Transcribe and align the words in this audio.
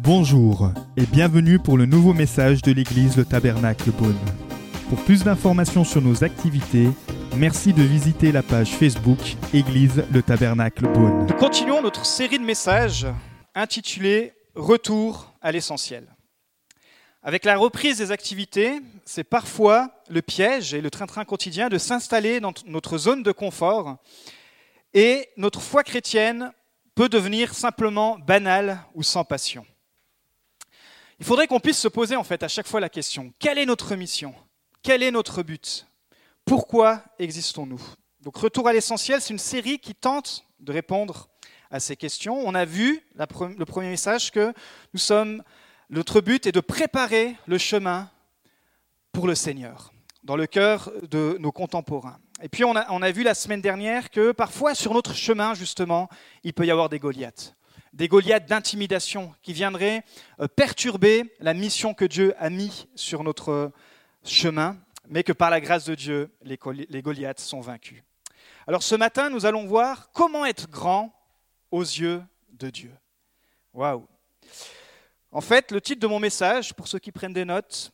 Bonjour 0.00 0.70
et 0.96 1.06
bienvenue 1.06 1.58
pour 1.58 1.78
le 1.78 1.86
nouveau 1.86 2.12
message 2.12 2.62
de 2.62 2.72
l'église 2.72 3.16
Le 3.16 3.24
Tabernacle 3.24 3.90
Beaune. 3.90 4.18
Pour 4.88 5.02
plus 5.04 5.24
d'informations 5.24 5.84
sur 5.84 6.02
nos 6.02 6.22
activités, 6.24 6.88
merci 7.36 7.72
de 7.72 7.82
visiter 7.82 8.30
la 8.30 8.42
page 8.42 8.70
Facebook 8.70 9.18
Église 9.52 10.04
Le 10.12 10.22
Tabernacle 10.22 10.86
Beaune. 10.92 11.26
Nous 11.26 11.36
continuons 11.36 11.80
notre 11.82 12.04
série 12.04 12.38
de 12.38 12.44
messages 12.44 13.06
intitulée 13.54 14.34
Retour 14.54 15.34
à 15.40 15.50
l'essentiel. 15.50 16.06
Avec 17.22 17.44
la 17.44 17.56
reprise 17.56 17.98
des 17.98 18.12
activités, 18.12 18.80
c'est 19.06 19.24
parfois 19.24 19.90
le 20.10 20.20
piège 20.20 20.74
et 20.74 20.82
le 20.82 20.90
train-train 20.90 21.24
quotidien 21.24 21.70
de 21.70 21.78
s'installer 21.78 22.38
dans 22.38 22.52
notre 22.66 22.98
zone 22.98 23.22
de 23.22 23.32
confort 23.32 23.96
et 24.94 25.28
notre 25.36 25.60
foi 25.60 25.82
chrétienne 25.82 26.52
peut 26.94 27.08
devenir 27.08 27.52
simplement 27.52 28.18
banale 28.18 28.80
ou 28.94 29.02
sans 29.02 29.24
passion. 29.24 29.66
Il 31.18 31.24
faudrait 31.24 31.46
qu'on 31.46 31.60
puisse 31.60 31.78
se 31.78 31.88
poser 31.88 32.16
en 32.16 32.24
fait 32.24 32.42
à 32.42 32.48
chaque 32.48 32.66
fois 32.66 32.80
la 32.80 32.88
question 32.88 33.32
quelle 33.38 33.58
est 33.58 33.66
notre 33.66 33.96
mission? 33.96 34.34
Quel 34.82 35.02
est 35.02 35.10
notre 35.10 35.42
but? 35.42 35.86
Pourquoi 36.44 37.02
existons-nous? 37.18 37.82
Donc 38.20 38.36
Retour 38.36 38.68
à 38.68 38.72
l'essentiel, 38.72 39.20
c'est 39.20 39.32
une 39.32 39.38
série 39.38 39.78
qui 39.78 39.94
tente 39.94 40.46
de 40.60 40.72
répondre 40.72 41.28
à 41.70 41.80
ces 41.80 41.96
questions. 41.96 42.38
On 42.46 42.54
a 42.54 42.64
vu 42.64 43.02
le 43.16 43.64
premier 43.64 43.88
message 43.88 44.30
que 44.30 44.52
nous 44.92 45.00
sommes 45.00 45.42
notre 45.90 46.20
but 46.20 46.46
est 46.46 46.52
de 46.52 46.60
préparer 46.60 47.36
le 47.46 47.58
chemin 47.58 48.10
pour 49.12 49.26
le 49.26 49.34
Seigneur 49.34 49.92
dans 50.22 50.36
le 50.36 50.46
cœur 50.46 50.90
de 51.02 51.36
nos 51.38 51.52
contemporains. 51.52 52.18
Et 52.44 52.48
puis 52.50 52.62
on 52.62 52.76
a, 52.76 53.10
vu 53.10 53.22
la 53.22 53.32
semaine 53.32 53.62
dernière 53.62 54.10
que 54.10 54.30
parfois 54.30 54.74
sur 54.74 54.92
notre 54.92 55.14
chemin 55.14 55.54
justement, 55.54 56.10
il 56.42 56.52
peut 56.52 56.66
y 56.66 56.70
avoir 56.70 56.90
des 56.90 56.98
Goliaths 56.98 57.56
des 57.94 58.06
Goliaths 58.06 58.46
d'intimidation 58.46 59.32
qui 59.40 59.54
viendraient 59.54 60.04
euh, 60.40 60.48
perturber 60.48 61.32
la 61.38 61.54
mission 61.54 61.94
que 61.94 62.04
Dieu 62.04 62.34
a 62.38 62.50
mis 62.50 62.88
sur 62.96 63.22
notre 63.22 63.70
chemin, 64.24 64.76
mais 65.08 65.22
que 65.22 65.32
par 65.32 65.48
la 65.48 65.60
grâce 65.60 65.84
de 65.84 65.94
Dieu, 65.94 66.30
les 66.42 67.02
Goliaths 67.02 67.38
sont 67.38 67.60
vaincus. 67.60 68.02
Alors 68.66 68.82
ce 68.82 68.96
matin, 68.96 69.30
nous 69.30 69.46
allons 69.46 69.64
voir 69.64 70.10
comment 70.12 70.44
être 70.44 70.68
grand 70.68 71.14
aux 71.70 71.82
yeux 71.82 72.20
de 72.50 72.68
Dieu. 72.68 72.92
Waouh 73.72 74.06
En 75.30 75.40
fait, 75.40 75.70
le 75.70 75.80
titre 75.80 76.00
de 76.00 76.08
mon 76.08 76.18
message, 76.18 76.74
pour 76.74 76.88
ceux 76.88 76.98
qui 76.98 77.12
prennent 77.12 77.32
des 77.32 77.44
notes, 77.46 77.92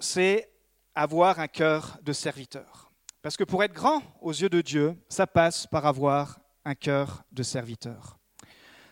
c'est 0.00 0.50
avoir 0.94 1.38
un 1.38 1.48
cœur 1.48 1.98
de 2.02 2.14
serviteur. 2.14 2.85
Parce 3.26 3.36
que 3.36 3.42
pour 3.42 3.64
être 3.64 3.72
grand 3.72 4.04
aux 4.20 4.30
yeux 4.30 4.48
de 4.48 4.60
Dieu, 4.60 4.94
ça 5.08 5.26
passe 5.26 5.66
par 5.66 5.84
avoir 5.84 6.38
un 6.64 6.76
cœur 6.76 7.24
de 7.32 7.42
serviteur. 7.42 8.20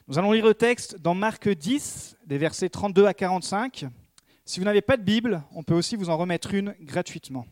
Nous 0.08 0.18
allons 0.18 0.32
lire 0.32 0.44
le 0.44 0.54
texte 0.54 0.98
dans 0.98 1.14
Marc 1.14 1.48
10, 1.48 2.16
des 2.26 2.36
versets 2.36 2.68
32 2.68 3.06
à 3.06 3.14
45. 3.14 3.86
Si 4.44 4.58
vous 4.58 4.64
n'avez 4.64 4.82
pas 4.82 4.96
de 4.96 5.04
Bible, 5.04 5.40
on 5.52 5.62
peut 5.62 5.74
aussi 5.74 5.94
vous 5.94 6.10
en 6.10 6.16
remettre 6.16 6.52
une 6.52 6.74
gratuitement. 6.80 7.46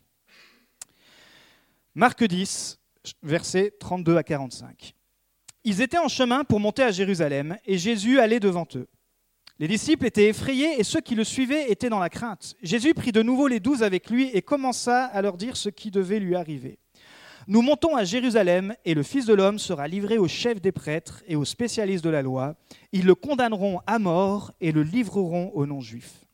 Marc 1.95 2.25
10, 2.25 2.81
versets 3.23 3.73
32 3.79 4.17
à 4.17 4.25
45. 4.25 4.97
Ils 5.63 5.83
étaient 5.83 5.99
en 5.99 6.09
chemin 6.09 6.43
pour 6.43 6.59
monter 6.59 6.83
à 6.83 6.91
Jérusalem, 6.91 7.59
et 7.65 7.79
Jésus 7.79 8.19
allait 8.19 8.41
devant 8.41 8.67
eux. 8.75 8.89
Les 9.63 9.69
disciples 9.69 10.07
étaient 10.07 10.27
effrayés, 10.27 10.81
et 10.81 10.83
ceux 10.83 11.01
qui 11.01 11.15
le 11.15 11.23
suivaient 11.23 11.71
étaient 11.71 11.89
dans 11.89 12.01
la 12.01 12.09
crainte. 12.09 12.57
Jésus 12.65 12.95
prit 12.95 13.13
de 13.13 13.23
nouveau 13.23 13.47
les 13.47 13.61
douze 13.61 13.85
avec 13.85 14.11
lui 14.11 14.29
et 14.35 14.43
commença 14.43 15.05
à 15.05 15.23
leur 15.23 15.37
dire 15.37 15.57
ce 15.57 15.69
qui 15.69 15.93
devait 15.93 16.19
lui 16.19 16.35
arriver. 16.35 16.81
Nous 17.47 17.63
montons 17.63 17.95
à 17.95 18.03
Jérusalem 18.03 18.75
et 18.85 18.93
le 18.93 19.05
Fils 19.05 19.25
de 19.25 19.35
l'homme 19.35 19.61
sera 19.61 19.87
livré 19.87 20.19
aux 20.19 20.27
chefs 20.27 20.61
des 20.61 20.73
prêtres 20.73 21.23
et 21.29 21.37
aux 21.37 21.45
spécialistes 21.45 22.03
de 22.03 22.11
la 22.11 22.23
loi. 22.23 22.57
Ils 22.91 23.07
le 23.07 23.15
condamneront 23.15 23.79
à 23.87 24.01
mort 24.01 24.51
et 24.61 24.73
le 24.73 24.83
livreront 24.83 25.53
aux 25.55 25.65
non-juifs. 25.65 26.25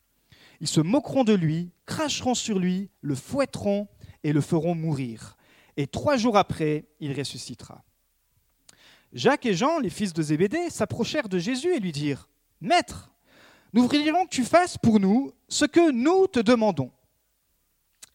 Ils 0.62 0.66
se 0.66 0.80
moqueront 0.80 1.24
de 1.24 1.34
lui, 1.34 1.70
cracheront 1.84 2.34
sur 2.34 2.58
lui, 2.58 2.88
le 3.02 3.14
fouetteront 3.14 3.88
et 4.24 4.32
le 4.32 4.40
feront 4.40 4.74
mourir. 4.74 5.36
Et 5.76 5.86
trois 5.86 6.16
jours 6.16 6.38
après, 6.38 6.86
il 6.98 7.12
ressuscitera. 7.12 7.84
Jacques 9.12 9.44
et 9.44 9.52
Jean, 9.52 9.80
les 9.80 9.90
fils 9.90 10.14
de 10.14 10.22
Zébédée, 10.22 10.70
s'approchèrent 10.70 11.28
de 11.28 11.38
Jésus 11.38 11.74
et 11.74 11.80
lui 11.80 11.92
dirent 11.92 12.30
Maître, 12.62 13.10
nous 13.72 13.82
voudrions 13.82 14.24
que 14.24 14.30
tu 14.30 14.44
fasses 14.44 14.78
pour 14.78 15.00
nous 15.00 15.32
ce 15.48 15.64
que 15.64 15.90
nous 15.90 16.26
te 16.26 16.40
demandons. 16.40 16.90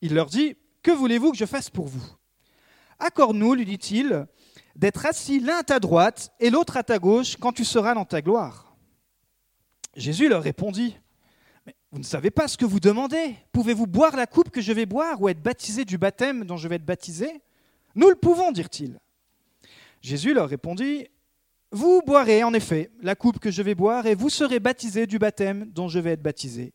Il 0.02 0.14
leur 0.14 0.28
dit 0.28 0.56
Que 0.82 0.92
voulez-vous 0.92 1.32
que 1.32 1.38
je 1.38 1.46
fasse 1.46 1.70
pour 1.70 1.88
vous? 1.88 2.06
Accorde-nous, 3.00 3.54
lui 3.54 3.66
dit-il, 3.66 4.26
d'être 4.76 5.06
assis 5.06 5.40
l'un 5.40 5.58
à 5.58 5.64
ta 5.64 5.80
droite 5.80 6.32
et 6.40 6.50
l'autre 6.50 6.78
à 6.78 6.84
ta 6.84 7.00
gauche 7.00 7.38
quand 7.38 7.52
tu 7.52 7.66
seras 7.66 7.94
dans 7.94 8.06
ta 8.06 8.22
gloire. 8.22 8.76
Jésus 9.96 10.28
leur 10.28 10.42
répondit, 10.42 10.98
Mais 11.66 11.76
vous 11.92 12.00
ne 12.00 12.04
savez 12.04 12.32
pas 12.32 12.48
ce 12.48 12.58
que 12.58 12.66
vous 12.66 12.80
demandez. 12.80 13.36
Pouvez-vous 13.52 13.88
boire 13.88 14.16
la 14.16 14.26
coupe 14.26 14.50
que 14.50 14.62
je 14.62 14.74
vais 14.74 14.86
boire 14.86 15.22
ou 15.22 15.30
être 15.30 15.42
baptisé 15.42 15.86
du 15.86 15.98
baptême 15.98 16.46
dont 16.46 16.58
je 16.58 16.68
vais 16.68 16.76
être 16.76 16.86
baptisé? 16.86 17.42
Nous 17.96 18.10
le 18.10 18.16
pouvons, 18.16 18.52
dirent-ils. 18.52 19.00
Jésus 20.02 20.34
leur 20.34 20.50
répondit, 20.50 21.08
Vous 21.76 22.04
boirez 22.06 22.44
en 22.44 22.54
effet 22.54 22.92
la 23.02 23.16
coupe 23.16 23.40
que 23.40 23.50
je 23.50 23.64
vais 23.64 23.74
boire 23.74 24.06
et 24.06 24.14
vous 24.14 24.30
serez 24.30 24.60
baptisés 24.60 25.08
du 25.08 25.18
baptême 25.18 25.66
dont 25.72 25.88
je 25.88 25.98
vais 25.98 26.12
être 26.12 26.22
baptisé. 26.22 26.72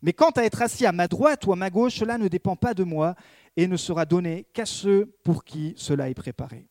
Mais 0.00 0.14
quant 0.14 0.30
à 0.30 0.44
être 0.44 0.62
assis 0.62 0.86
à 0.86 0.92
ma 0.92 1.08
droite 1.08 1.46
ou 1.46 1.52
à 1.52 1.56
ma 1.56 1.68
gauche, 1.68 1.96
cela 1.96 2.16
ne 2.16 2.26
dépend 2.26 2.56
pas 2.56 2.72
de 2.72 2.82
moi, 2.82 3.16
et 3.58 3.66
ne 3.66 3.76
sera 3.76 4.06
donné 4.06 4.46
qu'à 4.54 4.64
ceux 4.64 5.12
pour 5.24 5.44
qui 5.44 5.74
cela 5.76 6.08
est 6.08 6.14
préparé. 6.14 6.64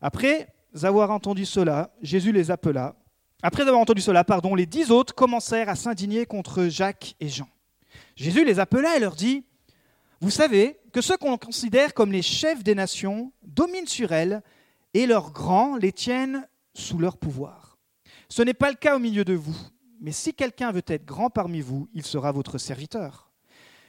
Après 0.00 0.48
avoir 0.82 1.12
entendu 1.12 1.46
cela, 1.46 1.94
Jésus 2.02 2.32
les 2.32 2.50
appela. 2.50 2.96
Après 3.44 3.62
avoir 3.62 3.78
entendu 3.78 4.00
cela, 4.00 4.24
pardon, 4.24 4.56
les 4.56 4.66
dix 4.66 4.90
autres 4.90 5.14
commencèrent 5.14 5.68
à 5.68 5.76
s'indigner 5.76 6.26
contre 6.26 6.64
Jacques 6.64 7.14
et 7.20 7.28
Jean. 7.28 7.48
Jésus 8.16 8.44
les 8.44 8.58
appela 8.58 8.96
et 8.96 9.00
leur 9.00 9.14
dit 9.14 9.44
Vous 10.20 10.30
savez 10.30 10.80
que 10.92 11.00
ceux 11.00 11.16
qu'on 11.16 11.38
considère 11.38 11.94
comme 11.94 12.10
les 12.10 12.22
chefs 12.22 12.64
des 12.64 12.74
nations 12.74 13.32
dominent 13.44 13.86
sur 13.86 14.10
elles 14.10 14.42
et 14.94 15.06
leurs 15.06 15.30
grands 15.30 15.76
les 15.76 15.92
tiennent 15.92 16.44
sous 16.74 16.98
leur 16.98 17.16
pouvoir. 17.16 17.78
Ce 18.28 18.42
n'est 18.42 18.54
pas 18.54 18.70
le 18.70 18.76
cas 18.76 18.96
au 18.96 18.98
milieu 18.98 19.24
de 19.24 19.34
vous, 19.34 19.56
mais 20.00 20.12
si 20.12 20.34
quelqu'un 20.34 20.72
veut 20.72 20.84
être 20.86 21.04
grand 21.04 21.30
parmi 21.30 21.60
vous, 21.60 21.88
il 21.92 22.04
sera 22.04 22.32
votre 22.32 22.58
serviteur. 22.58 23.30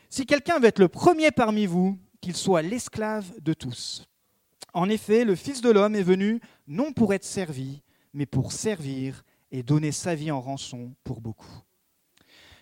Si 0.09 0.25
quelqu'un 0.25 0.59
veut 0.59 0.67
être 0.67 0.79
le 0.79 0.89
premier 0.89 1.31
parmi 1.31 1.65
vous, 1.65 1.97
qu'il 2.21 2.35
soit 2.35 2.61
l'esclave 2.61 3.33
de 3.41 3.53
tous. 3.53 4.07
En 4.73 4.89
effet, 4.89 5.25
le 5.25 5.35
Fils 5.35 5.61
de 5.61 5.69
l'homme 5.69 5.95
est 5.95 6.03
venu 6.03 6.39
non 6.67 6.93
pour 6.93 7.13
être 7.13 7.23
servi, 7.23 7.81
mais 8.13 8.25
pour 8.25 8.51
servir 8.51 9.23
et 9.51 9.63
donner 9.63 9.91
sa 9.91 10.15
vie 10.15 10.31
en 10.31 10.39
rançon 10.39 10.93
pour 11.03 11.21
beaucoup. 11.21 11.61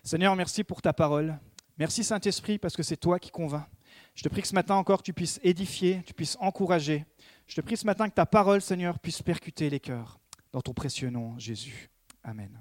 Seigneur, 0.04 0.36
merci 0.36 0.64
pour 0.64 0.82
ta 0.82 0.94
parole. 0.94 1.40
Merci 1.78 2.04
Saint-Esprit 2.04 2.58
parce 2.58 2.76
que 2.76 2.84
c'est 2.84 2.98
toi 2.98 3.20
qui 3.20 3.32
convainc. 3.32 3.66
Je 4.16 4.24
te 4.24 4.30
prie 4.30 4.42
que 4.42 4.48
ce 4.48 4.56
matin 4.56 4.76
encore 4.76 5.04
tu 5.04 5.14
puisses 5.14 5.40
édifier, 5.44 6.02
tu 6.06 6.14
puisses 6.14 6.38
encourager. 6.40 7.06
Je 7.52 7.58
te 7.58 7.60
prie 7.60 7.76
ce 7.76 7.86
matin 7.86 8.08
que 8.08 8.14
ta 8.14 8.26
parole, 8.26 8.62
Seigneur, 8.62 8.98
puisse 8.98 9.22
percuter 9.22 9.70
les 9.70 9.82
cœurs. 9.82 10.22
Dans 10.54 10.62
ton 10.62 10.74
précieux 10.74 11.10
nom, 11.10 11.38
Jésus. 11.38 11.90
Amen. 12.24 12.58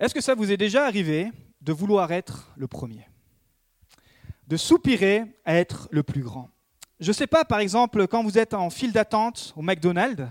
Est-ce 0.00 0.12
que 0.12 0.20
ça 0.20 0.34
vous 0.34 0.50
est 0.50 0.56
déjà 0.56 0.84
arrivé 0.84 1.30
de 1.60 1.72
vouloir 1.72 2.10
être 2.10 2.52
le 2.56 2.66
premier, 2.66 3.08
de 4.48 4.56
soupirer 4.56 5.22
à 5.44 5.54
être 5.54 5.86
le 5.92 6.02
plus 6.02 6.22
grand? 6.22 6.50
Je 6.98 7.10
ne 7.10 7.12
sais 7.12 7.28
pas, 7.28 7.44
par 7.44 7.60
exemple, 7.60 8.04
quand 8.08 8.24
vous 8.24 8.36
êtes 8.36 8.52
en 8.52 8.68
file 8.68 8.90
d'attente 8.90 9.54
au 9.54 9.62
McDonald's 9.62 10.28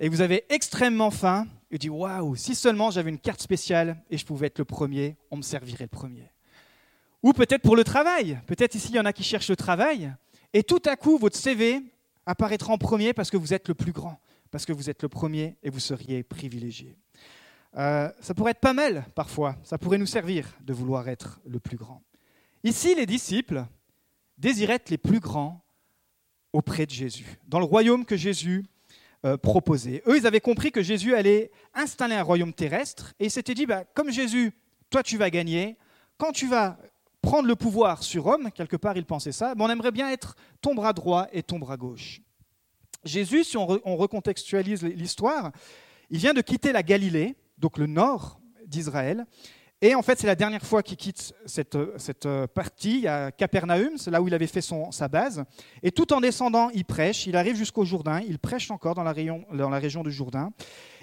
et 0.00 0.08
vous 0.08 0.20
avez 0.20 0.46
extrêmement 0.48 1.12
faim, 1.12 1.46
et 1.70 1.78
dites 1.78 1.92
Waouh, 1.92 2.34
si 2.34 2.56
seulement 2.56 2.90
j'avais 2.90 3.10
une 3.10 3.20
carte 3.20 3.40
spéciale 3.40 4.02
et 4.10 4.18
je 4.18 4.26
pouvais 4.26 4.48
être 4.48 4.58
le 4.58 4.64
premier, 4.64 5.16
on 5.30 5.36
me 5.36 5.42
servirait 5.42 5.84
le 5.84 5.88
premier. 5.90 6.32
Ou 7.22 7.32
peut-être 7.32 7.62
pour 7.62 7.76
le 7.76 7.84
travail. 7.84 8.40
Peut-être 8.48 8.74
ici, 8.74 8.88
il 8.88 8.96
y 8.96 9.00
en 9.00 9.04
a 9.04 9.12
qui 9.12 9.22
cherchent 9.22 9.50
le 9.50 9.54
travail. 9.54 10.12
Et 10.54 10.62
tout 10.62 10.82
à 10.86 10.96
coup, 10.96 11.18
votre 11.18 11.36
CV 11.36 11.82
apparaîtra 12.26 12.72
en 12.72 12.78
premier 12.78 13.12
parce 13.12 13.30
que 13.30 13.36
vous 13.36 13.52
êtes 13.52 13.68
le 13.68 13.74
plus 13.74 13.92
grand, 13.92 14.20
parce 14.50 14.64
que 14.64 14.72
vous 14.72 14.88
êtes 14.90 15.02
le 15.02 15.08
premier 15.08 15.56
et 15.62 15.70
vous 15.70 15.80
seriez 15.80 16.22
privilégié. 16.22 16.96
Euh, 17.76 18.10
ça 18.20 18.34
pourrait 18.34 18.52
être 18.52 18.60
pas 18.60 18.72
mal 18.72 19.06
parfois, 19.14 19.56
ça 19.62 19.76
pourrait 19.76 19.98
nous 19.98 20.06
servir 20.06 20.56
de 20.62 20.72
vouloir 20.72 21.08
être 21.08 21.40
le 21.46 21.60
plus 21.60 21.76
grand. 21.76 22.02
Ici, 22.64 22.94
les 22.94 23.06
disciples 23.06 23.66
désiraient 24.38 24.74
être 24.74 24.90
les 24.90 24.98
plus 24.98 25.20
grands 25.20 25.62
auprès 26.52 26.86
de 26.86 26.90
Jésus, 26.90 27.38
dans 27.46 27.58
le 27.58 27.66
royaume 27.66 28.06
que 28.06 28.16
Jésus 28.16 28.64
euh, 29.24 29.36
proposait. 29.36 30.02
Eux, 30.06 30.16
ils 30.16 30.26
avaient 30.26 30.40
compris 30.40 30.72
que 30.72 30.82
Jésus 30.82 31.14
allait 31.14 31.50
installer 31.74 32.14
un 32.14 32.22
royaume 32.22 32.54
terrestre, 32.54 33.14
et 33.20 33.26
ils 33.26 33.30
s'étaient 33.30 33.54
dit, 33.54 33.66
bah, 33.66 33.84
comme 33.94 34.10
Jésus, 34.10 34.52
toi 34.88 35.02
tu 35.02 35.18
vas 35.18 35.28
gagner, 35.28 35.76
quand 36.16 36.32
tu 36.32 36.48
vas 36.48 36.78
prendre 37.22 37.48
le 37.48 37.56
pouvoir 37.56 38.02
sur 38.02 38.24
Rome, 38.24 38.50
quelque 38.54 38.76
part 38.76 38.96
ils 38.96 39.04
pensaient 39.04 39.32
ça, 39.32 39.54
on 39.58 39.70
aimerait 39.70 39.92
bien 39.92 40.10
être 40.10 40.36
ton 40.60 40.74
bras 40.74 40.92
droit 40.92 41.26
et 41.32 41.42
ton 41.42 41.58
bras 41.58 41.76
gauche. 41.76 42.20
Jésus, 43.04 43.44
si 43.44 43.56
on, 43.56 43.80
on 43.84 43.96
recontextualise 43.96 44.82
l'histoire, 44.82 45.52
il 46.10 46.18
vient 46.18 46.34
de 46.34 46.40
quitter 46.40 46.72
la 46.72 46.82
Galilée, 46.82 47.36
donc 47.58 47.78
le 47.78 47.86
nord 47.86 48.40
d'Israël, 48.66 49.26
Et 49.80 49.94
en 49.94 50.02
fait, 50.02 50.18
c'est 50.18 50.26
la 50.26 50.34
dernière 50.34 50.64
fois 50.64 50.82
qu'il 50.82 50.96
quitte 50.96 51.32
cette, 51.46 51.78
cette 51.98 52.28
partie, 52.46 53.06
à 53.06 53.30
Capernaum, 53.30 53.96
c'est 53.96 54.10
là 54.10 54.20
où 54.20 54.26
il 54.26 54.34
avait 54.34 54.48
fait 54.48 54.60
son, 54.60 54.90
sa 54.90 55.06
base. 55.06 55.44
Et 55.82 55.92
tout 55.92 56.12
en 56.12 56.20
descendant, 56.20 56.68
il 56.70 56.84
prêche, 56.84 57.26
il 57.26 57.36
arrive 57.36 57.56
jusqu'au 57.56 57.84
Jourdain, 57.84 58.20
il 58.26 58.38
prêche 58.38 58.70
encore 58.70 58.94
dans 58.94 59.04
la, 59.04 59.12
région, 59.12 59.44
dans 59.52 59.70
la 59.70 59.78
région 59.78 60.02
du 60.02 60.10
Jourdain. 60.10 60.50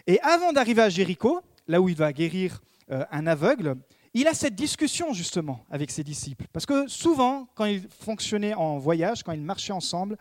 Et 0.08 0.20
avant 0.22 0.52
d'arriver 0.52 0.82
à 0.82 0.90
Jéricho, 0.90 1.40
là 1.68 1.80
où 1.80 1.88
il 1.88 1.96
va 1.96 2.12
guérir 2.12 2.62
euh, 2.92 3.06
un 3.12 3.28
aveugle, 3.28 3.76
il 4.16 4.28
a 4.28 4.34
cette 4.34 4.56
discussion 4.56 5.12
justement 5.12 5.66
avec 5.70 5.92
ses 5.92 6.04
disciples. 6.04 6.46
Parce 6.54 6.66
que 6.66 6.88
souvent, 6.88 7.48
quand 7.54 7.66
il 7.66 7.86
fonctionnait 8.00 8.54
en 8.54 8.78
voyage, 8.78 9.24
quand 9.24 9.34
il 9.34 9.42
marchait 9.42 9.74
ensemble, 9.74 10.18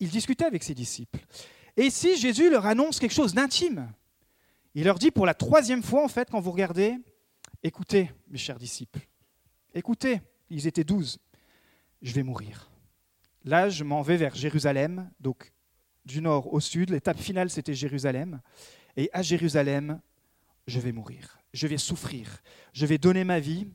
il 0.00 0.10
discutait 0.10 0.44
avec 0.44 0.64
ses 0.64 0.74
disciples. 0.74 1.20
Et 1.76 1.84
ici, 1.84 2.16
Jésus 2.16 2.50
leur 2.50 2.66
annonce 2.66 2.98
quelque 2.98 3.14
chose 3.14 3.34
d'intime. 3.34 3.88
Il 4.74 4.84
leur 4.84 4.98
dit 4.98 5.12
pour 5.12 5.26
la 5.26 5.32
troisième 5.32 5.84
fois, 5.84 6.04
en 6.04 6.08
fait, 6.08 6.28
quand 6.28 6.40
vous 6.40 6.50
regardez, 6.50 6.96
écoutez, 7.62 8.10
mes 8.28 8.36
chers 8.36 8.58
disciples, 8.58 9.06
écoutez, 9.72 10.20
ils 10.50 10.66
étaient 10.66 10.84
douze, 10.84 11.18
je 12.02 12.12
vais 12.12 12.24
mourir. 12.24 12.68
Là, 13.44 13.68
je 13.68 13.84
m'en 13.84 14.02
vais 14.02 14.16
vers 14.16 14.34
Jérusalem, 14.34 15.08
donc 15.20 15.52
du 16.04 16.20
nord 16.20 16.52
au 16.52 16.58
sud. 16.58 16.90
L'étape 16.90 17.18
finale, 17.18 17.48
c'était 17.48 17.74
Jérusalem. 17.74 18.40
Et 18.96 19.08
à 19.12 19.22
Jérusalem, 19.22 20.00
je 20.66 20.80
vais 20.80 20.90
mourir, 20.90 21.38
je 21.56 21.66
vais 21.66 21.78
souffrir, 21.78 22.42
je 22.72 22.84
vais 22.84 22.98
donner 22.98 23.24
ma 23.24 23.40
vie, 23.40 23.66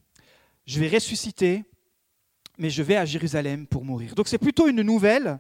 je 0.66 0.80
vais 0.80 0.88
ressusciter, 0.88 1.64
mais 2.58 2.70
je 2.70 2.84
vais 2.84 2.96
à 2.96 3.06
Jérusalem 3.06 3.66
pour 3.66 3.84
mourir. 3.84 4.14
Donc 4.14 4.28
c'est 4.28 4.38
plutôt 4.38 4.68
une 4.68 4.84
nouvelle 4.84 5.40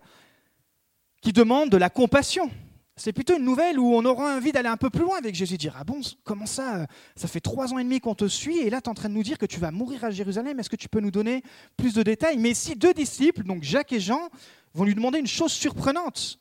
qui 1.21 1.31
demande 1.33 1.69
de 1.69 1.77
la 1.77 1.91
compassion. 1.91 2.49
C'est 2.95 3.13
plutôt 3.13 3.37
une 3.37 3.45
nouvelle 3.45 3.79
où 3.79 3.93
on 3.95 4.03
aura 4.05 4.35
envie 4.35 4.51
d'aller 4.51 4.69
un 4.69 4.77
peu 4.77 4.89
plus 4.89 5.03
loin 5.03 5.17
avec 5.17 5.35
Jésus, 5.35 5.57
dire 5.57 5.75
Ah 5.77 5.83
bon, 5.83 6.01
comment 6.23 6.47
ça 6.47 6.87
Ça 7.15 7.27
fait 7.27 7.39
trois 7.39 7.73
ans 7.73 7.77
et 7.77 7.83
demi 7.83 7.99
qu'on 7.99 8.15
te 8.15 8.27
suit 8.27 8.57
et 8.57 8.69
là 8.71 8.81
tu 8.81 8.85
es 8.85 8.89
en 8.89 8.95
train 8.95 9.09
de 9.09 9.13
nous 9.13 9.23
dire 9.23 9.37
que 9.37 9.45
tu 9.45 9.59
vas 9.59 9.69
mourir 9.69 10.03
à 10.03 10.09
Jérusalem. 10.09 10.59
Est-ce 10.59 10.69
que 10.69 10.75
tu 10.75 10.89
peux 10.89 10.99
nous 10.99 11.11
donner 11.11 11.43
plus 11.77 11.93
de 11.93 12.01
détails? 12.01 12.39
Mais 12.39 12.55
si 12.55 12.75
deux 12.75 12.93
disciples, 12.93 13.43
donc 13.43 13.61
Jacques 13.61 13.93
et 13.93 13.99
Jean, 13.99 14.29
vont 14.73 14.83
lui 14.83 14.95
demander 14.95 15.19
une 15.19 15.27
chose 15.27 15.51
surprenante, 15.51 16.39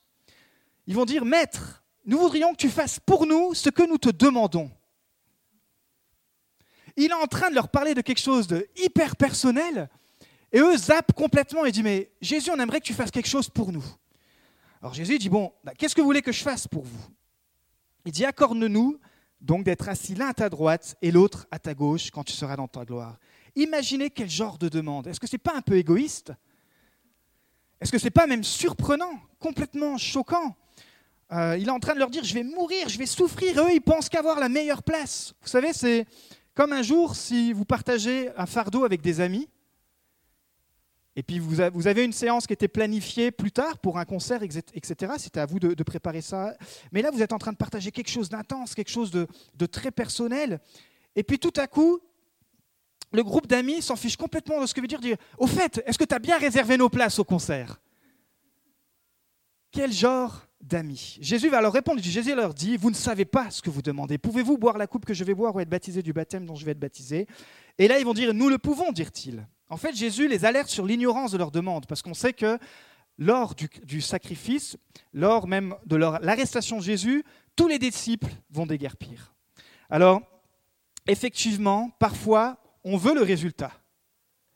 ils 0.87 0.95
vont 0.95 1.05
dire 1.05 1.27
Maître, 1.27 1.83
nous 2.07 2.19
voudrions 2.19 2.53
que 2.53 2.59
tu 2.59 2.71
fasses 2.71 2.99
pour 3.01 3.27
nous 3.27 3.53
ce 3.53 3.69
que 3.69 3.87
nous 3.87 3.99
te 3.99 4.09
demandons. 4.09 4.71
Il 6.97 7.11
est 7.11 7.15
en 7.15 7.27
train 7.27 7.51
de 7.51 7.55
leur 7.55 7.69
parler 7.69 7.95
de 7.95 8.01
quelque 8.01 8.21
chose 8.21 8.47
de 8.47 8.67
hyper 8.77 9.17
personnel 9.17 9.89
et 10.53 10.61
eux 10.61 10.77
zappent 10.77 11.13
complètement 11.13 11.65
et 11.65 11.73
disent 11.73 11.85
Mais 11.85 12.11
Jésus, 12.21 12.51
on 12.51 12.59
aimerait 12.59 12.81
que 12.81 12.87
tu 12.87 12.95
fasses 12.95 13.11
quelque 13.11 13.29
chose 13.29 13.49
pour 13.49 13.73
nous. 13.73 13.85
Alors 14.83 14.95
Jésus 14.95 15.19
dit, 15.19 15.29
bon, 15.29 15.53
bah, 15.63 15.73
qu'est-ce 15.77 15.95
que 15.95 16.01
vous 16.01 16.07
voulez 16.07 16.23
que 16.23 16.33
je 16.33 16.43
fasse 16.43 16.67
pour 16.67 16.85
vous? 16.85 17.05
Il 18.07 18.13
dit, 18.13 18.25
accorde-nous 18.25 18.99
donc 19.41 19.65
d'être 19.65 19.89
assis 19.89 20.15
l'un 20.15 20.29
à 20.29 20.35
ta 20.35 20.49
droite 20.49 20.97
et 21.03 21.11
l'autre 21.11 21.47
à 21.51 21.59
ta 21.59 21.75
gauche 21.75 22.11
quand 22.11 22.25
tu 22.25 22.33
seras 22.33 22.57
dans 22.57 22.69
ta 22.69 22.85
gloire. 22.85 23.19
Imaginez 23.57 24.11
quel 24.11 24.31
genre 24.31 24.59
de 24.59 24.69
demande. 24.69 25.07
Est-ce 25.07 25.21
que 25.21 25.27
ce 25.27 25.35
n'est 25.35 25.39
pas 25.39 25.55
un 25.55 25.61
peu 25.61 25.77
égoïste? 25.77 26.33
Est-ce 27.81 27.93
que 27.93 27.99
ce 27.99 28.05
n'est 28.05 28.11
pas 28.11 28.27
même 28.27 28.45
surprenant, 28.45 29.13
complètement 29.39 29.99
choquant? 29.99 30.57
Euh, 31.33 31.57
Il 31.59 31.69
est 31.69 31.73
en 31.73 31.81
train 31.81 31.95
de 31.95 31.99
leur 31.99 32.11
dire, 32.11 32.25
je 32.25 32.35
vais 32.35 32.43
mourir, 32.43 32.89
je 32.89 32.99
vais 32.99 33.07
souffrir. 33.07 33.63
eux, 33.63 33.71
ils 33.73 33.81
pensent 33.81 34.09
qu'avoir 34.09 34.41
la 34.41 34.49
meilleure 34.49 34.83
place. 34.83 35.35
Vous 35.43 35.49
savez, 35.49 35.73
c'est 35.73 36.07
comme 36.61 36.75
un 36.75 36.83
jour 36.83 37.17
si 37.17 37.55
vous 37.55 37.65
partagez 37.65 38.29
un 38.37 38.45
fardeau 38.45 38.85
avec 38.85 39.01
des 39.01 39.23
amis 39.23 39.49
et 41.17 41.23
puis 41.23 41.39
vous 41.39 41.59
avez 41.59 42.05
une 42.05 42.13
séance 42.13 42.47
qui 42.47 42.53
était 42.53 42.69
planifiée 42.69 43.31
plus 43.31 43.51
tard 43.51 43.79
pour 43.79 43.99
un 43.99 44.05
concert, 44.05 44.43
etc. 44.43 45.15
C'était 45.17 45.41
à 45.41 45.47
vous 45.47 45.59
de, 45.59 45.83
préparer 45.83 46.21
ça. 46.21 46.55
Mais 46.93 47.01
là, 47.01 47.11
vous 47.11 47.23
êtes 47.23 47.33
en 47.33 47.39
train 47.39 47.53
de 47.53 47.57
partager 47.57 47.91
quelque 47.91 48.11
chose 48.11 48.29
d'intense, 48.29 48.75
quelque 48.75 48.91
chose 48.91 49.11
de, 49.11 49.67
très 49.67 49.91
personnel. 49.91 50.61
Et 51.17 51.23
puis 51.23 51.39
tout 51.39 51.53
à 51.57 51.67
coup, 51.67 51.99
le 53.11 53.23
groupe 53.23 53.47
d'amis 53.47 53.81
s'en 53.81 53.97
fiche 53.97 54.19
complètement 54.19 54.61
de 54.61 54.67
ce 54.67 54.75
que 54.75 54.83
veut 54.83 54.87
dire 54.87 55.01
dire 55.01 55.17
Au 55.39 55.47
fait, 55.47 55.83
est-ce 55.87 55.97
que 55.97 56.05
tu 56.05 56.15
as 56.15 56.19
bien 56.19 56.37
réservé 56.37 56.77
nos 56.77 56.91
places 56.91 57.19
au 57.19 57.25
concert? 57.25 57.81
Quel 59.73 59.95
genre 59.95 60.47
d'amis 60.61 61.19
Jésus 61.21 61.49
va 61.49 61.61
leur 61.61 61.73
répondre. 61.73 62.01
Jésus 62.03 62.35
leur 62.35 62.55
dit 62.55 62.77
Vous 62.77 62.91
ne 62.91 62.95
savez 62.95 63.25
pas 63.25 63.51
ce 63.51 63.63
que 63.63 63.71
vous 63.71 63.83
demandez. 63.83 64.19
Pouvez-vous 64.19 64.59
boire 64.59 64.79
la 64.79 64.87
coupe 64.87 65.05
que 65.05 65.15
je 65.15 65.25
vais 65.25 65.35
boire 65.35 65.55
ou 65.55 65.61
être 65.61 65.69
baptisé 65.69 66.03
du 66.03 66.13
baptême 66.13 66.47
dont 66.47 66.55
je 66.55 66.65
vais 66.65 66.73
être 66.73 66.81
baptisé? 66.81 67.27
Et 67.79 67.89
là, 67.89 67.99
ils 67.99 68.05
vont 68.05 68.15
dire 68.15 68.35
Nous 68.35 68.49
le 68.49 68.59
pouvons, 68.59 68.93
dirent-ils. 68.93 69.47
En 69.69 69.77
fait, 69.77 69.95
Jésus 69.95 70.29
les 70.29 70.45
alerte 70.45 70.69
sur 70.69 70.85
l'ignorance 70.85 71.33
de 71.33 71.39
leur 71.39 71.51
demande, 71.51 71.87
parce 71.87 72.03
qu'on 72.03 72.15
sait 72.15 72.33
que 72.33 72.59
lors 73.19 73.55
du, 73.55 74.01
sacrifice, 74.01 74.77
lors 75.13 75.47
même 75.47 75.77
de 75.87 75.97
l'arrestation 75.97 76.79
de 76.79 76.83
Jésus, 76.83 77.23
tous 77.55 77.69
les 77.69 77.79
disciples 77.79 78.33
vont 78.51 78.67
déguerpir. 78.67 79.35
Alors, 79.91 80.23
effectivement, 81.07 81.91
parfois, 81.99 82.59
on 82.83 82.97
veut 82.97 83.15
le 83.15 83.23
résultat, 83.23 83.73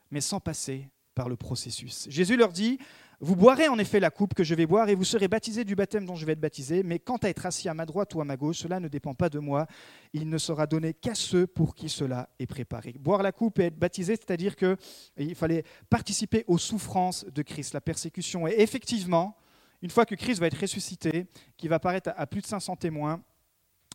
mais 0.09 0.19
sans 0.19 0.39
passer 0.39 0.89
par 1.13 1.29
le 1.29 1.35
processus. 1.35 2.07
Jésus 2.09 2.35
leur 2.35 2.51
dit, 2.51 2.79
vous 3.25 3.35
boirez 3.35 3.67
en 3.69 3.79
effet 3.79 3.99
la 3.99 4.11
coupe 4.11 4.35
que 4.35 4.43
je 4.43 4.53
vais 4.53 4.67
boire 4.67 4.87
et 4.87 4.93
vous 4.93 5.03
serez 5.03 5.27
baptisés 5.27 5.63
du 5.63 5.75
baptême 5.75 6.05
dont 6.05 6.13
je 6.13 6.27
vais 6.27 6.33
être 6.33 6.39
baptisé, 6.39 6.83
mais 6.83 6.99
quant 6.99 7.17
à 7.17 7.27
être 7.27 7.47
assis 7.47 7.67
à 7.67 7.73
ma 7.73 7.87
droite 7.87 8.13
ou 8.13 8.21
à 8.21 8.23
ma 8.23 8.37
gauche, 8.37 8.59
cela 8.59 8.79
ne 8.79 8.87
dépend 8.87 9.15
pas 9.15 9.29
de 9.29 9.39
moi. 9.39 9.65
Il 10.13 10.29
ne 10.29 10.37
sera 10.37 10.67
donné 10.67 10.93
qu'à 10.93 11.15
ceux 11.15 11.47
pour 11.47 11.73
qui 11.73 11.89
cela 11.89 12.29
est 12.37 12.45
préparé. 12.45 12.93
Boire 12.99 13.23
la 13.23 13.31
coupe 13.31 13.57
et 13.57 13.63
être 13.63 13.79
baptisé, 13.79 14.15
c'est-à-dire 14.15 14.55
qu'il 14.55 15.33
fallait 15.33 15.63
participer 15.89 16.43
aux 16.45 16.59
souffrances 16.59 17.25
de 17.25 17.41
Christ, 17.41 17.73
la 17.73 17.81
persécution. 17.81 18.47
Et 18.47 18.53
effectivement, 18.59 19.35
une 19.81 19.89
fois 19.89 20.05
que 20.05 20.13
Christ 20.13 20.39
va 20.39 20.45
être 20.45 20.61
ressuscité, 20.61 21.25
qui 21.57 21.67
va 21.67 21.77
apparaître 21.77 22.11
à 22.15 22.27
plus 22.27 22.41
de 22.41 22.45
500 22.45 22.75
témoins, 22.75 23.23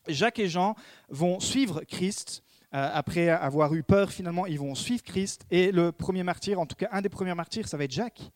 Jacques 0.08 0.40
et 0.40 0.48
Jean 0.48 0.74
vont 1.08 1.38
suivre 1.38 1.82
Christ. 1.84 2.42
Euh, 2.74 2.90
après 2.92 3.28
avoir 3.28 3.74
eu 3.74 3.84
peur, 3.84 4.10
finalement, 4.10 4.46
ils 4.46 4.58
vont 4.58 4.74
suivre 4.74 5.04
Christ. 5.04 5.46
Et 5.52 5.70
le 5.70 5.92
premier 5.92 6.24
martyr, 6.24 6.58
en 6.58 6.66
tout 6.66 6.74
cas 6.74 6.88
un 6.90 7.00
des 7.00 7.08
premiers 7.08 7.34
martyrs, 7.34 7.68
ça 7.68 7.76
va 7.76 7.84
être 7.84 7.92
Jacques. 7.92 8.32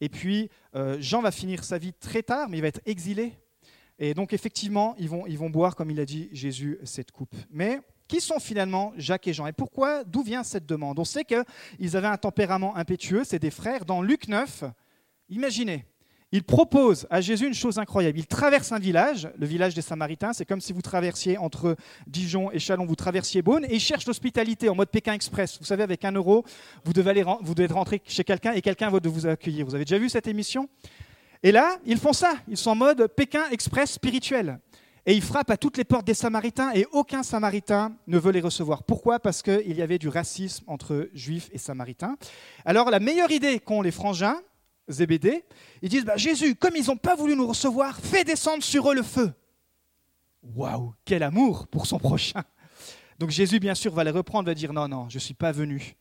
Et 0.00 0.08
puis, 0.08 0.50
euh, 0.74 0.96
Jean 1.00 1.22
va 1.22 1.30
finir 1.30 1.64
sa 1.64 1.78
vie 1.78 1.92
très 1.92 2.22
tard, 2.22 2.48
mais 2.48 2.58
il 2.58 2.60
va 2.60 2.68
être 2.68 2.82
exilé. 2.86 3.32
Et 3.98 4.14
donc, 4.14 4.32
effectivement, 4.32 4.94
ils 4.98 5.08
vont, 5.08 5.26
ils 5.26 5.38
vont 5.38 5.50
boire, 5.50 5.74
comme 5.74 5.90
il 5.90 6.00
a 6.00 6.04
dit 6.04 6.28
Jésus, 6.32 6.78
cette 6.84 7.12
coupe. 7.12 7.34
Mais 7.50 7.80
qui 8.08 8.20
sont 8.20 8.38
finalement 8.38 8.92
Jacques 8.96 9.26
et 9.26 9.32
Jean? 9.32 9.46
Et 9.46 9.52
pourquoi 9.52 10.04
D'où 10.04 10.22
vient 10.22 10.44
cette 10.44 10.66
demande? 10.66 10.98
On 10.98 11.04
sait 11.04 11.24
qu'ils 11.24 11.96
avaient 11.96 12.06
un 12.06 12.18
tempérament 12.18 12.76
impétueux, 12.76 13.24
c'est 13.24 13.38
des 13.38 13.50
frères. 13.50 13.84
Dans 13.84 14.02
Luc 14.02 14.28
9, 14.28 14.64
imaginez, 15.28 15.86
il 16.32 16.42
propose 16.42 17.06
à 17.08 17.20
Jésus 17.20 17.46
une 17.46 17.54
chose 17.54 17.78
incroyable. 17.78 18.18
Il 18.18 18.26
traverse 18.26 18.72
un 18.72 18.78
village, 18.78 19.28
le 19.38 19.46
village 19.46 19.74
des 19.74 19.82
Samaritains. 19.82 20.32
C'est 20.32 20.44
comme 20.44 20.60
si 20.60 20.72
vous 20.72 20.82
traversiez 20.82 21.38
entre 21.38 21.76
Dijon 22.06 22.50
et 22.50 22.58
Chalon, 22.58 22.84
vous 22.84 22.96
traversiez 22.96 23.42
Beaune, 23.42 23.64
et 23.64 23.74
il 23.74 23.80
cherche 23.80 24.06
l'hospitalité 24.06 24.68
en 24.68 24.74
mode 24.74 24.90
Pékin 24.90 25.12
Express. 25.12 25.58
Vous 25.58 25.64
savez, 25.64 25.84
avec 25.84 26.04
un 26.04 26.12
euro, 26.12 26.44
vous 26.84 26.92
devez, 26.92 27.24
vous 27.42 27.54
devez 27.54 27.72
rentrer 27.72 28.02
chez 28.04 28.24
quelqu'un 28.24 28.52
et 28.52 28.60
quelqu'un 28.60 28.90
va 28.90 28.98
vous 29.02 29.26
accueillir. 29.26 29.64
Vous 29.66 29.74
avez 29.74 29.84
déjà 29.84 29.98
vu 29.98 30.08
cette 30.08 30.26
émission? 30.26 30.68
Et 31.42 31.52
là, 31.52 31.78
ils 31.84 31.98
font 31.98 32.12
ça. 32.12 32.34
Ils 32.48 32.56
sont 32.56 32.70
en 32.70 32.76
mode 32.76 33.06
Pékin 33.08 33.44
Express 33.52 33.92
spirituel. 33.92 34.58
Et 35.08 35.14
ils 35.14 35.22
frappent 35.22 35.50
à 35.50 35.56
toutes 35.56 35.76
les 35.76 35.84
portes 35.84 36.04
des 36.04 36.14
Samaritains 36.14 36.72
et 36.74 36.84
aucun 36.90 37.22
Samaritain 37.22 37.94
ne 38.08 38.18
veut 38.18 38.32
les 38.32 38.40
recevoir. 38.40 38.82
Pourquoi? 38.82 39.20
Parce 39.20 39.40
qu'il 39.40 39.76
y 39.76 39.80
avait 39.80 39.98
du 39.98 40.08
racisme 40.08 40.64
entre 40.66 41.08
Juifs 41.14 41.48
et 41.52 41.58
Samaritains. 41.58 42.16
Alors 42.64 42.90
la 42.90 42.98
meilleure 42.98 43.30
idée 43.30 43.60
qu'ont 43.60 43.82
les 43.82 43.92
frangins, 43.92 44.40
Zébédée, 44.88 45.44
ils 45.82 45.88
disent 45.88 46.04
bah, 46.04 46.16
Jésus, 46.16 46.54
comme 46.54 46.76
ils 46.76 46.86
n'ont 46.86 46.96
pas 46.96 47.16
voulu 47.16 47.34
nous 47.34 47.46
recevoir, 47.46 47.98
fais 47.98 48.24
descendre 48.24 48.62
sur 48.62 48.90
eux 48.90 48.94
le 48.94 49.02
feu. 49.02 49.32
Waouh, 50.42 50.94
quel 51.04 51.22
amour 51.22 51.66
pour 51.66 51.86
son 51.86 51.98
prochain. 51.98 52.42
Donc 53.18 53.30
Jésus, 53.30 53.58
bien 53.58 53.74
sûr, 53.74 53.92
va 53.92 54.04
les 54.04 54.10
reprendre, 54.10 54.46
va 54.46 54.54
dire 54.54 54.72
Non, 54.72 54.88
non, 54.88 55.08
je 55.08 55.16
ne 55.16 55.20
suis 55.20 55.34
pas 55.34 55.52
venu 55.52 55.96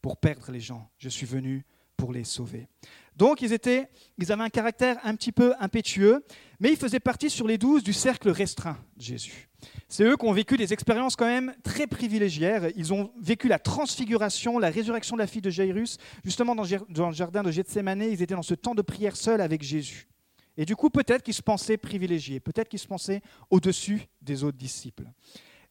pour 0.00 0.16
perdre 0.16 0.50
les 0.50 0.60
gens, 0.60 0.90
je 0.98 1.08
suis 1.08 1.26
venu 1.26 1.64
pour 1.96 2.12
les 2.12 2.24
sauver. 2.24 2.68
Donc 3.16 3.42
ils, 3.42 3.52
étaient, 3.52 3.88
ils 4.18 4.32
avaient 4.32 4.42
un 4.42 4.50
caractère 4.50 4.98
un 5.04 5.14
petit 5.14 5.32
peu 5.32 5.54
impétueux, 5.60 6.24
mais 6.58 6.70
ils 6.70 6.76
faisaient 6.76 7.00
partie 7.00 7.30
sur 7.30 7.46
les 7.46 7.58
douze 7.58 7.82
du 7.82 7.92
cercle 7.92 8.30
restreint 8.30 8.78
de 8.96 9.02
Jésus. 9.02 9.48
C'est 9.88 10.04
eux 10.04 10.16
qui 10.16 10.24
ont 10.26 10.32
vécu 10.32 10.56
des 10.56 10.72
expériences 10.72 11.14
quand 11.14 11.26
même 11.26 11.54
très 11.62 11.86
privilégiées. 11.86 12.72
Ils 12.76 12.92
ont 12.92 13.12
vécu 13.20 13.48
la 13.48 13.58
transfiguration, 13.58 14.58
la 14.58 14.70
résurrection 14.70 15.16
de 15.16 15.20
la 15.20 15.26
fille 15.26 15.42
de 15.42 15.50
Jairus. 15.50 15.98
Justement, 16.24 16.54
dans 16.54 17.08
le 17.08 17.14
jardin 17.14 17.42
de 17.42 17.50
Gethsemane, 17.50 18.02
ils 18.02 18.22
étaient 18.22 18.34
dans 18.34 18.42
ce 18.42 18.54
temps 18.54 18.74
de 18.74 18.82
prière 18.82 19.16
seul 19.16 19.40
avec 19.40 19.62
Jésus. 19.62 20.08
Et 20.56 20.64
du 20.64 20.76
coup, 20.76 20.90
peut-être 20.90 21.22
qu'ils 21.22 21.34
se 21.34 21.42
pensaient 21.42 21.76
privilégiés, 21.76 22.40
peut-être 22.40 22.68
qu'ils 22.68 22.78
se 22.78 22.86
pensaient 22.86 23.22
au-dessus 23.50 24.06
des 24.22 24.44
autres 24.44 24.56
disciples. 24.56 25.06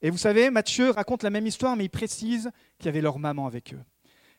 Et 0.01 0.09
vous 0.09 0.17
savez, 0.17 0.49
Matthieu 0.49 0.89
raconte 0.89 1.23
la 1.23 1.29
même 1.29 1.47
histoire, 1.47 1.77
mais 1.77 1.85
il 1.85 1.89
précise 1.89 2.51
qu'il 2.77 2.87
y 2.87 2.89
avait 2.89 3.01
leur 3.01 3.17
maman 3.17 3.47
avec 3.47 3.73
eux. 3.73 3.79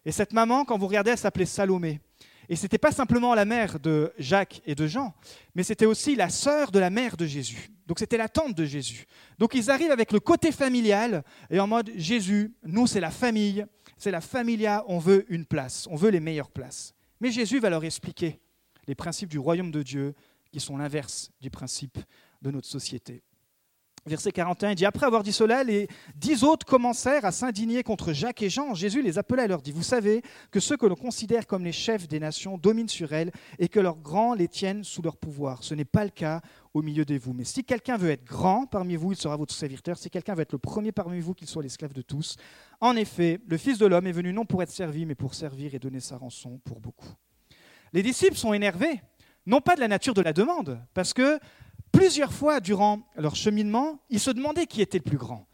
Et 0.04 0.12
cette 0.12 0.34
maman, 0.34 0.66
quand 0.66 0.76
vous 0.76 0.86
regardez, 0.86 1.12
elle 1.12 1.18
s'appelait 1.18 1.46
Salomé. 1.46 2.00
Et 2.50 2.56
ce 2.56 2.64
n'était 2.64 2.76
pas 2.76 2.92
simplement 2.92 3.34
la 3.34 3.46
mère 3.46 3.80
de 3.80 4.12
Jacques 4.18 4.60
et 4.66 4.74
de 4.74 4.86
Jean, 4.86 5.14
mais 5.54 5.62
c'était 5.62 5.86
aussi 5.86 6.14
la 6.14 6.28
sœur 6.28 6.70
de 6.70 6.78
la 6.78 6.90
mère 6.90 7.16
de 7.16 7.24
Jésus. 7.24 7.70
Donc 7.86 7.98
c'était 7.98 8.18
la 8.18 8.28
tante 8.28 8.54
de 8.54 8.66
Jésus. 8.66 9.06
Donc 9.38 9.54
ils 9.54 9.70
arrivent 9.70 9.90
avec 9.90 10.12
le 10.12 10.20
côté 10.20 10.52
familial 10.52 11.24
et 11.50 11.60
en 11.60 11.66
mode 11.66 11.90
Jésus, 11.96 12.54
nous 12.62 12.86
c'est 12.86 13.00
la 13.00 13.10
famille, 13.10 13.64
c'est 13.96 14.10
la 14.10 14.20
familia, 14.20 14.84
on 14.86 14.98
veut 14.98 15.24
une 15.32 15.46
place, 15.46 15.86
on 15.90 15.96
veut 15.96 16.10
les 16.10 16.20
meilleures 16.20 16.50
places. 16.50 16.94
Mais 17.20 17.30
Jésus 17.30 17.58
va 17.58 17.70
leur 17.70 17.84
expliquer 17.84 18.40
les 18.86 18.94
principes 18.94 19.30
du 19.30 19.38
royaume 19.38 19.70
de 19.70 19.82
Dieu 19.82 20.14
qui 20.52 20.60
sont 20.60 20.76
l'inverse 20.76 21.30
du 21.40 21.50
principe 21.50 21.98
de 22.42 22.50
notre 22.50 22.68
société. 22.68 23.22
Verset 24.06 24.32
41, 24.32 24.70
il 24.70 24.74
dit 24.74 24.84
Après 24.84 25.06
avoir 25.06 25.22
dit 25.22 25.32
cela, 25.32 25.64
les 25.64 25.88
dix 26.16 26.44
autres 26.44 26.66
commencèrent 26.66 27.24
à 27.24 27.32
s'indigner 27.32 27.82
contre 27.82 28.12
Jacques 28.12 28.42
et 28.42 28.50
Jean. 28.50 28.74
Jésus 28.74 29.00
les 29.00 29.16
appela 29.16 29.46
et 29.46 29.48
leur 29.48 29.62
dit 29.62 29.72
Vous 29.72 29.82
savez 29.82 30.20
que 30.50 30.60
ceux 30.60 30.76
que 30.76 30.84
l'on 30.84 30.94
considère 30.94 31.46
comme 31.46 31.64
les 31.64 31.72
chefs 31.72 32.06
des 32.06 32.20
nations 32.20 32.58
dominent 32.58 32.88
sur 32.88 33.14
elles 33.14 33.32
et 33.58 33.68
que 33.68 33.80
leurs 33.80 33.96
grands 33.96 34.34
les 34.34 34.46
tiennent 34.46 34.84
sous 34.84 35.00
leur 35.00 35.16
pouvoir. 35.16 35.64
Ce 35.64 35.74
n'est 35.74 35.86
pas 35.86 36.04
le 36.04 36.10
cas 36.10 36.42
au 36.74 36.82
milieu 36.82 37.06
de 37.06 37.16
vous. 37.16 37.32
Mais 37.32 37.44
si 37.44 37.64
quelqu'un 37.64 37.96
veut 37.96 38.10
être 38.10 38.24
grand 38.24 38.66
parmi 38.66 38.96
vous, 38.96 39.12
il 39.12 39.16
sera 39.16 39.38
votre 39.38 39.54
serviteur. 39.54 39.96
Si 39.96 40.10
quelqu'un 40.10 40.34
veut 40.34 40.42
être 40.42 40.52
le 40.52 40.58
premier 40.58 40.92
parmi 40.92 41.20
vous, 41.20 41.32
qu'il 41.32 41.48
soit 41.48 41.62
l'esclave 41.62 41.94
de 41.94 42.02
tous. 42.02 42.36
En 42.82 42.96
effet, 42.96 43.40
le 43.48 43.56
Fils 43.56 43.78
de 43.78 43.86
l'homme 43.86 44.06
est 44.06 44.12
venu 44.12 44.34
non 44.34 44.44
pour 44.44 44.62
être 44.62 44.70
servi, 44.70 45.06
mais 45.06 45.14
pour 45.14 45.32
servir 45.32 45.74
et 45.74 45.78
donner 45.78 46.00
sa 46.00 46.18
rançon 46.18 46.60
pour 46.64 46.78
beaucoup. 46.78 47.08
Les 47.94 48.02
disciples 48.02 48.36
sont 48.36 48.52
énervés, 48.52 49.00
non 49.46 49.62
pas 49.62 49.76
de 49.76 49.80
la 49.80 49.88
nature 49.88 50.12
de 50.12 50.20
la 50.20 50.34
demande, 50.34 50.78
parce 50.92 51.14
que 51.14 51.38
Plusieurs 51.94 52.32
fois 52.32 52.58
durant 52.58 53.00
leur 53.16 53.36
cheminement, 53.36 54.00
ils 54.10 54.18
se 54.18 54.32
demandaient 54.32 54.66
qui 54.66 54.82
était 54.82 54.98
le 54.98 55.04
plus 55.04 55.16
grand. 55.16 55.46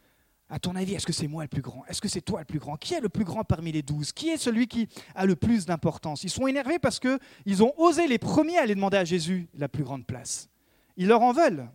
À 0.49 0.59
ton 0.59 0.75
avis, 0.75 0.94
est-ce 0.94 1.06
que 1.06 1.12
c'est 1.12 1.28
moi 1.28 1.44
le 1.44 1.49
plus 1.49 1.61
grand? 1.61 1.85
Est-ce 1.87 2.00
que 2.00 2.09
c'est 2.09 2.23
toi 2.23 2.40
le 2.40 2.47
plus 2.47 2.59
grand? 2.59 2.76
Qui 2.76 2.94
est 2.94 3.00
le 3.00 3.11
plus 3.11 3.25
grand 3.25 3.44
parmi 3.44 3.70
les 3.73 3.82
douze? 3.82 4.11
Qui 4.12 4.30
est 4.30 4.38
celui 4.38 4.66
qui 4.66 4.88
a 5.14 5.26
le 5.26 5.37
plus 5.37 5.66
d'importance? 5.66 6.25
Ils 6.25 6.30
sont 6.30 6.47
énervés 6.47 6.78
parce 6.78 6.99
qu'ils 6.99 7.62
ont 7.62 7.75
osé 7.76 8.09
les 8.09 8.18
premiers 8.18 8.56
aller 8.56 8.75
demander 8.75 8.97
à 8.97 9.04
Jésus 9.04 9.49
la 9.54 9.68
plus 9.68 9.85
grande 9.85 10.06
place. 10.06 10.49
Ils 10.97 11.06
leur 11.06 11.20
en 11.20 11.32
veulent. 11.32 11.68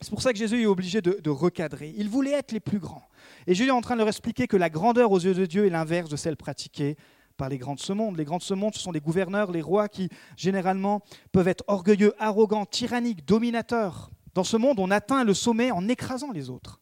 C'est 0.00 0.10
pour 0.10 0.22
ça 0.22 0.32
que 0.32 0.38
Jésus 0.38 0.62
est 0.62 0.66
obligé 0.66 1.02
de, 1.02 1.18
de, 1.22 1.30
recadrer. 1.30 1.92
Ils 1.96 2.08
voulaient 2.08 2.32
être 2.32 2.52
les 2.52 2.60
plus 2.60 2.78
grands. 2.78 3.04
Et 3.46 3.54
Jésus 3.54 3.68
est 3.68 3.72
en 3.72 3.82
train 3.82 3.96
de 3.96 3.98
leur 3.98 4.08
expliquer 4.08 4.46
que 4.46 4.56
la 4.56 4.70
grandeur 4.70 5.10
aux 5.10 5.20
yeux 5.20 5.34
de 5.34 5.44
Dieu 5.44 5.66
est 5.66 5.70
l'inverse 5.70 6.08
de 6.08 6.16
celle 6.16 6.36
pratiquée 6.36 6.96
par 7.40 7.48
les 7.48 7.56
grands 7.56 7.74
de 7.74 7.80
ce 7.80 7.94
monde. 7.94 8.18
Les 8.18 8.26
grands 8.26 8.36
de 8.36 8.42
ce 8.42 8.54
ce 8.54 8.78
sont 8.78 8.92
les 8.92 9.00
gouverneurs, 9.00 9.50
les 9.50 9.62
rois 9.62 9.88
qui, 9.88 10.10
généralement, 10.36 11.00
peuvent 11.32 11.48
être 11.48 11.64
orgueilleux, 11.68 12.12
arrogants, 12.18 12.66
tyranniques, 12.66 13.24
dominateurs. 13.24 14.10
Dans 14.34 14.44
ce 14.44 14.58
monde, 14.58 14.78
on 14.78 14.90
atteint 14.90 15.24
le 15.24 15.32
sommet 15.32 15.70
en 15.70 15.88
écrasant 15.88 16.32
les 16.32 16.50
autres. 16.50 16.80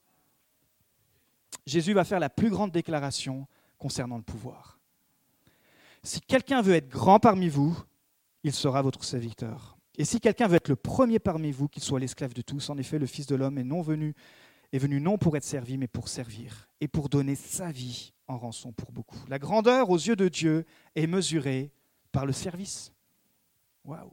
Jésus 1.64 1.92
va 1.92 2.02
faire 2.02 2.18
la 2.18 2.28
plus 2.28 2.50
grande 2.50 2.72
déclaration 2.72 3.46
concernant 3.78 4.16
le 4.16 4.24
pouvoir. 4.24 4.80
Si 6.02 6.20
quelqu'un 6.20 6.60
veut 6.60 6.74
être 6.74 6.88
grand 6.88 7.20
parmi 7.20 7.48
vous, 7.48 7.78
il 8.42 8.52
sera 8.52 8.82
votre 8.82 9.04
serviteur. 9.04 9.78
Et 9.96 10.04
si 10.04 10.18
quelqu'un 10.18 10.48
veut 10.48 10.56
être 10.56 10.68
le 10.68 10.76
premier 10.76 11.20
parmi 11.20 11.52
vous, 11.52 11.68
qu'il 11.68 11.84
soit 11.84 12.00
l'esclave 12.00 12.34
de 12.34 12.42
tous, 12.42 12.68
en 12.68 12.78
effet, 12.78 12.98
le 12.98 13.06
Fils 13.06 13.26
de 13.26 13.36
l'homme 13.36 13.58
est 13.58 13.64
non 13.64 13.80
venu, 13.80 14.16
est 14.72 14.78
venu 14.78 15.00
non 15.00 15.18
pour 15.18 15.36
être 15.36 15.44
servi, 15.44 15.78
mais 15.78 15.86
pour 15.86 16.08
servir 16.08 16.68
et 16.80 16.88
pour 16.88 17.08
donner 17.08 17.36
sa 17.36 17.70
vie 17.70 18.12
en 18.28 18.38
rançon 18.38 18.72
pour 18.72 18.92
beaucoup. 18.92 19.18
La 19.28 19.38
grandeur 19.38 19.90
aux 19.90 19.96
yeux 19.96 20.16
de 20.16 20.28
Dieu 20.28 20.66
est 20.94 21.06
mesurée 21.06 21.72
par 22.12 22.26
le 22.26 22.32
service. 22.32 22.92
Waouh 23.84 24.12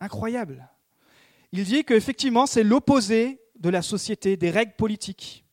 Incroyable. 0.00 0.68
Il 1.52 1.64
dit 1.64 1.84
qu'effectivement, 1.84 2.46
c'est 2.46 2.64
l'opposé 2.64 3.40
de 3.58 3.70
la 3.70 3.82
société, 3.82 4.36
des 4.36 4.50
règles 4.50 4.74
politiques. 4.76 5.44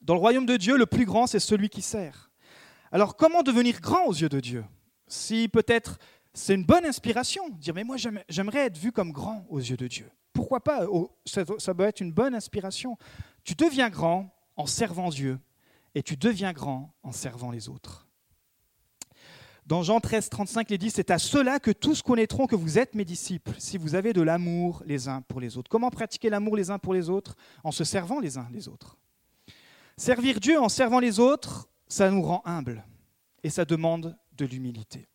Dans 0.00 0.14
le 0.14 0.20
royaume 0.20 0.46
de 0.46 0.56
Dieu, 0.56 0.76
le 0.76 0.86
plus 0.86 1.04
grand, 1.04 1.26
c'est 1.26 1.40
celui 1.40 1.68
qui 1.68 1.82
sert. 1.82 2.30
Alors, 2.92 3.16
comment 3.16 3.42
devenir 3.42 3.80
grand 3.80 4.06
aux 4.06 4.14
yeux 4.14 4.28
de 4.28 4.40
Dieu? 4.40 4.64
Si 5.08 5.48
peut-être 5.48 5.98
c'est 6.32 6.54
une 6.54 6.64
bonne 6.64 6.84
inspiration, 6.84 7.48
dire 7.48 7.74
mais 7.74 7.84
moi 7.84 7.96
j'aimerais 8.28 8.66
être 8.66 8.78
vu 8.78 8.92
comme 8.92 9.10
grand 9.10 9.46
aux 9.48 9.58
yeux 9.58 9.76
de 9.76 9.88
Dieu. 9.88 10.10
Pourquoi 10.32 10.62
pas? 10.62 10.86
Ça 11.24 11.74
doit 11.74 11.88
être 11.88 12.00
une 12.00 12.12
bonne 12.12 12.34
inspiration. 12.34 12.96
Tu 13.42 13.54
deviens 13.54 13.88
grand 13.88 14.30
en 14.56 14.66
servant 14.66 15.08
Dieu 15.08 15.38
et 15.96 16.02
tu 16.02 16.18
deviens 16.18 16.52
grand 16.52 16.94
en 17.02 17.10
servant 17.10 17.50
les 17.50 17.70
autres. 17.70 18.06
Dans 19.64 19.82
Jean 19.82 19.98
13, 19.98 20.28
35, 20.28 20.70
il 20.70 20.76
dit, 20.76 20.90
c'est 20.90 21.10
à 21.10 21.18
cela 21.18 21.58
que 21.58 21.70
tous 21.70 22.02
connaîtront 22.02 22.46
que 22.46 22.54
vous 22.54 22.78
êtes 22.78 22.94
mes 22.94 23.06
disciples, 23.06 23.54
si 23.58 23.78
vous 23.78 23.94
avez 23.94 24.12
de 24.12 24.20
l'amour 24.20 24.82
les 24.84 25.08
uns 25.08 25.22
pour 25.22 25.40
les 25.40 25.56
autres. 25.56 25.70
Comment 25.70 25.88
pratiquer 25.88 26.28
l'amour 26.28 26.54
les 26.54 26.70
uns 26.70 26.78
pour 26.78 26.92
les 26.92 27.08
autres 27.08 27.34
En 27.64 27.72
se 27.72 27.82
servant 27.82 28.20
les 28.20 28.36
uns 28.36 28.46
les 28.52 28.68
autres. 28.68 28.98
Servir 29.96 30.38
Dieu 30.38 30.60
en 30.60 30.68
servant 30.68 31.00
les 31.00 31.18
autres, 31.18 31.66
ça 31.88 32.10
nous 32.10 32.20
rend 32.20 32.42
humbles 32.44 32.84
et 33.42 33.48
ça 33.48 33.64
demande 33.64 34.18
de 34.36 34.44
l'humilité. 34.44 35.08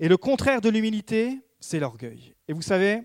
Et 0.00 0.08
le 0.08 0.16
contraire 0.16 0.60
de 0.60 0.70
l'humilité, 0.70 1.38
c'est 1.60 1.78
l'orgueil. 1.78 2.34
Et 2.48 2.52
vous 2.52 2.62
savez, 2.62 3.04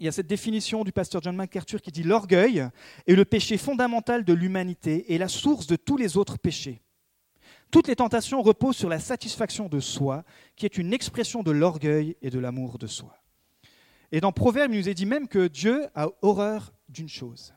il 0.00 0.06
y 0.06 0.08
a 0.08 0.12
cette 0.12 0.26
définition 0.26 0.82
du 0.84 0.92
pasteur 0.92 1.22
John 1.22 1.36
MacArthur 1.36 1.80
qui 1.80 1.92
dit 1.92 2.02
l'orgueil 2.02 2.68
est 3.06 3.14
le 3.14 3.24
péché 3.24 3.56
fondamental 3.56 4.24
de 4.24 4.32
l'humanité 4.32 5.12
et 5.14 5.18
la 5.18 5.28
source 5.28 5.66
de 5.66 5.76
tous 5.76 5.96
les 5.96 6.16
autres 6.16 6.36
péchés. 6.36 6.82
Toutes 7.70 7.88
les 7.88 7.96
tentations 7.96 8.42
reposent 8.42 8.76
sur 8.76 8.88
la 8.88 9.00
satisfaction 9.00 9.68
de 9.68 9.80
soi, 9.80 10.24
qui 10.56 10.66
est 10.66 10.78
une 10.78 10.92
expression 10.92 11.42
de 11.42 11.50
l'orgueil 11.50 12.16
et 12.22 12.30
de 12.30 12.38
l'amour 12.38 12.78
de 12.78 12.86
soi. 12.86 13.16
Et 14.12 14.20
dans 14.20 14.32
Proverbe, 14.32 14.72
il 14.72 14.78
nous 14.78 14.88
est 14.88 14.94
dit 14.94 15.06
même 15.06 15.28
que 15.28 15.48
Dieu 15.48 15.86
a 15.94 16.08
horreur 16.22 16.72
d'une 16.88 17.08
chose. 17.08 17.54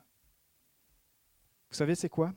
Vous 1.69 1.75
savez, 1.75 1.95
c'est 1.95 2.09
quoi? 2.09 2.33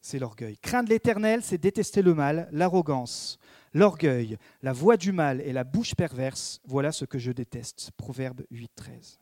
C'est 0.00 0.18
l'orgueil. 0.18 0.56
Craindre 0.58 0.90
l'éternel, 0.90 1.42
c'est 1.42 1.58
détester 1.58 2.02
le 2.02 2.14
mal, 2.14 2.48
l'arrogance, 2.52 3.38
l'orgueil, 3.72 4.38
la 4.62 4.72
voix 4.72 4.96
du 4.96 5.10
mal 5.10 5.40
et 5.40 5.52
la 5.52 5.64
bouche 5.64 5.94
perverse. 5.94 6.60
Voilà 6.64 6.92
ce 6.92 7.04
que 7.04 7.18
je 7.18 7.32
déteste. 7.32 7.90
Proverbe 7.96 8.44
8, 8.50 8.70
13. 8.76 9.18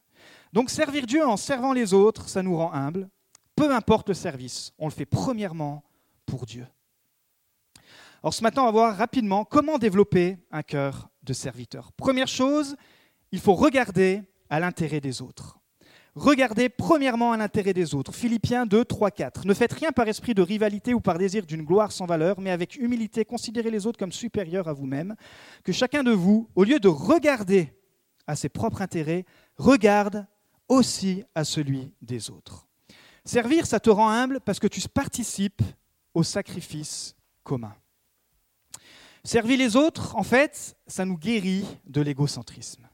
Donc 0.54 0.70
servir 0.70 1.04
Dieu 1.04 1.26
en 1.26 1.36
servant 1.36 1.72
les 1.72 1.92
autres, 1.92 2.28
ça 2.28 2.40
nous 2.40 2.56
rend 2.56 2.72
humbles. 2.72 3.08
Peu 3.56 3.74
importe 3.74 4.10
le 4.10 4.14
service, 4.14 4.72
on 4.78 4.86
le 4.86 4.92
fait 4.92 5.04
premièrement 5.04 5.82
pour 6.26 6.46
Dieu. 6.46 6.64
Alors 8.22 8.32
ce 8.32 8.40
matin, 8.40 8.62
on 8.62 8.66
va 8.66 8.70
voir 8.70 8.96
rapidement 8.96 9.44
comment 9.44 9.78
développer 9.78 10.38
un 10.52 10.62
cœur 10.62 11.08
de 11.24 11.32
serviteur. 11.32 11.90
Première 11.94 12.28
chose, 12.28 12.76
il 13.32 13.40
faut 13.40 13.54
regarder 13.54 14.22
à 14.48 14.60
l'intérêt 14.60 15.00
des 15.00 15.22
autres. 15.22 15.58
Regardez 16.14 16.68
premièrement 16.68 17.32
à 17.32 17.36
l'intérêt 17.36 17.72
des 17.72 17.92
autres. 17.92 18.14
Philippiens 18.14 18.64
2, 18.64 18.84
3, 18.84 19.10
4. 19.10 19.48
Ne 19.48 19.54
faites 19.54 19.72
rien 19.72 19.90
par 19.90 20.06
esprit 20.06 20.34
de 20.34 20.42
rivalité 20.42 20.94
ou 20.94 21.00
par 21.00 21.18
désir 21.18 21.46
d'une 21.46 21.64
gloire 21.64 21.90
sans 21.90 22.06
valeur, 22.06 22.38
mais 22.38 22.52
avec 22.52 22.76
humilité, 22.76 23.24
considérez 23.24 23.72
les 23.72 23.88
autres 23.88 23.98
comme 23.98 24.12
supérieurs 24.12 24.68
à 24.68 24.72
vous-même. 24.72 25.16
Que 25.64 25.72
chacun 25.72 26.04
de 26.04 26.12
vous, 26.12 26.48
au 26.54 26.62
lieu 26.62 26.78
de 26.78 26.86
regarder 26.86 27.72
à 28.28 28.36
ses 28.36 28.48
propres 28.48 28.82
intérêts, 28.82 29.24
regarde 29.56 30.28
aussi 30.68 31.24
à 31.34 31.44
celui 31.44 31.92
des 32.00 32.30
autres. 32.30 32.66
Servir, 33.24 33.66
ça 33.66 33.80
te 33.80 33.90
rend 33.90 34.08
humble 34.08 34.40
parce 34.40 34.58
que 34.58 34.66
tu 34.66 34.80
participes 34.88 35.62
au 36.12 36.22
sacrifice 36.22 37.16
commun. 37.42 37.74
Servir 39.24 39.58
les 39.58 39.76
autres, 39.76 40.14
en 40.16 40.22
fait, 40.22 40.76
ça 40.86 41.06
nous 41.06 41.16
guérit 41.16 41.64
de 41.86 42.02
l'égocentrisme. 42.02 42.86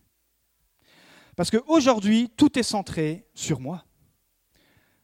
Parce 1.35 1.51
qu'aujourd'hui, 1.51 2.31
tout 2.37 2.59
est 2.59 2.63
centré 2.63 3.27
sur 3.35 3.61
moi. 3.61 3.85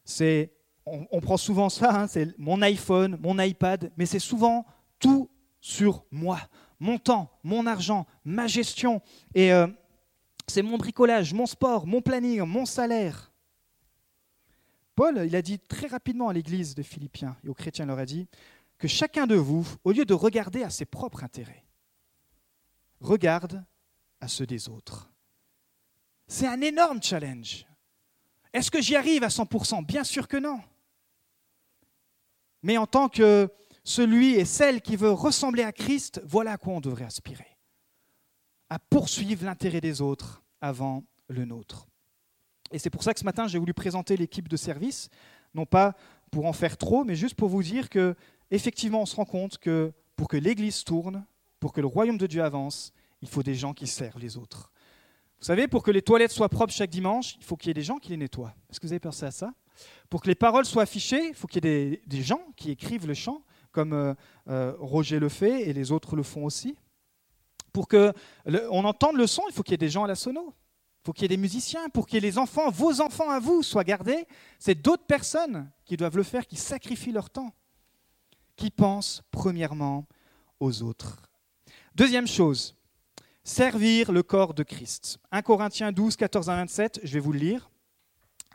C'est, 0.04 0.52
on, 0.84 1.20
prend 1.20 1.36
souvent 1.36 1.68
ça, 1.68 2.02
hein, 2.02 2.06
c'est 2.06 2.38
mon 2.38 2.62
iPhone, 2.62 3.18
mon 3.20 3.40
iPad, 3.40 3.90
mais 3.96 4.06
c'est 4.06 4.20
souvent 4.20 4.64
tout 5.00 5.28
sur 5.60 6.04
moi. 6.12 6.40
Mon 6.78 6.98
temps, 6.98 7.30
mon 7.42 7.66
argent, 7.66 8.06
ma 8.24 8.46
gestion. 8.46 9.02
Et 9.34 9.52
euh, 9.52 9.66
c'est 10.46 10.62
mon 10.62 10.78
bricolage, 10.78 11.32
mon 11.32 11.46
sport, 11.46 11.86
mon 11.86 12.00
planning, 12.00 12.40
mon 12.42 12.66
salaire. 12.66 13.32
Paul, 14.94 15.22
il 15.26 15.36
a 15.36 15.42
dit 15.42 15.58
très 15.58 15.88
rapidement 15.88 16.28
à 16.28 16.32
l'église 16.32 16.74
des 16.74 16.82
Philippiens 16.82 17.36
et 17.44 17.48
aux 17.48 17.54
chrétiens, 17.54 17.84
il 17.84 17.88
leur 17.88 17.98
a 17.98 18.06
dit 18.06 18.28
que 18.78 18.88
chacun 18.88 19.26
de 19.26 19.34
vous, 19.34 19.66
au 19.84 19.92
lieu 19.92 20.04
de 20.04 20.14
regarder 20.14 20.62
à 20.62 20.70
ses 20.70 20.84
propres 20.84 21.24
intérêts, 21.24 21.64
regarde 23.00 23.64
à 24.20 24.28
ceux 24.28 24.46
des 24.46 24.68
autres. 24.68 25.10
C'est 26.28 26.46
un 26.46 26.60
énorme 26.60 27.02
challenge. 27.02 27.66
Est-ce 28.52 28.70
que 28.70 28.80
j'y 28.80 28.96
arrive 28.96 29.22
à 29.22 29.28
100% 29.28 29.84
Bien 29.84 30.04
sûr 30.04 30.28
que 30.28 30.36
non. 30.36 30.60
Mais 32.62 32.78
en 32.78 32.86
tant 32.86 33.08
que 33.08 33.50
celui 33.84 34.34
et 34.34 34.44
celle 34.44 34.80
qui 34.80 34.96
veut 34.96 35.12
ressembler 35.12 35.62
à 35.62 35.72
Christ, 35.72 36.20
voilà 36.24 36.52
à 36.52 36.56
quoi 36.56 36.72
on 36.72 36.80
devrait 36.80 37.04
aspirer 37.04 37.55
à 38.70 38.78
poursuivre 38.78 39.44
l'intérêt 39.44 39.80
des 39.80 40.00
autres 40.00 40.42
avant 40.60 41.04
le 41.28 41.44
nôtre. 41.44 41.88
Et 42.72 42.78
c'est 42.78 42.90
pour 42.90 43.02
ça 43.02 43.14
que 43.14 43.20
ce 43.20 43.24
matin, 43.24 43.46
j'ai 43.46 43.58
voulu 43.58 43.74
présenter 43.74 44.16
l'équipe 44.16 44.48
de 44.48 44.56
service, 44.56 45.08
non 45.54 45.66
pas 45.66 45.94
pour 46.30 46.46
en 46.46 46.52
faire 46.52 46.76
trop, 46.76 47.04
mais 47.04 47.14
juste 47.14 47.36
pour 47.36 47.48
vous 47.48 47.62
dire 47.62 47.88
que 47.88 48.14
effectivement, 48.50 49.02
on 49.02 49.06
se 49.06 49.16
rend 49.16 49.24
compte 49.24 49.58
que 49.58 49.92
pour 50.16 50.28
que 50.28 50.36
l'Église 50.36 50.84
tourne, 50.84 51.24
pour 51.60 51.72
que 51.72 51.80
le 51.80 51.86
royaume 51.86 52.18
de 52.18 52.26
Dieu 52.26 52.42
avance, 52.42 52.92
il 53.22 53.28
faut 53.28 53.42
des 53.42 53.54
gens 53.54 53.72
qui 53.72 53.86
servent 53.86 54.18
les 54.18 54.36
autres. 54.36 54.72
Vous 55.38 55.44
savez, 55.44 55.68
pour 55.68 55.82
que 55.82 55.90
les 55.90 56.02
toilettes 56.02 56.32
soient 56.32 56.48
propres 56.48 56.72
chaque 56.72 56.90
dimanche, 56.90 57.36
il 57.38 57.44
faut 57.44 57.56
qu'il 57.56 57.68
y 57.68 57.70
ait 57.70 57.74
des 57.74 57.82
gens 57.82 57.98
qui 57.98 58.10
les 58.10 58.16
nettoient. 58.16 58.54
Est-ce 58.70 58.80
que 58.80 58.86
vous 58.86 58.92
avez 58.92 59.00
pensé 59.00 59.26
à 59.26 59.30
ça? 59.30 59.52
Pour 60.08 60.22
que 60.22 60.28
les 60.28 60.34
paroles 60.34 60.64
soient 60.64 60.84
affichées, 60.84 61.28
il 61.28 61.34
faut 61.34 61.46
qu'il 61.46 61.64
y 61.64 61.68
ait 61.68 62.00
des, 62.06 62.22
gens 62.22 62.40
qui 62.56 62.70
écrivent 62.70 63.06
le 63.06 63.14
chant, 63.14 63.42
comme 63.70 63.92
euh, 63.92 64.14
euh, 64.48 64.72
Roger 64.78 65.18
le 65.18 65.28
fait 65.28 65.68
et 65.68 65.74
les 65.74 65.92
autres 65.92 66.16
le 66.16 66.22
font 66.22 66.44
aussi. 66.44 66.76
Pour 67.76 67.88
qu'on 67.88 68.84
entende 68.86 69.16
le 69.16 69.26
son, 69.26 69.42
il 69.50 69.52
faut 69.52 69.62
qu'il 69.62 69.72
y 69.72 69.74
ait 69.74 69.76
des 69.76 69.90
gens 69.90 70.04
à 70.04 70.06
la 70.06 70.14
sono. 70.14 70.54
Il 71.02 71.04
faut 71.04 71.12
qu'il 71.12 71.24
y 71.24 71.26
ait 71.26 71.36
des 71.36 71.36
musiciens. 71.36 71.90
Pour 71.90 72.06
que 72.06 72.16
les 72.16 72.38
enfants, 72.38 72.70
vos 72.70 73.02
enfants 73.02 73.28
à 73.28 73.38
vous, 73.38 73.62
soient 73.62 73.84
gardés, 73.84 74.26
c'est 74.58 74.74
d'autres 74.74 75.04
personnes 75.04 75.70
qui 75.84 75.98
doivent 75.98 76.16
le 76.16 76.22
faire, 76.22 76.46
qui 76.46 76.56
sacrifient 76.56 77.12
leur 77.12 77.28
temps, 77.28 77.52
qui 78.56 78.70
pensent 78.70 79.20
premièrement 79.30 80.06
aux 80.58 80.82
autres. 80.82 81.20
Deuxième 81.94 82.26
chose, 82.26 82.74
servir 83.44 84.10
le 84.10 84.22
corps 84.22 84.54
de 84.54 84.62
Christ. 84.62 85.18
1 85.30 85.42
Corinthiens 85.42 85.92
12, 85.92 86.16
14 86.16 86.48
à 86.48 86.56
27, 86.56 87.00
je 87.02 87.12
vais 87.12 87.20
vous 87.20 87.32
le 87.32 87.40
lire. 87.40 87.68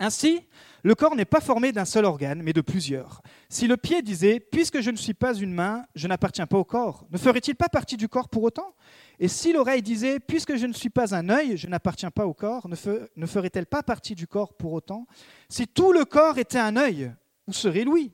Ainsi, 0.01 0.41
le 0.81 0.95
corps 0.95 1.15
n'est 1.15 1.25
pas 1.25 1.41
formé 1.41 1.71
d'un 1.71 1.85
seul 1.85 2.05
organe, 2.05 2.41
mais 2.41 2.53
de 2.53 2.61
plusieurs. 2.61 3.21
Si 3.49 3.67
le 3.67 3.77
pied 3.77 4.01
disait 4.01 4.39
Puisque 4.39 4.81
je 4.81 4.89
ne 4.89 4.97
suis 4.97 5.13
pas 5.13 5.35
une 5.35 5.53
main, 5.53 5.85
je 5.93 6.07
n'appartiens 6.07 6.47
pas 6.47 6.57
au 6.57 6.63
corps, 6.63 7.05
ne 7.11 7.19
ferait-il 7.19 7.53
pas 7.53 7.69
partie 7.69 7.97
du 7.97 8.09
corps 8.09 8.27
pour 8.27 8.41
autant? 8.41 8.73
Et 9.19 9.27
si 9.27 9.53
l'oreille 9.53 9.83
disait 9.83 10.19
Puisque 10.19 10.55
je 10.55 10.65
ne 10.65 10.73
suis 10.73 10.89
pas 10.89 11.13
un 11.13 11.29
œil, 11.29 11.55
je 11.55 11.67
n'appartiens 11.67 12.09
pas 12.09 12.25
au 12.25 12.33
corps, 12.33 12.67
ne, 12.67 13.27
ferait-elle 13.27 13.67
pas 13.67 13.83
partie 13.83 14.15
du 14.15 14.25
corps 14.25 14.55
pour 14.55 14.73
autant? 14.73 15.05
Si 15.49 15.67
tout 15.67 15.93
le 15.93 16.03
corps 16.03 16.39
était 16.39 16.57
un 16.57 16.77
œil, 16.77 17.13
où 17.45 17.53
serait 17.53 17.83
l'ouïe 17.83 18.11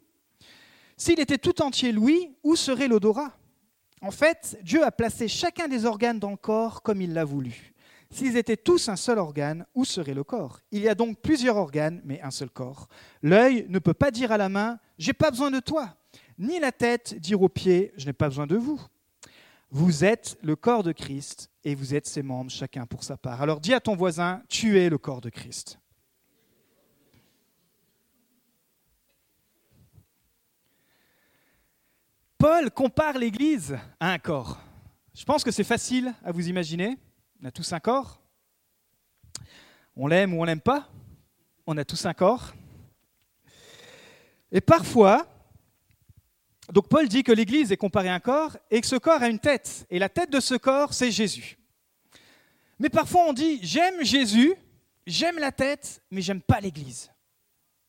S'il 0.97 1.21
était 1.21 1.37
tout 1.37 1.61
entier 1.61 1.93
l'ouïe, 1.93 2.35
où 2.43 2.57
serait 2.57 2.89
l'odorat? 2.89 3.31
En 4.01 4.11
fait, 4.11 4.59
Dieu 4.61 4.83
a 4.83 4.91
placé 4.91 5.29
chacun 5.29 5.69
des 5.69 5.85
organes 5.85 6.19
dans 6.19 6.31
le 6.31 6.37
corps 6.37 6.81
comme 6.81 7.01
il 7.01 7.13
l'a 7.13 7.23
voulu. 7.23 7.73
S'ils 8.09 8.37
étaient 8.37 8.57
tous 8.57 8.87
un 8.89 8.95
seul 8.95 9.19
organe, 9.19 9.65
où 9.75 9.83
serait 9.83 10.13
le 10.13 10.23
corps? 10.23 10.61
Il 10.71 10.81
y 10.81 10.87
a 10.87 10.95
donc 10.95 11.19
plusieurs 11.21 11.57
organes, 11.57 12.01
mais 12.05 12.21
un 12.21 12.31
seul 12.31 12.49
corps. 12.49 12.87
L'œil 13.21 13.65
ne 13.69 13.79
peut 13.79 13.93
pas 13.93 14.11
dire 14.11 14.31
à 14.31 14.37
la 14.37 14.49
main 14.49 14.79
J'ai 14.97 15.13
pas 15.13 15.29
besoin 15.29 15.51
de 15.51 15.59
toi, 15.59 15.97
ni 16.37 16.59
la 16.59 16.71
tête 16.71 17.15
dire 17.19 17.41
aux 17.41 17.49
pieds 17.49 17.91
Je 17.97 18.05
n'ai 18.05 18.13
pas 18.13 18.29
besoin 18.29 18.47
de 18.47 18.55
vous. 18.55 18.81
Vous 19.69 20.05
êtes 20.05 20.37
le 20.41 20.55
corps 20.55 20.83
de 20.83 20.93
Christ 20.93 21.49
et 21.65 21.75
vous 21.75 21.93
êtes 21.93 22.07
ses 22.07 22.23
membres, 22.23 22.49
chacun 22.49 22.85
pour 22.85 23.03
sa 23.03 23.17
part. 23.17 23.41
Alors 23.41 23.59
dis 23.59 23.73
à 23.73 23.81
ton 23.81 23.95
voisin 23.95 24.41
Tu 24.47 24.79
es 24.79 24.89
le 24.89 24.97
corps 24.97 25.21
de 25.21 25.29
Christ. 25.29 25.79
Paul 32.37 32.69
compare 32.71 33.17
l'Église 33.17 33.77
à 33.99 34.11
un 34.11 34.19
corps. 34.19 34.59
Je 35.13 35.25
pense 35.25 35.43
que 35.43 35.51
c'est 35.51 35.63
facile 35.63 36.13
à 36.23 36.31
vous 36.31 36.47
imaginer. 36.47 36.97
On 37.41 37.45
a 37.45 37.51
tous 37.51 37.71
un 37.73 37.79
corps? 37.79 38.19
On 39.95 40.07
l'aime 40.07 40.33
ou 40.33 40.41
on 40.41 40.43
l'aime 40.43 40.61
pas? 40.61 40.89
On 41.67 41.77
a 41.77 41.85
tous 41.85 42.05
un 42.05 42.13
corps? 42.13 42.53
Et 44.51 44.61
parfois, 44.61 45.27
donc 46.73 46.87
Paul 46.89 47.07
dit 47.07 47.23
que 47.23 47.31
l'Église 47.31 47.71
est 47.71 47.77
comparée 47.77 48.09
à 48.09 48.15
un 48.15 48.19
corps 48.19 48.57
et 48.71 48.81
que 48.81 48.87
ce 48.87 48.95
corps 48.95 49.21
a 49.21 49.29
une 49.29 49.39
tête. 49.39 49.85
Et 49.89 49.99
la 49.99 50.09
tête 50.09 50.31
de 50.31 50.39
ce 50.39 50.55
corps, 50.55 50.93
c'est 50.93 51.11
Jésus. 51.11 51.59
Mais 52.79 52.89
parfois 52.89 53.25
on 53.27 53.33
dit, 53.33 53.59
j'aime 53.61 54.03
Jésus, 54.03 54.55
j'aime 55.05 55.37
la 55.37 55.51
tête, 55.51 56.01
mais 56.09 56.21
j'aime 56.21 56.41
pas 56.41 56.59
l'Église. 56.59 57.11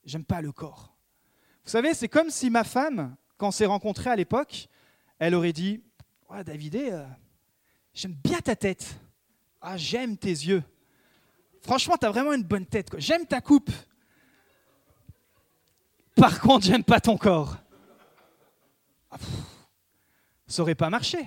J'aime 0.05 0.25
pas 0.25 0.43
le 0.43 0.53
corps. 0.53 0.95
Vous 1.65 1.71
savez, 1.71 1.95
c'est 1.95 2.09
comme 2.09 2.31
si 2.31 2.51
ma 2.51 2.65
femme, 2.65 3.17
quand 3.37 3.49
on 3.49 3.53
s'est 3.53 3.67
rencontrés 3.67 4.11
à 4.11 4.17
l'époque, 4.17 4.69
elle 5.19 5.35
aurait 5.35 5.53
dit, 5.53 5.83
ouais, 6.29 6.45
Davidé, 6.45 6.91
euh, 6.93 7.07
j'aime 7.95 8.15
bien 8.15 8.41
ta 8.41 8.57
tête, 8.57 8.99
ah, 9.71 9.77
j'aime 9.77 10.17
tes 10.17 10.31
yeux. 10.31 10.63
Franchement, 11.61 11.97
tu 11.99 12.07
as 12.07 12.11
vraiment 12.11 12.33
une 12.33 12.43
bonne 12.43 12.65
tête. 12.65 12.89
J'aime 12.97 13.27
ta 13.27 13.43
coupe. 13.43 13.71
Par 16.15 16.41
contre, 16.41 16.65
j'aime 16.65 16.85
pas 16.85 17.01
ton 17.01 17.19
corps. 17.19 17.57
Ah, 19.11 19.19
ça 20.47 20.63
aurait 20.63 20.75
pas 20.75 20.89
marché. 20.89 21.19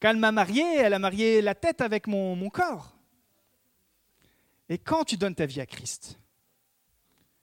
Quand 0.00 0.10
elle 0.10 0.18
m'a 0.18 0.32
marié, 0.32 0.62
elle 0.76 0.92
a 0.92 0.98
marié 0.98 1.40
la 1.40 1.54
tête 1.54 1.80
avec 1.80 2.06
mon, 2.06 2.50
corps. 2.50 2.94
Et 4.68 4.76
quand 4.76 5.04
tu 5.04 5.16
donnes 5.16 5.34
ta 5.34 5.46
vie 5.46 5.60
à 5.60 5.66
Christ, 5.66 6.18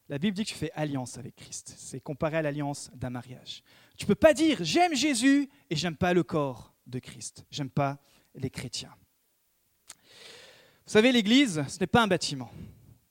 la 0.10 0.20
Bible 0.20 0.36
dit 0.36 0.44
que 0.44 0.50
tu 0.50 0.56
fais 0.56 0.72
alliance 0.74 1.18
avec 1.18 1.36
Christ. 1.36 1.74
C'est 1.76 2.02
comparé 2.02 2.38
à 2.38 2.42
l'alliance 2.44 2.92
d'un 2.94 3.10
mariage. 3.10 3.64
Tu 3.98 4.06
ne 4.06 4.08
peux 4.08 4.16
pas 4.16 4.34
dire 4.34 4.60
j'aime 4.62 4.94
Jésus 4.94 5.50
et 5.70 5.76
j'aime 5.76 5.96
pas 5.96 6.14
le 6.14 6.22
corps 6.22 6.74
de 6.86 7.00
Christ. 7.00 7.46
J'aime 7.50 7.70
pas 7.70 7.98
les 8.36 8.50
chrétiens. 8.52 8.94
Vous 10.90 10.94
savez, 10.94 11.12
l'Église, 11.12 11.64
ce 11.68 11.80
n'est 11.80 11.86
pas 11.86 12.02
un 12.02 12.08
bâtiment. 12.08 12.50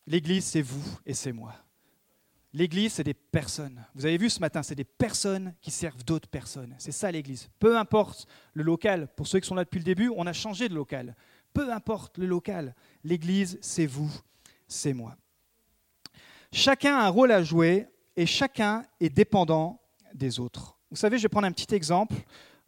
L'Église, 0.09 0.45
c'est 0.45 0.63
vous 0.63 0.99
et 1.07 1.15
c'est 1.15 1.31
moi. 1.31 1.55
L'Église, 2.53 2.95
c'est 2.95 3.05
des 3.05 3.15
personnes. 3.15 3.87
Vous 3.95 4.05
avez 4.05 4.19
vu 4.19 4.31
ce 4.31 4.41
matin, 4.41 4.65
c'est 4.65 4.75
des 4.75 4.83
personnes 4.83 5.55
qui 5.61 5.71
servent 5.71 6.03
d'autres 6.03 6.27
personnes. 6.27 6.75
C'est 6.79 6.91
ça 6.91 7.13
l'Église. 7.13 7.49
Peu 7.61 7.79
importe 7.79 8.27
le 8.53 8.65
local. 8.65 9.07
Pour 9.15 9.29
ceux 9.29 9.39
qui 9.39 9.47
sont 9.47 9.55
là 9.55 9.63
depuis 9.63 9.79
le 9.79 9.85
début, 9.85 10.11
on 10.17 10.27
a 10.27 10.33
changé 10.33 10.69
de 10.69 10.75
local. 10.75 11.15
Peu 11.55 11.73
importe 11.73 12.19
le 12.19 12.27
local. 12.27 12.75
L'Église, 13.05 13.61
c'est 13.61 13.87
vous, 13.87 14.11
c'est 14.67 14.93
moi. 14.93 15.17
Chacun 16.51 16.97
a 16.97 17.07
un 17.07 17.11
rôle 17.11 17.31
à 17.31 17.45
jouer 17.45 17.87
et 18.17 18.27
chacun 18.27 18.87
est 18.99 19.11
dépendant 19.11 19.81
des 20.15 20.41
autres. 20.41 20.77
Vous 20.91 20.97
savez, 20.97 21.17
je 21.17 21.23
vais 21.23 21.29
prendre 21.29 21.47
un 21.47 21.53
petit 21.53 21.73
exemple. 21.77 22.17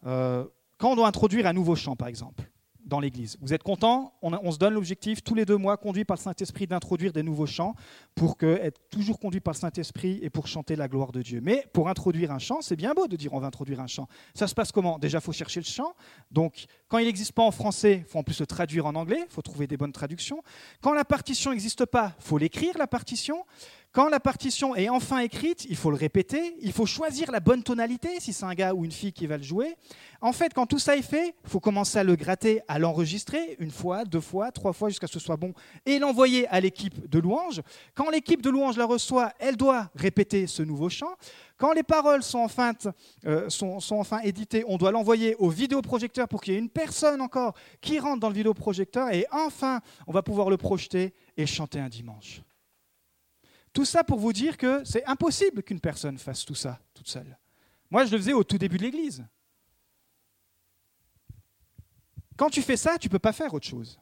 Euh, 0.05 0.47
quand 0.77 0.93
on 0.93 0.95
doit 0.95 1.07
introduire 1.09 1.47
un 1.47 1.53
nouveau 1.53 1.75
chant, 1.75 1.97
par 1.97 2.07
exemple, 2.07 2.49
dans 2.85 2.99
l'Église. 2.99 3.37
Vous 3.41 3.53
êtes 3.53 3.63
content 3.63 4.13
on, 4.21 4.51
se 4.51 4.57
donne 4.57 4.73
l'objectif 4.73 5.23
tous 5.23 5.35
les 5.35 5.45
deux 5.45 5.57
mois, 5.57 5.77
conduit 5.77 6.05
par 6.05 6.17
le 6.17 6.21
Saint-Esprit, 6.21 6.67
d'introduire 6.67 7.13
des 7.13 7.23
nouveaux 7.23 7.45
chants 7.45 7.75
pour 8.15 8.35
être 8.41 8.79
toujours 8.89 9.19
conduit 9.19 9.39
par 9.39 9.53
le 9.53 9.59
Saint-Esprit 9.59 10.19
et 10.21 10.29
pour 10.29 10.47
chanter 10.47 10.75
la 10.75 10.87
gloire 10.87 11.11
de 11.11 11.21
Dieu. 11.21 11.41
Mais 11.41 11.65
pour 11.73 11.89
introduire 11.89 12.31
un 12.31 12.39
chant, 12.39 12.61
c'est 12.61 12.75
bien 12.75 12.93
beau 12.93 13.07
de 13.07 13.15
dire 13.15 13.33
on 13.33 13.39
va 13.39 13.47
introduire 13.47 13.79
un 13.79 13.87
chant. 13.87 14.07
Ça 14.33 14.47
se 14.47 14.53
passe 14.53 14.71
comment? 14.71 14.99
Déjà, 14.99 15.19
il 15.19 15.21
faut 15.21 15.31
chercher 15.31 15.59
le 15.59 15.65
chant. 15.65 15.93
Donc, 16.31 16.65
quand 16.87 16.97
il 16.97 17.05
n'existe 17.05 17.33
pas 17.33 17.43
en 17.43 17.51
français, 17.51 18.03
il 18.05 18.09
faut 18.09 18.19
en 18.19 18.23
plus 18.23 18.39
le 18.39 18.45
traduire 18.45 18.85
en 18.85 18.95
anglais. 18.95 19.23
Il 19.27 19.31
faut 19.31 19.41
trouver 19.41 19.67
des 19.67 19.77
bonnes 19.77 19.91
traductions. 19.91 20.43
Quand 20.81 20.93
la 20.93 21.05
partition 21.05 21.51
n'existe 21.51 21.85
pas, 21.85 22.13
il 22.19 22.23
faut 22.23 22.37
l'écrire, 22.37 22.77
la 22.77 22.87
partition. 22.87 23.45
Quand 23.93 24.07
la 24.07 24.21
partition 24.21 24.73
est 24.73 24.87
enfin 24.87 25.19
écrite, 25.19 25.65
il 25.67 25.75
faut 25.75 25.89
le 25.89 25.97
répéter, 25.97 26.55
il 26.61 26.71
faut 26.71 26.85
choisir 26.85 27.29
la 27.29 27.41
bonne 27.41 27.61
tonalité, 27.61 28.21
si 28.21 28.31
c'est 28.31 28.45
un 28.45 28.53
gars 28.53 28.73
ou 28.73 28.85
une 28.85 28.91
fille 28.91 29.11
qui 29.11 29.27
va 29.27 29.35
le 29.35 29.43
jouer. 29.43 29.75
En 30.21 30.31
fait, 30.31 30.53
quand 30.53 30.65
tout 30.65 30.79
ça 30.79 30.95
est 30.95 31.01
fait, 31.01 31.35
il 31.43 31.49
faut 31.49 31.59
commencer 31.59 31.99
à 31.99 32.05
le 32.05 32.15
gratter, 32.15 32.61
à 32.69 32.79
l'enregistrer 32.79 33.57
une 33.59 33.69
fois, 33.69 34.05
deux 34.05 34.21
fois, 34.21 34.53
trois 34.53 34.71
fois 34.71 34.87
jusqu'à 34.87 35.07
ce 35.07 35.13
que 35.13 35.19
ce 35.19 35.25
soit 35.25 35.35
bon, 35.35 35.53
et 35.85 35.99
l'envoyer 35.99 36.47
à 36.47 36.61
l'équipe 36.61 37.09
de 37.09 37.19
louange. 37.19 37.61
Quand 37.93 38.09
l'équipe 38.09 38.41
de 38.41 38.49
louange 38.49 38.77
la 38.77 38.85
reçoit, 38.85 39.33
elle 39.39 39.57
doit 39.57 39.89
répéter 39.93 40.47
ce 40.47 40.63
nouveau 40.63 40.87
chant. 40.87 41.11
Quand 41.57 41.73
les 41.73 41.83
paroles 41.83 42.23
sont 42.23 42.39
enfin, 42.39 42.71
euh, 43.25 43.49
sont, 43.49 43.81
sont 43.81 43.97
enfin 43.97 44.19
éditées, 44.19 44.63
on 44.69 44.77
doit 44.77 44.91
l'envoyer 44.91 45.35
au 45.35 45.49
vidéoprojecteur 45.49 46.29
pour 46.29 46.41
qu'il 46.41 46.53
y 46.53 46.55
ait 46.55 46.59
une 46.59 46.69
personne 46.69 47.19
encore 47.19 47.55
qui 47.81 47.99
rentre 47.99 48.21
dans 48.21 48.29
le 48.29 48.35
vidéoprojecteur, 48.35 49.11
et 49.11 49.25
enfin, 49.31 49.81
on 50.07 50.13
va 50.13 50.23
pouvoir 50.23 50.49
le 50.49 50.55
projeter 50.55 51.13
et 51.35 51.45
chanter 51.45 51.81
un 51.81 51.89
dimanche. 51.89 52.41
Tout 53.73 53.85
ça 53.85 54.03
pour 54.03 54.19
vous 54.19 54.33
dire 54.33 54.57
que 54.57 54.83
c'est 54.83 55.05
impossible 55.05 55.63
qu'une 55.63 55.79
personne 55.79 56.17
fasse 56.17 56.43
tout 56.45 56.55
ça 56.55 56.79
toute 56.93 57.07
seule. 57.07 57.37
Moi, 57.89 58.05
je 58.05 58.11
le 58.11 58.17
faisais 58.17 58.33
au 58.33 58.43
tout 58.43 58.57
début 58.57 58.77
de 58.77 58.83
l'Église. 58.83 59.25
Quand 62.37 62.49
tu 62.49 62.61
fais 62.61 62.77
ça, 62.77 62.97
tu 62.97 63.07
ne 63.07 63.11
peux 63.11 63.19
pas 63.19 63.33
faire 63.33 63.53
autre 63.53 63.67
chose. 63.67 63.99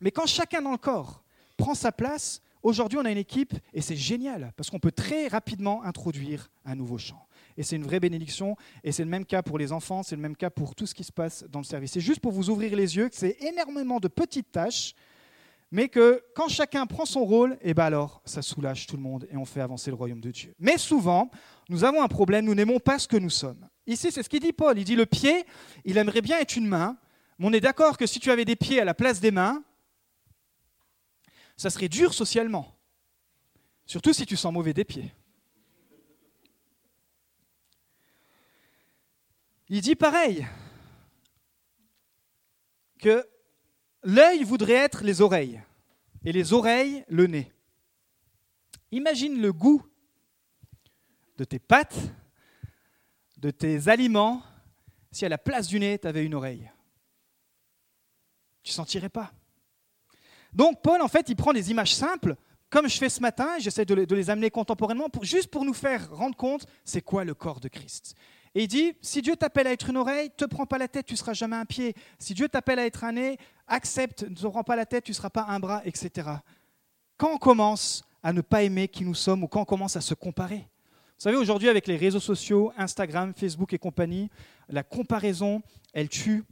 Mais 0.00 0.10
quand 0.10 0.26
chacun 0.26 0.62
dans 0.62 0.72
le 0.72 0.78
corps 0.78 1.24
prend 1.56 1.74
sa 1.74 1.92
place, 1.92 2.42
aujourd'hui 2.62 2.98
on 2.98 3.04
a 3.04 3.10
une 3.10 3.18
équipe 3.18 3.54
et 3.72 3.80
c'est 3.80 3.96
génial 3.96 4.52
parce 4.56 4.70
qu'on 4.70 4.78
peut 4.78 4.92
très 4.92 5.28
rapidement 5.28 5.82
introduire 5.82 6.50
un 6.64 6.74
nouveau 6.74 6.98
chant. 6.98 7.26
Et 7.56 7.62
c'est 7.62 7.76
une 7.76 7.84
vraie 7.84 8.00
bénédiction 8.00 8.56
et 8.82 8.92
c'est 8.92 9.04
le 9.04 9.10
même 9.10 9.24
cas 9.24 9.42
pour 9.42 9.58
les 9.58 9.72
enfants, 9.72 10.02
c'est 10.02 10.16
le 10.16 10.22
même 10.22 10.36
cas 10.36 10.50
pour 10.50 10.74
tout 10.74 10.86
ce 10.86 10.94
qui 10.94 11.04
se 11.04 11.12
passe 11.12 11.44
dans 11.48 11.60
le 11.60 11.64
service. 11.64 11.92
C'est 11.92 12.00
juste 12.00 12.20
pour 12.20 12.32
vous 12.32 12.50
ouvrir 12.50 12.76
les 12.76 12.96
yeux 12.96 13.08
que 13.08 13.16
c'est 13.16 13.36
énormément 13.40 14.00
de 14.00 14.08
petites 14.08 14.52
tâches 14.52 14.94
mais 15.74 15.88
que 15.88 16.22
quand 16.36 16.46
chacun 16.46 16.86
prend 16.86 17.04
son 17.04 17.24
rôle, 17.24 17.54
et 17.54 17.70
eh 17.70 17.74
ben 17.74 17.86
alors 17.86 18.22
ça 18.24 18.42
soulage 18.42 18.86
tout 18.86 18.94
le 18.94 19.02
monde 19.02 19.26
et 19.28 19.36
on 19.36 19.44
fait 19.44 19.60
avancer 19.60 19.90
le 19.90 19.96
royaume 19.96 20.20
de 20.20 20.30
Dieu. 20.30 20.54
Mais 20.60 20.78
souvent, 20.78 21.32
nous 21.68 21.82
avons 21.82 22.00
un 22.00 22.06
problème, 22.06 22.44
nous 22.44 22.54
n'aimons 22.54 22.78
pas 22.78 23.00
ce 23.00 23.08
que 23.08 23.16
nous 23.16 23.28
sommes. 23.28 23.68
Ici, 23.84 24.12
c'est 24.12 24.22
ce 24.22 24.28
qu'il 24.28 24.38
dit 24.38 24.52
Paul. 24.52 24.78
Il 24.78 24.84
dit 24.84 24.94
le 24.94 25.04
pied, 25.04 25.44
il 25.84 25.98
aimerait 25.98 26.20
bien 26.20 26.38
être 26.38 26.54
une 26.54 26.68
main, 26.68 26.96
mais 27.40 27.48
on 27.48 27.52
est 27.52 27.60
d'accord 27.60 27.98
que 27.98 28.06
si 28.06 28.20
tu 28.20 28.30
avais 28.30 28.44
des 28.44 28.54
pieds 28.54 28.80
à 28.80 28.84
la 28.84 28.94
place 28.94 29.18
des 29.18 29.32
mains, 29.32 29.64
ça 31.56 31.70
serait 31.70 31.88
dur 31.88 32.14
socialement. 32.14 32.78
Surtout 33.84 34.12
si 34.12 34.26
tu 34.26 34.36
sens 34.36 34.52
mauvais 34.52 34.74
des 34.74 34.84
pieds. 34.84 35.12
Il 39.68 39.80
dit 39.80 39.96
pareil, 39.96 40.46
que 43.00 43.26
L'œil 44.04 44.44
voudrait 44.44 44.74
être 44.74 45.02
les 45.02 45.20
oreilles 45.20 45.62
et 46.24 46.32
les 46.32 46.52
oreilles 46.52 47.04
le 47.08 47.26
nez. 47.26 47.52
Imagine 48.92 49.40
le 49.40 49.52
goût 49.52 49.82
de 51.36 51.44
tes 51.44 51.58
pâtes, 51.58 51.98
de 53.38 53.50
tes 53.50 53.88
aliments, 53.88 54.42
si 55.10 55.24
à 55.24 55.28
la 55.28 55.38
place 55.38 55.66
du 55.66 55.80
nez, 55.80 55.98
tu 55.98 56.06
avais 56.06 56.24
une 56.24 56.34
oreille. 56.34 56.70
Tu 58.62 58.70
ne 58.70 58.74
sentirais 58.74 59.08
pas. 59.08 59.32
Donc 60.52 60.82
Paul, 60.82 61.02
en 61.02 61.08
fait, 61.08 61.28
il 61.28 61.36
prend 61.36 61.52
des 61.52 61.70
images 61.70 61.94
simples, 61.94 62.36
comme 62.70 62.88
je 62.88 62.96
fais 62.96 63.08
ce 63.08 63.20
matin, 63.20 63.58
j'essaie 63.58 63.84
de, 63.84 63.94
les 63.94 64.30
amener 64.30 64.50
contemporainement, 64.50 65.08
juste 65.22 65.48
pour 65.48 65.64
nous 65.64 65.74
faire 65.74 66.10
rendre 66.10 66.36
compte, 66.36 66.66
c'est 66.84 67.02
quoi 67.02 67.24
le 67.24 67.34
corps 67.34 67.60
de 67.60 67.68
Christ? 67.68 68.16
Et 68.54 68.64
il 68.64 68.68
dit, 68.68 68.94
si 69.02 69.20
Dieu 69.20 69.34
t'appelle 69.34 69.66
à 69.66 69.72
être 69.72 69.90
une 69.90 69.96
oreille, 69.96 70.30
te 70.36 70.44
prends 70.44 70.66
pas 70.66 70.78
la 70.78 70.86
tête, 70.86 71.06
tu 71.06 71.16
seras 71.16 71.32
jamais 71.32 71.56
un 71.56 71.64
pied. 71.64 71.94
Si 72.18 72.34
Dieu 72.34 72.48
t'appelle 72.48 72.78
à 72.78 72.86
être 72.86 73.02
un 73.02 73.12
nez, 73.12 73.36
accepte, 73.66 74.22
ne 74.22 74.34
te 74.34 74.46
prends 74.46 74.62
pas 74.62 74.76
la 74.76 74.86
tête, 74.86 75.04
tu 75.04 75.12
seras 75.12 75.30
pas 75.30 75.46
un 75.48 75.58
bras, 75.58 75.82
etc. 75.84 76.28
Quand 77.16 77.32
on 77.32 77.38
commence 77.38 78.04
à 78.22 78.32
ne 78.32 78.40
pas 78.40 78.62
aimer 78.62 78.88
qui 78.88 79.04
nous 79.04 79.14
sommes 79.14 79.42
ou 79.44 79.48
quand 79.48 79.60
on 79.60 79.66
commence 79.66 79.96
à 79.96 80.00
se 80.00 80.14
comparer. 80.14 80.56
Vous 80.56 81.20
savez, 81.30 81.36
aujourd'hui, 81.36 81.68
avec 81.68 81.86
les 81.86 81.96
réseaux 81.96 82.20
sociaux, 82.20 82.72
Instagram, 82.76 83.34
Facebook 83.36 83.72
et 83.72 83.78
compagnie, 83.78 84.30
la 84.68 84.82
comparaison, 84.82 85.62
elle 85.92 86.08
tue. 86.08 86.44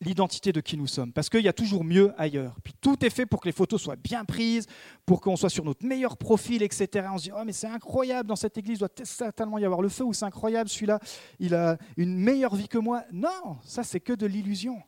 L'identité 0.00 0.52
de 0.52 0.60
qui 0.60 0.76
nous 0.76 0.86
sommes, 0.86 1.12
parce 1.12 1.30
qu'il 1.30 1.40
y 1.40 1.48
a 1.48 1.52
toujours 1.52 1.82
mieux 1.82 2.12
ailleurs. 2.18 2.56
Puis 2.62 2.74
tout 2.80 3.02
est 3.04 3.10
fait 3.10 3.24
pour 3.24 3.40
que 3.40 3.48
les 3.48 3.52
photos 3.52 3.80
soient 3.80 3.96
bien 3.96 4.24
prises, 4.24 4.66
pour 5.06 5.20
qu'on 5.20 5.36
soit 5.36 5.48
sur 5.48 5.64
notre 5.64 5.86
meilleur 5.86 6.16
profil, 6.18 6.62
etc. 6.62 7.08
On 7.10 7.18
se 7.18 7.24
dit, 7.24 7.32
oh 7.34 7.42
mais 7.46 7.52
c'est 7.52 7.66
incroyable, 7.66 8.28
dans 8.28 8.36
cette 8.36 8.58
église, 8.58 8.76
il 8.76 8.80
doit 8.80 8.90
certainement 9.04 9.58
y 9.58 9.64
avoir 9.64 9.80
le 9.80 9.88
feu, 9.88 10.04
ou 10.04 10.12
c'est 10.12 10.26
incroyable, 10.26 10.68
celui-là, 10.68 11.00
il 11.38 11.54
a 11.54 11.78
une 11.96 12.14
meilleure 12.14 12.54
vie 12.54 12.68
que 12.68 12.78
moi. 12.78 13.04
Non, 13.10 13.56
ça 13.64 13.82
c'est 13.84 14.00
que 14.00 14.12
de 14.12 14.26
l'illusion. 14.26 14.82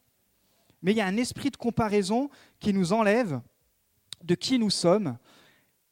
Mais 0.83 0.93
il 0.93 0.99
y 0.99 1.01
a 1.01 1.07
un 1.07 1.17
esprit 1.17 1.51
de 1.51 1.57
comparaison 1.57 2.29
qui 2.61 2.73
nous 2.73 2.93
enlève 2.93 3.41
de 4.23 4.35
qui 4.35 4.59
nous 4.59 4.71
sommes 4.71 5.17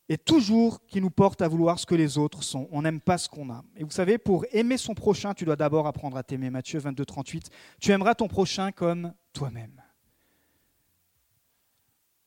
et 0.08 0.18
toujours 0.18 0.84
qui 0.86 1.00
nous 1.00 1.10
porte 1.10 1.42
à 1.42 1.48
vouloir 1.48 1.78
ce 1.78 1.86
que 1.86 1.94
les 1.94 2.16
autres 2.16 2.42
sont. 2.42 2.68
On 2.70 2.82
n'aime 2.82 3.00
pas 3.00 3.18
ce 3.18 3.28
qu'on 3.28 3.50
a. 3.50 3.64
Et 3.76 3.82
vous 3.82 3.90
savez, 3.90 4.18
pour 4.18 4.44
aimer 4.52 4.76
son 4.78 4.94
prochain, 4.94 5.34
tu 5.34 5.44
dois 5.44 5.56
d'abord 5.56 5.86
apprendre 5.86 6.16
à 6.16 6.22
t'aimer. 6.22 6.48
Matthieu 6.50 6.78
22, 6.78 7.04
38. 7.04 7.50
Tu 7.80 7.90
aimeras 7.90 8.14
ton 8.14 8.28
prochain 8.28 8.70
comme 8.70 9.12
toi-même. 9.32 9.82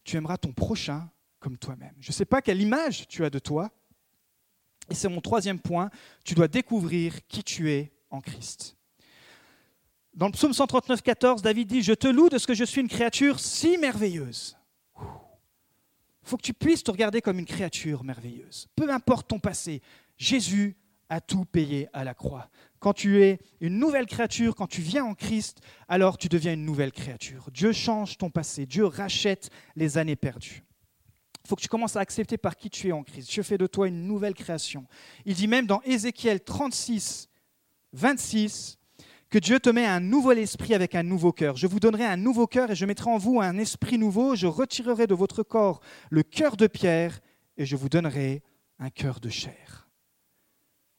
Tu 0.04 0.18
aimeras 0.18 0.38
ton 0.38 0.52
prochain 0.52 1.10
comme 1.40 1.58
toi-même. 1.58 1.94
Je 2.00 2.10
ne 2.10 2.14
sais 2.14 2.26
pas 2.26 2.42
quelle 2.42 2.62
image 2.62 3.08
tu 3.08 3.24
as 3.24 3.30
de 3.30 3.40
toi. 3.40 3.72
Et 4.90 4.96
c'est 4.96 5.08
mon 5.08 5.22
troisième 5.22 5.60
point. 5.60 5.90
Tu 6.26 6.34
dois 6.34 6.48
découvrir 6.48 7.26
qui 7.28 7.44
tu 7.44 7.72
es 7.72 7.94
en 8.10 8.20
Christ. 8.20 8.76
Dans 10.14 10.26
le 10.26 10.34
psaume 10.34 10.52
139, 10.52 11.02
14, 11.02 11.42
David 11.42 11.68
dit, 11.70 11.82
Je 11.82 11.94
te 11.94 12.08
loue 12.08 12.28
de 12.28 12.38
ce 12.38 12.48
que 12.48 12.54
je 12.54 12.66
suis 12.66 12.82
une 12.82 12.90
créature 12.90 13.40
si 13.40 13.78
merveilleuse. 13.78 14.59
Faut 16.30 16.38
que 16.38 16.44
tu 16.44 16.54
puisses 16.54 16.84
te 16.84 16.92
regarder 16.92 17.22
comme 17.22 17.40
une 17.40 17.46
créature 17.48 18.04
merveilleuse. 18.04 18.68
Peu 18.76 18.92
importe 18.92 19.28
ton 19.28 19.40
passé, 19.40 19.82
Jésus 20.16 20.78
a 21.10 21.22
tout 21.22 21.44
payé 21.44 21.88
à 21.92 22.04
la 22.04 22.14
croix. 22.14 22.52
Quand 22.78 22.94
tu 22.94 23.24
es 23.24 23.40
une 23.62 23.80
nouvelle 23.80 24.06
créature, 24.06 24.56
quand 24.56 24.68
tu 24.68 24.82
viens 24.82 25.04
en 25.04 25.16
Christ, 25.16 25.60
alors 25.88 26.20
tu 26.20 26.30
deviens 26.30 26.54
une 26.54 26.66
nouvelle 26.66 26.92
créature. 26.92 27.50
Dieu 27.52 27.72
change 27.72 28.20
ton 28.20 28.30
passé, 28.30 28.68
Dieu 28.68 28.86
rachète 28.86 29.50
les 29.76 29.98
années 29.98 30.16
perdues. 30.16 30.64
Il 31.44 31.48
faut 31.50 31.56
que 31.56 31.64
tu 31.64 31.68
commences 31.68 31.96
à 31.96 32.02
accepter 32.02 32.38
par 32.38 32.58
qui 32.58 32.70
tu 32.70 32.90
es 32.90 32.92
en 32.92 33.02
Christ. 33.02 33.32
Dieu 33.32 33.42
fait 33.42 33.58
de 33.58 33.66
toi 33.66 33.88
une 33.88 34.06
nouvelle 34.06 34.36
création. 34.36 34.86
Il 35.26 35.34
dit 35.34 35.48
même 35.48 35.66
dans 35.66 35.82
Ézéchiel 35.82 36.44
36, 36.44 37.28
26, 37.94 38.78
que 39.30 39.38
Dieu 39.38 39.60
te 39.60 39.70
met 39.70 39.86
un 39.86 40.00
nouveau 40.00 40.32
esprit 40.32 40.74
avec 40.74 40.96
un 40.96 41.04
nouveau 41.04 41.32
cœur. 41.32 41.56
Je 41.56 41.68
vous 41.68 41.80
donnerai 41.80 42.06
un 42.06 42.18
nouveau 42.18 42.48
cœur 42.48 42.72
et 42.72 42.76
je 42.76 42.86
mettrai 42.86 43.12
en 43.12 43.18
vous 43.18 43.40
un 43.40 43.58
esprit 43.58 43.98
nouveau. 43.98 44.36
Je 44.36 44.48
retirerai 44.48 45.06
de 45.06 45.14
votre 45.14 45.44
corps 45.44 45.82
le 46.10 46.24
cœur 46.24 46.58
de 46.58 46.68
pierre 46.68 47.20
et 47.58 47.66
je 47.66 47.76
vous 47.76 47.90
donnerai 47.90 48.42
un 48.80 48.90
cœur 48.90 49.20
de 49.20 49.30
chair. 49.30 49.88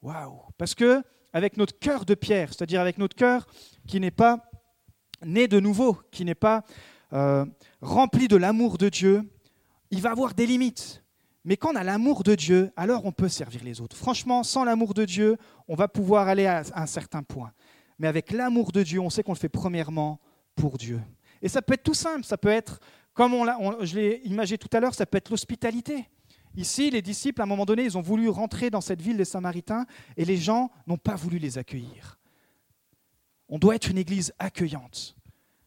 Waouh 0.03 0.43
Parce 0.59 0.75
que 0.75 1.03
avec 1.33 1.57
notre 1.57 1.79
cœur 1.79 2.05
de 2.05 2.15
pierre, 2.15 2.53
c'est-à-dire 2.53 2.81
avec 2.81 2.99
notre 2.99 3.17
cœur 3.17 3.47
qui 3.87 3.99
n'est 3.99 4.11
pas 4.11 4.51
né 5.25 5.49
de 5.49 5.59
nouveau, 5.59 5.99
qui 6.11 6.25
n'est 6.25 6.35
pas 6.35 6.65
euh, 7.13 7.45
rempli 7.81 8.29
de 8.29 8.37
l'amour 8.37 8.79
de 8.79 8.89
Dieu, 8.89 9.23
il 9.91 10.01
va 10.01 10.13
avoir 10.13 10.35
des 10.35 10.47
limites. 10.47 11.03
Mais 11.45 11.57
quand 11.57 11.73
on 11.73 11.77
a 11.77 11.85
l'amour 11.85 12.23
de 12.23 12.35
Dieu, 12.35 12.71
alors 12.77 13.07
on 13.07 13.13
peut 13.13 13.29
servir 13.29 13.65
les 13.65 13.81
autres. 13.81 13.97
Franchement, 13.97 14.45
sans 14.45 14.65
l'amour 14.65 14.95
de 14.95 15.05
Dieu, 15.05 15.37
on 15.69 15.75
va 15.75 15.89
pouvoir 15.89 16.29
aller 16.29 16.47
à 16.47 16.63
un 16.75 16.87
certain 16.87 17.23
point 17.23 17.53
mais 18.01 18.09
avec 18.09 18.33
l'amour 18.33 18.73
de 18.73 18.83
Dieu, 18.83 18.99
on 18.99 19.11
sait 19.11 19.23
qu'on 19.23 19.35
le 19.35 19.39
fait 19.39 19.51
premièrement 19.51 20.19
pour 20.57 20.79
Dieu. 20.79 21.03
Et 21.43 21.49
ça 21.49 21.61
peut 21.61 21.75
être 21.75 21.83
tout 21.83 21.95
simple, 21.95 22.25
ça 22.25 22.39
peut 22.39 22.49
être, 22.49 22.81
comme 23.13 23.35
on, 23.35 23.85
je 23.85 23.95
l'ai 23.95 24.23
imaginé 24.25 24.57
tout 24.57 24.75
à 24.75 24.81
l'heure, 24.81 24.95
ça 24.95 25.05
peut 25.05 25.19
être 25.19 25.29
l'hospitalité. 25.29 26.09
Ici, 26.57 26.91
les 26.91 27.03
disciples, 27.03 27.43
à 27.43 27.45
un 27.45 27.47
moment 27.47 27.67
donné, 27.67 27.85
ils 27.85 27.99
ont 27.99 28.03
voulu 28.03 28.31
rentrer 28.31 28.71
dans 28.71 28.81
cette 28.81 29.03
ville 29.03 29.19
des 29.19 29.27
Samaritains 29.27 29.85
et 30.17 30.25
les 30.25 30.39
gens 30.39 30.71
n'ont 30.87 30.97
pas 30.97 31.15
voulu 31.15 31.39
les 31.39 31.59
accueillir. 31.59 32.19
On 33.51 33.59
doit 33.59 33.75
être 33.75 33.91
une 33.91 33.99
église 33.99 34.33
accueillante. 34.39 35.15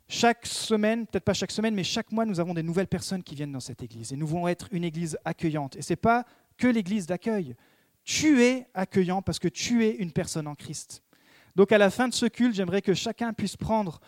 Chaque 0.08 0.48
semaine, 0.48 1.06
peut-être 1.06 1.26
pas 1.26 1.36
chaque 1.36 1.52
semaine, 1.52 1.76
mais 1.76 1.84
chaque 1.84 2.12
mois, 2.12 2.26
nous 2.26 2.40
avons 2.40 2.56
des 2.56 2.64
nouvelles 2.64 2.88
personnes 2.88 3.22
qui 3.22 3.36
viennent 3.36 3.52
dans 3.52 3.60
cette 3.60 3.84
église. 3.84 4.12
Et 4.12 4.16
nous 4.16 4.26
voulons 4.26 4.48
être 4.48 4.70
une 4.72 4.84
église 4.84 5.20
accueillante. 5.24 5.76
Et 5.76 5.84
ce 5.84 5.94
n'est 5.94 5.98
pas 5.98 6.26
que 6.58 6.68
l'église 6.68 7.06
d'accueil. 7.06 7.56
Tu 8.04 8.42
es 8.42 8.68
accueillant 8.74 9.22
parce 9.22 9.38
que 9.38 9.48
tu 9.48 9.86
es 9.86 9.92
une 9.92 10.12
personne 10.12 10.48
en 10.48 10.56
Christ. 10.56 11.04
Donc 11.56 11.72
à 11.72 11.78
la 11.78 11.90
fin 11.90 12.08
de 12.08 12.14
ce 12.14 12.26
culte, 12.26 12.56
j'aimerais 12.56 12.82
que 12.82 12.94
chacun 12.94 13.34
puisse 13.34 13.56
prendre 13.56 14.00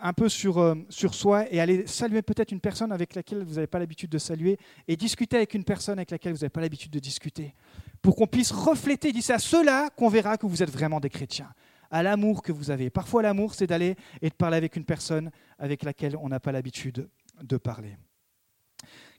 un 0.00 0.12
peu 0.12 0.28
sur, 0.28 0.58
euh, 0.58 0.74
sur 0.88 1.14
soi 1.14 1.50
et 1.52 1.60
aller 1.60 1.86
saluer 1.86 2.22
peut-être 2.22 2.52
une 2.52 2.60
personne 2.60 2.92
avec 2.92 3.14
laquelle 3.14 3.44
vous 3.44 3.54
n'avez 3.54 3.66
pas 3.66 3.78
l'habitude 3.78 4.10
de 4.10 4.18
saluer 4.18 4.58
et 4.88 4.96
discuter 4.96 5.36
avec 5.36 5.54
une 5.54 5.64
personne 5.64 5.98
avec 5.98 6.10
laquelle 6.10 6.32
vous 6.32 6.38
n'avez 6.38 6.50
pas 6.50 6.60
l'habitude 6.60 6.90
de 6.90 6.98
discuter. 6.98 7.54
Pour 8.02 8.16
qu'on 8.16 8.26
puisse 8.26 8.50
refléter, 8.50 9.12
c'est 9.20 9.32
à 9.32 9.38
cela 9.38 9.90
qu'on 9.96 10.08
verra 10.08 10.36
que 10.36 10.46
vous 10.46 10.62
êtes 10.62 10.70
vraiment 10.70 11.00
des 11.00 11.10
chrétiens, 11.10 11.52
à 11.90 12.02
l'amour 12.02 12.42
que 12.42 12.52
vous 12.52 12.70
avez. 12.70 12.90
Parfois 12.90 13.22
l'amour, 13.22 13.54
c'est 13.54 13.66
d'aller 13.66 13.96
et 14.20 14.28
de 14.28 14.34
parler 14.34 14.56
avec 14.56 14.76
une 14.76 14.84
personne 14.84 15.30
avec 15.58 15.84
laquelle 15.84 16.16
on 16.16 16.28
n'a 16.28 16.40
pas 16.40 16.52
l'habitude 16.52 17.08
de 17.42 17.56
parler. 17.56 17.96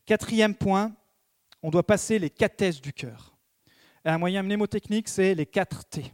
Quatrième 0.06 0.56
point, 0.56 0.94
on 1.64 1.72
doit 1.72 1.86
passer 1.86 2.20
les 2.20 2.30
quatre 2.30 2.58
thèses 2.58 2.82
du 2.82 2.94
cœur. 2.94 3.36
un 4.04 4.18
moyen 4.18 4.44
mnémotechnique, 4.44 5.08
c'est 5.08 5.34
les 5.34 5.46
quatre 5.46 5.86
T 5.86 6.12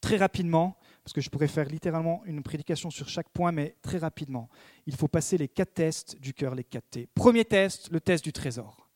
très 0.00 0.16
rapidement, 0.16 0.76
parce 1.04 1.12
que 1.12 1.20
je 1.20 1.30
pourrais 1.30 1.48
faire 1.48 1.66
littéralement 1.66 2.22
une 2.24 2.42
prédication 2.42 2.90
sur 2.90 3.08
chaque 3.08 3.28
point, 3.30 3.52
mais 3.52 3.76
très 3.82 3.98
rapidement. 3.98 4.48
Il 4.86 4.96
faut 4.96 5.08
passer 5.08 5.38
les 5.38 5.48
quatre 5.48 5.74
tests 5.74 6.18
du 6.20 6.34
cœur, 6.34 6.54
les 6.54 6.64
quatre 6.64 6.88
T. 6.90 7.08
Premier 7.14 7.44
test, 7.44 7.90
le 7.90 8.00
test 8.00 8.24
du 8.24 8.32
trésor. 8.32 8.88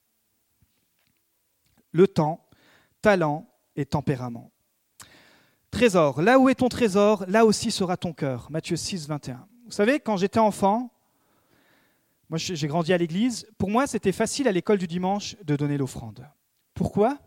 Le 1.92 2.08
temps, 2.08 2.46
talent 3.02 3.46
et 3.76 3.86
tempérament. 3.86 4.50
Trésor, 5.70 6.22
là 6.22 6.38
où 6.38 6.48
est 6.48 6.54
ton 6.54 6.68
trésor, 6.68 7.24
là 7.26 7.44
aussi 7.44 7.70
sera 7.70 7.96
ton 7.96 8.12
cœur. 8.12 8.50
Matthieu 8.50 8.76
6, 8.76 9.08
21. 9.08 9.46
Vous 9.64 9.72
savez, 9.72 9.98
quand 9.98 10.16
j'étais 10.16 10.38
enfant, 10.38 10.90
moi 12.28 12.38
j'ai 12.38 12.66
grandi 12.68 12.92
à 12.92 12.98
l'église, 12.98 13.46
pour 13.58 13.70
moi 13.70 13.86
c'était 13.86 14.12
facile 14.12 14.46
à 14.48 14.52
l'école 14.52 14.78
du 14.78 14.86
dimanche 14.86 15.36
de 15.44 15.56
donner 15.56 15.76
l'offrande. 15.76 16.28
Pourquoi? 16.74 17.18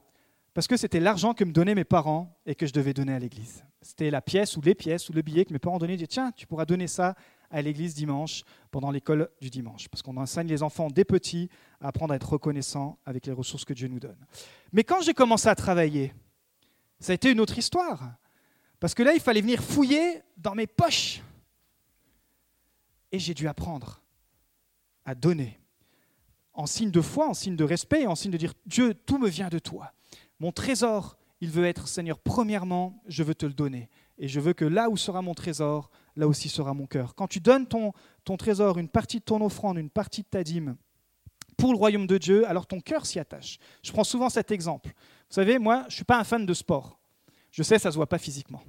Parce 0.58 0.66
que 0.66 0.76
c'était 0.76 1.00
l'argent 1.00 1.36
que 1.36 1.44
me 1.44 1.52
donnaient 1.52 1.76
mes 1.76 1.84
parents 1.84 2.36
et 2.48 2.56
que 2.56 2.66
je 2.66 2.74
devais 2.74 2.92
donner 2.92 3.14
à 3.14 3.20
l'église. 3.20 3.64
C'était 3.80 4.10
la 4.10 4.24
pièce 4.24 4.58
ou 4.58 4.62
les 4.62 4.74
pièces 4.74 5.08
ou 5.08 5.14
le 5.14 5.22
billet 5.22 5.46
que 5.46 5.54
mes 5.54 5.60
parents 5.60 5.78
donnaient. 5.78 5.94
Ils 5.94 5.98
disaient, 5.98 6.08
tiens, 6.08 6.32
tu 6.32 6.48
pourras 6.48 6.66
donner 6.66 6.88
ça 6.88 7.14
à 7.52 7.62
l'église 7.62 7.94
dimanche 7.94 8.44
pendant 8.72 8.90
l'école 8.90 9.30
du 9.40 9.52
dimanche. 9.52 9.88
Parce 9.88 10.02
qu'on 10.02 10.18
enseigne 10.18 10.48
les 10.48 10.64
enfants 10.64 10.88
dès 10.88 11.06
petits 11.06 11.48
à 11.80 11.90
apprendre 11.90 12.12
à 12.14 12.16
être 12.16 12.28
reconnaissants 12.28 12.98
avec 13.06 13.28
les 13.28 13.34
ressources 13.34 13.66
que 13.66 13.74
Dieu 13.76 13.88
nous 13.88 14.00
donne. 14.00 14.18
Mais 14.72 14.84
quand 14.84 15.00
j'ai 15.04 15.14
commencé 15.14 15.48
à 15.48 15.54
travailler, 15.54 16.16
ça 17.00 17.12
a 17.12 17.14
été 17.14 17.30
une 17.30 17.40
autre 17.40 17.60
histoire. 17.60 18.16
Parce 18.80 18.96
que 18.96 19.04
là, 19.04 19.14
il 19.14 19.20
fallait 19.20 19.42
venir 19.42 19.62
fouiller 19.62 20.24
dans 20.38 20.56
mes 20.56 20.66
poches. 20.66 21.22
Et 23.12 23.20
j'ai 23.20 23.36
dû 23.36 23.48
apprendre 23.48 24.02
à 25.06 25.14
donner. 25.14 25.60
En 26.52 26.66
signe 26.66 26.90
de 26.90 27.02
foi, 27.02 27.30
en 27.30 27.36
signe 27.36 27.56
de 27.56 27.64
respect, 27.64 28.08
en 28.08 28.16
signe 28.16 28.32
de 28.32 28.38
dire 28.38 28.56
Dieu, 28.66 28.96
tout 28.96 29.20
me 29.20 29.30
vient 29.30 29.50
de 29.50 29.60
toi. 29.60 29.94
Mon 30.40 30.52
trésor, 30.52 31.18
il 31.42 31.50
veut 31.50 31.66
être, 31.66 31.88
Seigneur, 31.88 32.20
premièrement, 32.20 33.02
je 33.08 33.24
veux 33.24 33.36
te 33.36 33.46
le 33.46 33.54
donner. 33.54 33.90
Et 34.18 34.28
je 34.28 34.40
veux 34.40 34.54
que 34.54 34.66
là 34.66 34.90
où 34.90 34.98
sera 34.98 35.22
mon 35.22 35.34
trésor, 35.34 35.90
là 36.16 36.28
aussi 36.28 36.50
sera 36.50 36.74
mon 36.74 36.88
cœur. 36.88 37.16
Quand 37.16 37.28
tu 37.28 37.40
donnes 37.40 37.68
ton, 37.68 37.94
trésor, 38.38 38.78
une 38.78 38.90
partie 38.90 39.20
de 39.20 39.24
ton 39.24 39.44
offrande, 39.44 39.78
une 39.78 39.90
partie 39.90 40.22
de 40.22 40.28
ta 40.28 40.44
dîme, 40.44 40.76
pour 41.58 41.72
le 41.72 41.78
royaume 41.78 42.08
de 42.08 42.18
Dieu, 42.18 42.48
alors 42.48 42.68
ton 42.68 42.80
cœur 42.80 43.06
s'y 43.06 43.20
attache. 43.20 43.58
Je 43.82 43.92
prends 43.92 44.04
souvent 44.04 44.30
cet 44.30 44.52
exemple. 44.52 44.90
Vous 44.90 45.34
savez, 45.34 45.58
moi, 45.58 45.82
je 45.84 45.86
ne 45.88 45.92
suis 45.92 46.04
pas 46.04 46.20
un 46.20 46.24
fan 46.24 46.46
de 46.46 46.54
sport. 46.54 47.00
Je 47.52 47.64
sais, 47.64 47.80
ça 47.80 47.90
ne 47.90 47.94
se 47.94 47.98
voit 47.98 48.08
pas 48.08 48.20
physiquement. 48.20 48.62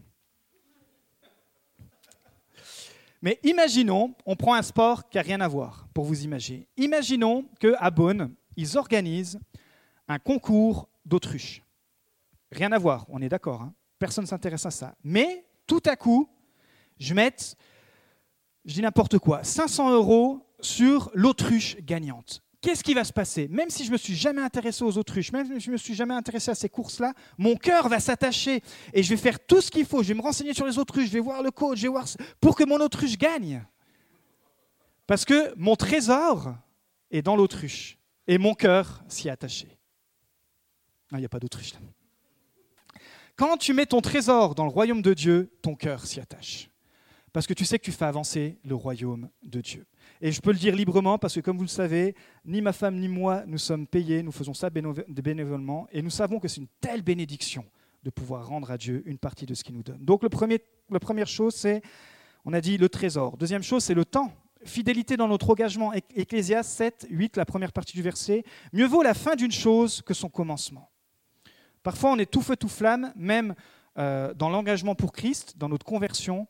Mais 3.21 3.39
imaginons, 3.43 4.15
on 4.25 4.37
prend 4.37 4.55
un 4.55 4.63
sport 4.63 5.09
qui 5.09 5.17
n'a 5.17 5.23
rien 5.23 5.41
à 5.41 5.49
voir, 5.49 5.89
pour 5.93 6.05
vous 6.05 6.25
imaginer. 6.25 6.69
Imaginons 6.77 7.45
qu'à 7.59 7.91
Beaune, 7.91 8.33
ils 8.57 8.79
organisent 8.79 9.41
un 10.07 10.19
concours 10.19 10.89
d'autruche. 11.09 11.63
Rien 12.53 12.73
à 12.73 12.79
voir, 12.79 13.07
on 13.09 13.21
est 13.21 13.29
d'accord. 13.29 13.63
Hein. 13.63 13.75
Personne 13.99 14.25
ne 14.25 14.29
s'intéresse 14.29 14.67
à 14.67 14.71
ça. 14.71 14.95
Mais 15.03 15.45
tout 15.67 15.83
à 15.87 15.97
coup, 15.97 16.29
je 16.99 17.15
mette, 17.15 17.57
je 18.65 18.75
dis 18.75 18.83
n'importe 18.83 19.19
quoi, 19.19 19.43
500 19.43 19.93
euros 19.93 20.47
sur 20.61 21.11
l'autruche 21.15 21.77
gagnante. 21.81 22.43
Qu'est-ce 22.61 22.83
qui 22.83 22.93
va 22.93 23.05
se 23.05 23.13
passer? 23.13 23.47
Même 23.49 23.71
si 23.71 23.85
je 23.85 23.89
ne 23.89 23.93
me 23.93 23.99
suis 23.99 24.17
jamais 24.17 24.43
intéressé 24.43 24.83
aux 24.83 24.99
autruches, 24.99 25.31
même 25.31 25.47
si 25.47 25.61
je 25.61 25.71
me 25.71 25.77
suis 25.77 25.95
jamais 25.95 26.15
intéressé 26.15 26.51
à 26.51 26.57
ces 26.57 26.69
courses-là, 26.69 27.13
mon 27.37 27.55
cœur 27.55 27.89
va 27.89 28.01
s'attacher 28.01 28.63
et 28.93 29.03
je 29.03 29.11
vais 29.11 29.17
faire 29.17 29.39
tout 29.39 29.61
ce 29.61 29.71
qu'il 29.71 29.87
faut. 29.87 30.03
Je 30.03 30.09
vais 30.09 30.15
me 30.15 30.23
renseigner 30.23 30.55
sur 30.55 30.67
les 30.67 30.77
autruches, 30.77 31.07
je 31.07 31.13
vais 31.13 31.21
voir 31.21 31.43
le 31.43 31.53
coach, 31.53 31.79
je 31.79 31.83
vais 31.83 31.89
voir 31.89 32.07
pour 32.41 32.57
que 32.57 32.65
mon 32.65 32.81
autruche 32.81 33.17
gagne. 33.17 33.65
Parce 35.07 35.25
que 35.25 35.55
mon 35.57 35.77
trésor 35.77 36.57
est 37.13 37.23
dans 37.23 37.37
l'autruche 37.37 37.97
et 38.27 38.39
mon 38.39 38.55
cœur 38.55 39.05
s'y 39.07 39.29
est 39.29 39.31
attaché. 39.31 39.78
Ah, 41.13 41.17
il 41.17 41.21
n'y 41.21 41.27
a 41.27 41.29
pas 41.29 41.41
d'autruche 41.41 41.75
là. 41.75 41.81
Quand 43.37 43.57
tu 43.57 43.73
mets 43.73 43.87
ton 43.87 44.01
trésor 44.01 44.57
dans 44.57 44.65
le 44.65 44.71
royaume 44.71 45.01
de 45.01 45.15
Dieu, 45.15 45.51
ton 45.63 45.77
cœur 45.77 46.05
s'y 46.05 46.19
attache. 46.19 46.71
Parce 47.33 47.47
que 47.47 47.55
tu 47.55 47.65
sais 47.65 47.79
que 47.79 47.85
tu 47.85 47.93
fais 47.93 48.05
avancer 48.05 48.59
le 48.65 48.75
royaume 48.75 49.29
de 49.45 49.61
Dieu. 49.61 49.87
Et 50.21 50.33
je 50.33 50.41
peux 50.41 50.51
le 50.51 50.59
dire 50.59 50.75
librement 50.75 51.19
parce 51.19 51.35
que, 51.35 51.41
comme 51.41 51.57
vous 51.57 51.63
le 51.63 51.69
savez, 51.69 52.17
ni 52.45 52.61
ma 52.61 52.73
femme 52.73 52.99
ni 52.99 53.07
moi, 53.07 53.45
nous 53.47 53.59
sommes 53.59 53.87
payés, 53.87 54.25
nous 54.25 54.33
faisons 54.33 54.55
ça 54.55 54.71
bénévolement, 54.71 55.87
et 55.93 56.03
nous 56.03 56.11
savons 56.11 56.41
que 56.41 56.49
c'est 56.49 56.61
une 56.61 56.67
telle 56.81 57.03
bénédiction 57.03 57.65
de 58.03 58.11
pouvoir 58.11 58.49
rendre 58.49 58.73
à 58.73 58.79
Dieu 58.79 59.03
une 59.07 59.19
partie 59.19 59.47
de 59.47 59.55
ce 59.55 59.63
qu'il 59.63 59.77
nous 59.77 59.85
donne. 59.85 60.05
Donc 60.05 60.25
la 60.25 60.99
première 60.99 61.29
chose, 61.29 61.55
c'est 61.55 61.83
On 62.45 62.53
a 62.53 62.61
dit 62.61 62.79
le 62.79 62.89
trésor. 62.89 63.37
Deuxième 63.37 63.63
chose, 63.63 63.85
c'est 63.85 63.95
le 63.95 64.05
temps. 64.05 64.33
Fidélité 64.65 65.17
dans 65.17 65.29
notre 65.29 65.51
engagement. 65.51 65.93
Ecclésias 65.93 66.65
7, 66.65 67.07
8, 67.11 67.37
la 67.37 67.45
première 67.45 67.73
partie 67.73 67.93
du 67.93 68.03
verset. 68.03 68.43
Mieux 68.73 68.87
vaut 68.87 69.03
la 69.03 69.15
fin 69.15 69.37
d'une 69.37 69.53
chose 69.53 70.03
que 70.03 70.15
son 70.15 70.29
commencement. 70.29 70.91
Parfois, 71.89 72.11
on 72.13 72.19
est 72.19 72.31
tout 72.31 72.43
feu, 72.43 72.55
tout 72.55 72.69
flamme, 72.69 73.15
même 73.17 73.55
euh, 73.97 74.35
dans 74.35 74.51
l'engagement 74.51 74.95
pour 74.95 75.11
Christ, 75.11 75.55
dans 75.57 75.71
notre 75.71 75.87
conversion. 75.87 76.47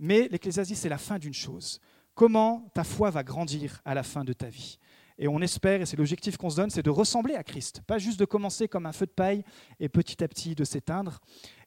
Mais 0.00 0.26
l'Ecclésiaste 0.32 0.74
c'est 0.74 0.88
la 0.88 0.98
fin 0.98 1.20
d'une 1.20 1.32
chose. 1.32 1.80
Comment 2.16 2.68
ta 2.74 2.82
foi 2.82 3.10
va 3.10 3.22
grandir 3.22 3.80
à 3.84 3.94
la 3.94 4.02
fin 4.02 4.24
de 4.24 4.32
ta 4.32 4.48
vie? 4.48 4.80
Et 5.16 5.28
on 5.28 5.40
espère, 5.40 5.80
et 5.80 5.86
c'est 5.86 5.96
l'objectif 5.96 6.36
qu'on 6.36 6.50
se 6.50 6.56
donne, 6.56 6.70
c'est 6.70 6.82
de 6.82 6.90
ressembler 6.90 7.36
à 7.36 7.44
Christ. 7.44 7.82
Pas 7.86 7.98
juste 7.98 8.18
de 8.18 8.24
commencer 8.24 8.66
comme 8.66 8.84
un 8.84 8.90
feu 8.90 9.06
de 9.06 9.12
paille 9.12 9.44
et 9.78 9.88
petit 9.88 10.24
à 10.24 10.26
petit 10.26 10.56
de 10.56 10.64
s'éteindre. 10.64 11.20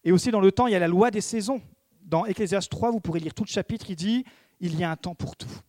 Et 0.03 0.11
aussi 0.11 0.29
dans 0.29 0.41
le 0.41 0.51
temps, 0.51 0.67
il 0.67 0.73
y 0.73 0.75
a 0.75 0.79
la 0.79 0.89
loi 0.89 1.09
des 1.09 1.21
saisons. 1.21 1.61
Dans 2.01 2.25
Ecclésias 2.25 2.67
3, 2.69 2.91
vous 2.91 2.99
pourrez 2.99 3.21
lire 3.21 3.33
tout 3.33 3.45
le 3.45 3.49
chapitre, 3.49 3.89
il 3.89 3.95
dit, 3.95 4.25
il 4.59 4.77
y 4.77 4.83
a 4.83 4.91
un 4.91 4.97
temps 4.97 5.15
pour 5.15 5.37
tout. 5.37 5.61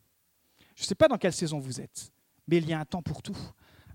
Je 0.75 0.83
ne 0.83 0.87
sais 0.89 0.97
pas 0.97 1.07
dans 1.07 1.19
quelle 1.19 1.33
saison 1.33 1.61
vous 1.61 1.81
êtes, 1.81 2.11
mais 2.49 2.57
il 2.57 2.69
y 2.69 2.73
a 2.73 2.81
un 2.81 2.85
temps 2.85 3.03
pour 3.03 3.23
tout. 3.23 3.39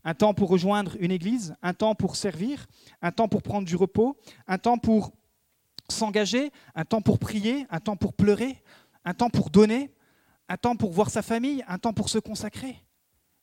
Un 0.04 0.13
temps 0.13 0.34
pour 0.34 0.50
rejoindre 0.50 0.96
une 1.00 1.12
église, 1.12 1.56
un 1.62 1.74
temps 1.74 1.96
pour 1.96 2.16
servir, 2.16 2.68
un 3.02 3.12
temps 3.12 3.28
pour 3.28 3.42
prendre 3.42 3.68
du 3.68 3.76
repos, 3.76 4.18
un 4.48 4.58
temps 4.58 4.78
pour 4.78 5.12
s'engager, 5.89 6.52
un 6.76 6.86
temps 6.86 7.02
pour 7.02 7.20
prier, 7.20 7.66
un 7.70 7.80
temps 7.80 7.96
pour 7.96 8.13
pleurer, 8.13 8.62
un 9.06 9.13
temps 9.13 9.30
pour 9.30 9.50
donner, 9.50 9.94
un 10.50 10.58
temps 10.58 10.76
pour 10.76 10.92
voir 10.92 11.10
sa 11.10 11.22
famille, 11.22 11.63
un 11.68 11.78
temps 11.78 11.94
pour 11.94 12.10
se 12.10 12.20
consacrer. 12.20 12.76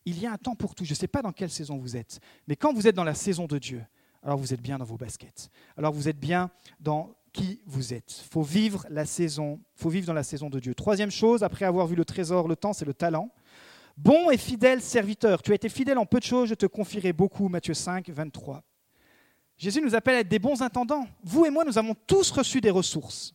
Il 0.05 0.19
y 0.19 0.27
a 0.27 0.33
un 0.33 0.39
temps 0.39 0.55
pour 0.55 0.75
tout. 0.75 0.85
Je 0.85 0.93
ne 0.93 0.97
sais 0.97 1.09
pas 1.09 1.23
dans 1.23 1.33
quelle 1.33 1.51
saison 1.51 1.77
vous 1.77 1.97
êtes, 1.97 2.21
mais 2.47 2.57
quand 2.57 2.73
vous 2.73 2.87
êtes 2.87 2.97
dans 2.97 3.05
la 3.05 3.15
saison 3.15 3.47
de 3.47 3.59
Dieu, 3.59 3.85
alors 4.23 4.39
vous 4.39 4.53
êtes 4.53 4.61
bien 4.61 4.79
dans 4.79 4.85
vos 4.85 4.97
baskets. 4.97 5.51
Alors 5.77 5.93
vous 5.93 6.09
êtes 6.09 6.19
bien 6.19 6.51
dans 6.79 7.15
qui 7.33 7.63
vous 7.67 7.95
êtes. 7.95 8.13
Faut 8.31 8.43
vivre 8.43 8.87
la 8.91 9.07
saison, 9.07 9.61
faut 9.75 9.89
vivre 9.89 10.07
dans 10.07 10.15
la 10.15 10.23
saison 10.23 10.51
de 10.51 10.59
Dieu. 10.59 10.75
Troisième 10.75 11.11
chose, 11.11 11.43
après 11.43 11.65
avoir 11.65 11.87
vu 11.87 11.95
le 11.95 12.05
trésor, 12.05 12.49
le 12.49 12.57
temps, 12.57 12.73
c'est 12.73 12.85
le 12.85 12.95
talent. 12.95 13.31
Bon 13.97 14.31
et 14.31 14.37
fidèle 14.37 14.81
serviteur, 14.81 15.43
tu 15.43 15.53
as 15.53 15.55
été 15.55 15.69
fidèle 15.69 15.99
en 15.99 16.07
peu 16.07 16.19
de 16.19 16.25
choses, 16.25 16.49
je 16.49 16.55
te 16.55 16.67
confierai 16.67 17.13
beaucoup. 17.13 17.49
Matthieu 17.49 17.75
5, 17.75 18.09
23. 18.09 18.63
Jésus 19.57 19.83
nous 19.83 19.95
appelle 19.95 20.17
à 20.17 20.21
être 20.21 20.29
des 20.29 20.39
bons 20.39 20.63
intendants. 20.63 21.07
Vous 21.23 21.45
et 21.45 21.51
moi, 21.51 21.65
nous 21.65 21.77
avons 21.77 21.95
tous 22.07 22.31
reçu 22.31 22.61
des 22.61 22.71
ressources. 22.71 23.35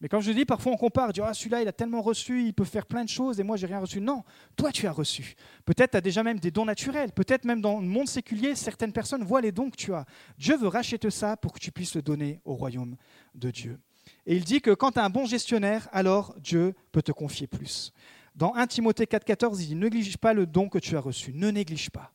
Mais 0.00 0.08
comme 0.08 0.22
je 0.22 0.32
dis, 0.32 0.46
parfois 0.46 0.72
on 0.72 0.76
compare, 0.76 1.12
dit, 1.12 1.20
ah, 1.22 1.34
celui-là, 1.34 1.60
il 1.60 1.68
a 1.68 1.72
tellement 1.72 2.00
reçu, 2.00 2.42
il 2.42 2.54
peut 2.54 2.64
faire 2.64 2.86
plein 2.86 3.04
de 3.04 3.08
choses, 3.08 3.38
et 3.38 3.42
moi, 3.42 3.58
j'ai 3.58 3.66
rien 3.66 3.78
reçu. 3.78 4.00
Non, 4.00 4.24
toi, 4.56 4.72
tu 4.72 4.86
as 4.86 4.92
reçu. 4.92 5.36
Peut-être 5.66 5.92
tu 5.92 5.96
as 5.98 6.00
déjà 6.00 6.22
même 6.22 6.40
des 6.40 6.50
dons 6.50 6.64
naturels. 6.64 7.12
Peut-être 7.12 7.44
même 7.44 7.60
dans 7.60 7.80
le 7.80 7.86
monde 7.86 8.08
séculier, 8.08 8.54
certaines 8.54 8.92
personnes 8.92 9.22
voient 9.22 9.42
les 9.42 9.52
dons 9.52 9.70
que 9.70 9.76
tu 9.76 9.92
as. 9.92 10.06
Dieu 10.38 10.56
veut 10.56 10.68
racheter 10.68 11.10
ça 11.10 11.36
pour 11.36 11.52
que 11.52 11.58
tu 11.58 11.70
puisses 11.70 11.94
le 11.94 12.02
donner 12.02 12.40
au 12.44 12.54
royaume 12.54 12.96
de 13.34 13.50
Dieu. 13.50 13.78
Et 14.26 14.36
il 14.36 14.44
dit 14.44 14.62
que 14.62 14.70
quand 14.70 14.92
tu 14.92 14.98
es 14.98 15.02
un 15.02 15.10
bon 15.10 15.26
gestionnaire, 15.26 15.88
alors 15.92 16.34
Dieu 16.38 16.74
peut 16.92 17.02
te 17.02 17.12
confier 17.12 17.46
plus. 17.46 17.92
Dans 18.34 18.54
1 18.54 18.66
Timothée 18.66 19.04
4,14, 19.04 19.60
il 19.60 19.66
dit 19.68 19.74
Ne 19.74 19.82
néglige 19.82 20.16
pas 20.16 20.32
le 20.32 20.46
don 20.46 20.68
que 20.68 20.78
tu 20.78 20.96
as 20.96 21.00
reçu. 21.00 21.32
Ne 21.32 21.50
néglige 21.50 21.90
pas. 21.90 22.12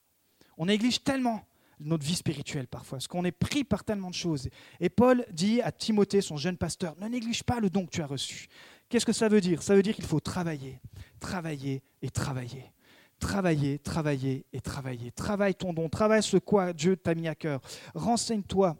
On 0.58 0.65
néglige 0.65 1.04
tellement 1.04 1.41
notre 1.80 2.06
vie 2.06 2.15
spirituelle 2.15 2.67
parfois, 2.67 2.97
parce 2.97 3.08
qu'on 3.08 3.25
est 3.25 3.32
pris 3.32 3.63
par 3.63 3.84
tellement 3.84 4.10
de 4.10 4.15
choses. 4.15 4.49
Et 4.80 4.89
Paul 4.89 5.25
dit 5.32 5.62
à 5.62 5.71
Timothée, 5.71 6.21
son 6.21 6.38
jeune 6.38 6.58
pasteur, 6.58 6.95
ne 6.99 7.08
néglige 7.08 7.43
pas 7.43 7.60
le 7.60 7.69
don 7.69 7.86
que 7.86 7.91
tu 7.91 8.01
as 8.01 8.08
reçu. 8.08 8.47
Qu'est-ce 8.89 9.06
que 9.06 9.13
ça 9.13 9.28
veut 9.28 9.41
dire? 9.41 9.62
Ça 9.62 9.75
veut 9.75 9.82
dire 9.82 9.95
qu'il 9.95 10.06
faut 10.06 10.19
travailler, 10.19 10.80
travailler 11.19 11.84
et 12.01 12.10
travailler. 12.10 12.71
Travailler, 13.19 13.80
travailler 13.80 14.45
et 14.51 14.62
travailler. 14.62 15.12
Travaille 15.12 15.56
ton 15.56 15.73
don, 15.73 15.89
travaille 15.89 16.21
ce 16.21 16.38
quoi 16.38 16.73
Dieu 16.73 16.97
t'a 16.97 17.15
mis 17.15 17.28
à 17.28 17.36
cœur. 17.36 17.62
Renseigne-toi, 17.93 18.75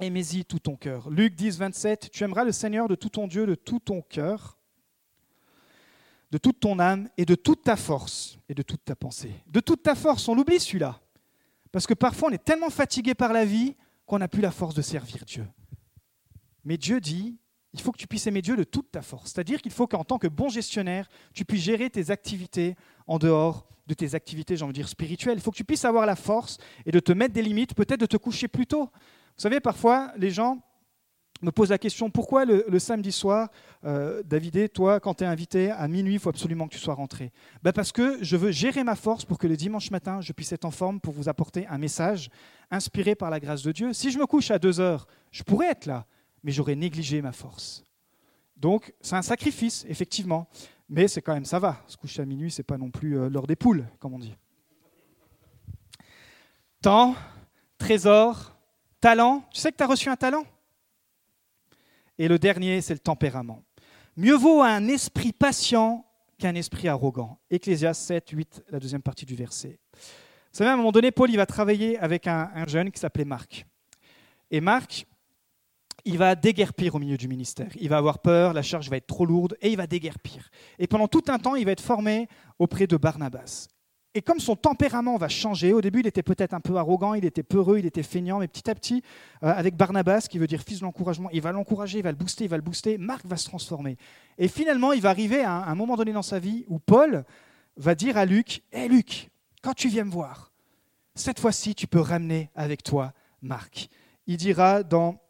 aimez-y 0.00 0.44
tout 0.44 0.60
ton 0.60 0.76
cœur. 0.76 1.10
Luc 1.10 1.34
10, 1.34 1.58
27, 1.58 2.10
tu 2.10 2.24
aimeras 2.24 2.44
le 2.44 2.52
Seigneur 2.52 2.88
de 2.88 2.94
tout 2.94 3.08
ton 3.08 3.26
Dieu, 3.26 3.46
de 3.46 3.54
tout 3.54 3.80
ton 3.80 4.02
cœur, 4.02 4.55
de 6.30 6.38
toute 6.38 6.60
ton 6.60 6.78
âme 6.78 7.08
et 7.16 7.24
de 7.24 7.34
toute 7.34 7.62
ta 7.62 7.76
force 7.76 8.38
et 8.48 8.54
de 8.54 8.62
toute 8.62 8.84
ta 8.84 8.96
pensée. 8.96 9.32
De 9.46 9.60
toute 9.60 9.82
ta 9.82 9.94
force, 9.94 10.28
on 10.28 10.34
l'oublie 10.34 10.60
celui-là. 10.60 11.00
Parce 11.72 11.86
que 11.86 11.94
parfois, 11.94 12.30
on 12.30 12.32
est 12.32 12.44
tellement 12.44 12.70
fatigué 12.70 13.14
par 13.14 13.32
la 13.32 13.44
vie 13.44 13.74
qu'on 14.06 14.18
n'a 14.18 14.28
plus 14.28 14.40
la 14.40 14.50
force 14.50 14.74
de 14.74 14.82
servir 14.82 15.24
Dieu. 15.24 15.46
Mais 16.64 16.76
Dieu 16.76 17.00
dit, 17.00 17.36
il 17.72 17.80
faut 17.80 17.92
que 17.92 17.98
tu 17.98 18.06
puisses 18.06 18.26
aimer 18.26 18.42
Dieu 18.42 18.56
de 18.56 18.64
toute 18.64 18.90
ta 18.90 19.02
force. 19.02 19.32
C'est-à-dire 19.32 19.60
qu'il 19.60 19.72
faut 19.72 19.86
qu'en 19.86 20.04
tant 20.04 20.18
que 20.18 20.26
bon 20.26 20.48
gestionnaire, 20.48 21.08
tu 21.34 21.44
puisses 21.44 21.62
gérer 21.62 21.90
tes 21.90 22.10
activités 22.10 22.76
en 23.06 23.18
dehors 23.18 23.66
de 23.86 23.94
tes 23.94 24.14
activités, 24.14 24.56
j'ai 24.56 24.64
envie 24.64 24.72
de 24.72 24.78
dire, 24.78 24.88
spirituelles. 24.88 25.38
Il 25.38 25.40
faut 25.40 25.52
que 25.52 25.56
tu 25.56 25.64
puisses 25.64 25.84
avoir 25.84 26.06
la 26.06 26.16
force 26.16 26.58
et 26.86 26.90
de 26.90 26.98
te 26.98 27.12
mettre 27.12 27.34
des 27.34 27.42
limites, 27.42 27.74
peut-être 27.74 28.00
de 28.00 28.06
te 28.06 28.16
coucher 28.16 28.48
plus 28.48 28.66
tôt. 28.66 28.90
Vous 28.92 29.42
savez, 29.42 29.60
parfois, 29.60 30.12
les 30.16 30.30
gens 30.30 30.60
me 31.42 31.50
pose 31.50 31.70
la 31.70 31.78
question 31.78 32.10
pourquoi 32.10 32.44
le, 32.44 32.78
samedi 32.78 33.12
soir, 33.12 33.48
euh, 33.84 34.22
Davidé, 34.22 34.68
toi, 34.68 35.00
quand 35.00 35.14
tu 35.14 35.24
es 35.24 35.26
invité 35.26 35.70
à 35.70 35.86
minuit, 35.88 36.14
il 36.14 36.18
faut 36.18 36.30
absolument 36.30 36.66
que 36.66 36.74
tu 36.74 36.80
sois 36.80 36.94
rentré? 36.94 37.32
Ben 37.62 37.72
Parce 37.72 37.92
que 37.92 38.18
je 38.22 38.36
veux 38.36 38.50
gérer 38.50 38.84
ma 38.84 38.96
force 38.96 39.24
pour 39.24 39.38
que 39.38 39.46
le 39.46 39.56
dimanche 39.56 39.90
matin, 39.90 40.20
je 40.20 40.32
puisse 40.32 40.52
être 40.52 40.64
en 40.64 40.70
forme 40.70 41.00
pour 41.00 41.12
vous 41.12 41.28
apporter 41.28 41.66
un 41.66 41.78
message 41.78 42.30
inspiré 42.70 43.14
par 43.14 43.30
la 43.30 43.40
grâce 43.40 43.62
de 43.62 43.72
Dieu. 43.72 43.92
Si 43.92 44.10
je 44.10 44.18
me 44.18 44.26
couche 44.26 44.50
à 44.50 44.58
deux 44.58 44.80
heures, 44.80 45.06
je 45.30 45.42
pourrais 45.42 45.70
être 45.70 45.86
là, 45.86 46.06
mais 46.42 46.52
j'aurais 46.52 46.76
négligé 46.76 47.20
ma 47.22 47.32
force. 47.32 47.84
Donc, 48.56 48.94
c'est 49.00 49.16
un 49.16 49.22
sacrifice, 49.22 49.84
effectivement. 49.88 50.48
Mais 50.88 51.08
c'est 51.08 51.20
quand 51.20 51.34
même, 51.34 51.44
ça 51.44 51.58
va. 51.58 51.82
Se 51.86 51.96
coucher 51.96 52.22
à 52.22 52.24
minuit, 52.24 52.50
c'est 52.50 52.62
pas 52.62 52.78
non 52.78 52.90
plus 52.90 53.18
euh, 53.18 53.28
l'heure 53.28 53.46
des 53.46 53.56
poules, 53.56 53.84
comme 53.98 54.14
on 54.14 54.18
dit. 54.18 54.36
Temps, 56.80 57.14
trésor, 57.78 58.56
talent. 59.00 59.44
Tu 59.52 59.60
sais 59.60 59.72
que 59.72 59.76
tu 59.76 59.82
as 59.82 59.86
reçu 59.86 60.08
un 60.08 60.16
talent? 60.16 60.44
Et 62.18 62.28
le 62.28 62.38
dernier, 62.38 62.80
c'est 62.80 62.94
le 62.94 63.00
tempérament. 63.00 63.62
Mieux 64.16 64.36
vaut 64.36 64.62
un 64.62 64.88
esprit 64.88 65.32
patient 65.32 66.04
qu'un 66.38 66.54
esprit 66.54 66.88
arrogant. 66.88 67.38
Ecclésias 67.50 67.94
7, 67.94 68.30
8, 68.30 68.64
la 68.70 68.80
deuxième 68.80 69.02
partie 69.02 69.26
du 69.26 69.34
verset. 69.34 69.78
Vous 69.92 70.58
savez, 70.58 70.70
à 70.70 70.72
un 70.74 70.76
moment 70.76 70.92
donné, 70.92 71.10
Paul 71.10 71.30
il 71.30 71.36
va 71.36 71.46
travailler 71.46 71.98
avec 71.98 72.26
un, 72.26 72.50
un 72.54 72.66
jeune 72.66 72.90
qui 72.90 73.00
s'appelait 73.00 73.24
Marc. 73.24 73.66
Et 74.50 74.60
Marc, 74.60 75.06
il 76.06 76.18
va 76.18 76.34
déguerpir 76.34 76.94
au 76.94 76.98
milieu 76.98 77.16
du 77.16 77.28
ministère. 77.28 77.68
Il 77.74 77.88
va 77.88 77.98
avoir 77.98 78.20
peur, 78.20 78.52
la 78.52 78.62
charge 78.62 78.88
va 78.88 78.96
être 78.96 79.08
trop 79.08 79.26
lourde 79.26 79.56
et 79.60 79.70
il 79.70 79.76
va 79.76 79.86
déguerpir. 79.86 80.50
Et 80.78 80.86
pendant 80.86 81.08
tout 81.08 81.24
un 81.28 81.38
temps, 81.38 81.56
il 81.56 81.64
va 81.64 81.72
être 81.72 81.82
formé 81.82 82.28
auprès 82.58 82.86
de 82.86 82.96
Barnabas. 82.96 83.68
Et 84.16 84.22
comme 84.22 84.40
son 84.40 84.56
tempérament 84.56 85.18
va 85.18 85.28
changer, 85.28 85.74
au 85.74 85.82
début 85.82 86.00
il 86.00 86.06
était 86.06 86.22
peut-être 86.22 86.54
un 86.54 86.60
peu 86.60 86.76
arrogant, 86.76 87.12
il 87.12 87.26
était 87.26 87.42
peureux, 87.42 87.78
il 87.78 87.84
était 87.84 88.02
feignant, 88.02 88.38
mais 88.38 88.48
petit 88.48 88.70
à 88.70 88.74
petit, 88.74 89.02
euh, 89.42 89.52
avec 89.54 89.76
Barnabas, 89.76 90.22
qui 90.30 90.38
veut 90.38 90.46
dire 90.46 90.62
fils 90.62 90.78
de 90.78 90.84
l'encouragement, 90.86 91.28
il 91.34 91.42
va 91.42 91.52
l'encourager, 91.52 91.98
il 91.98 92.02
va 92.02 92.12
le 92.12 92.16
booster, 92.16 92.44
il 92.44 92.48
va 92.48 92.56
le 92.56 92.62
booster, 92.62 92.96
Marc 92.96 93.26
va 93.26 93.36
se 93.36 93.44
transformer. 93.44 93.98
Et 94.38 94.48
finalement, 94.48 94.94
il 94.94 95.02
va 95.02 95.10
arriver 95.10 95.42
à 95.42 95.52
un, 95.52 95.74
moment 95.74 95.96
donné 95.96 96.14
dans 96.14 96.22
sa 96.22 96.38
vie 96.38 96.64
où 96.68 96.78
Paul 96.78 97.26
va 97.76 97.94
dire 97.94 98.16
à 98.16 98.24
Luc, 98.24 98.62
Hé 98.72 98.88
Luc, 98.88 99.28
quand 99.62 99.74
tu 99.74 99.88
viens 99.88 100.04
me 100.04 100.10
voir, 100.10 100.50
cette 101.14 101.38
fois-ci 101.38 101.74
tu 101.74 101.86
peux 101.86 102.00
ramener 102.00 102.48
avec 102.54 102.82
toi 102.82 103.12
Marc. 103.42 103.90
Il 104.26 104.38
dira 104.38 104.82
dans 104.82 105.20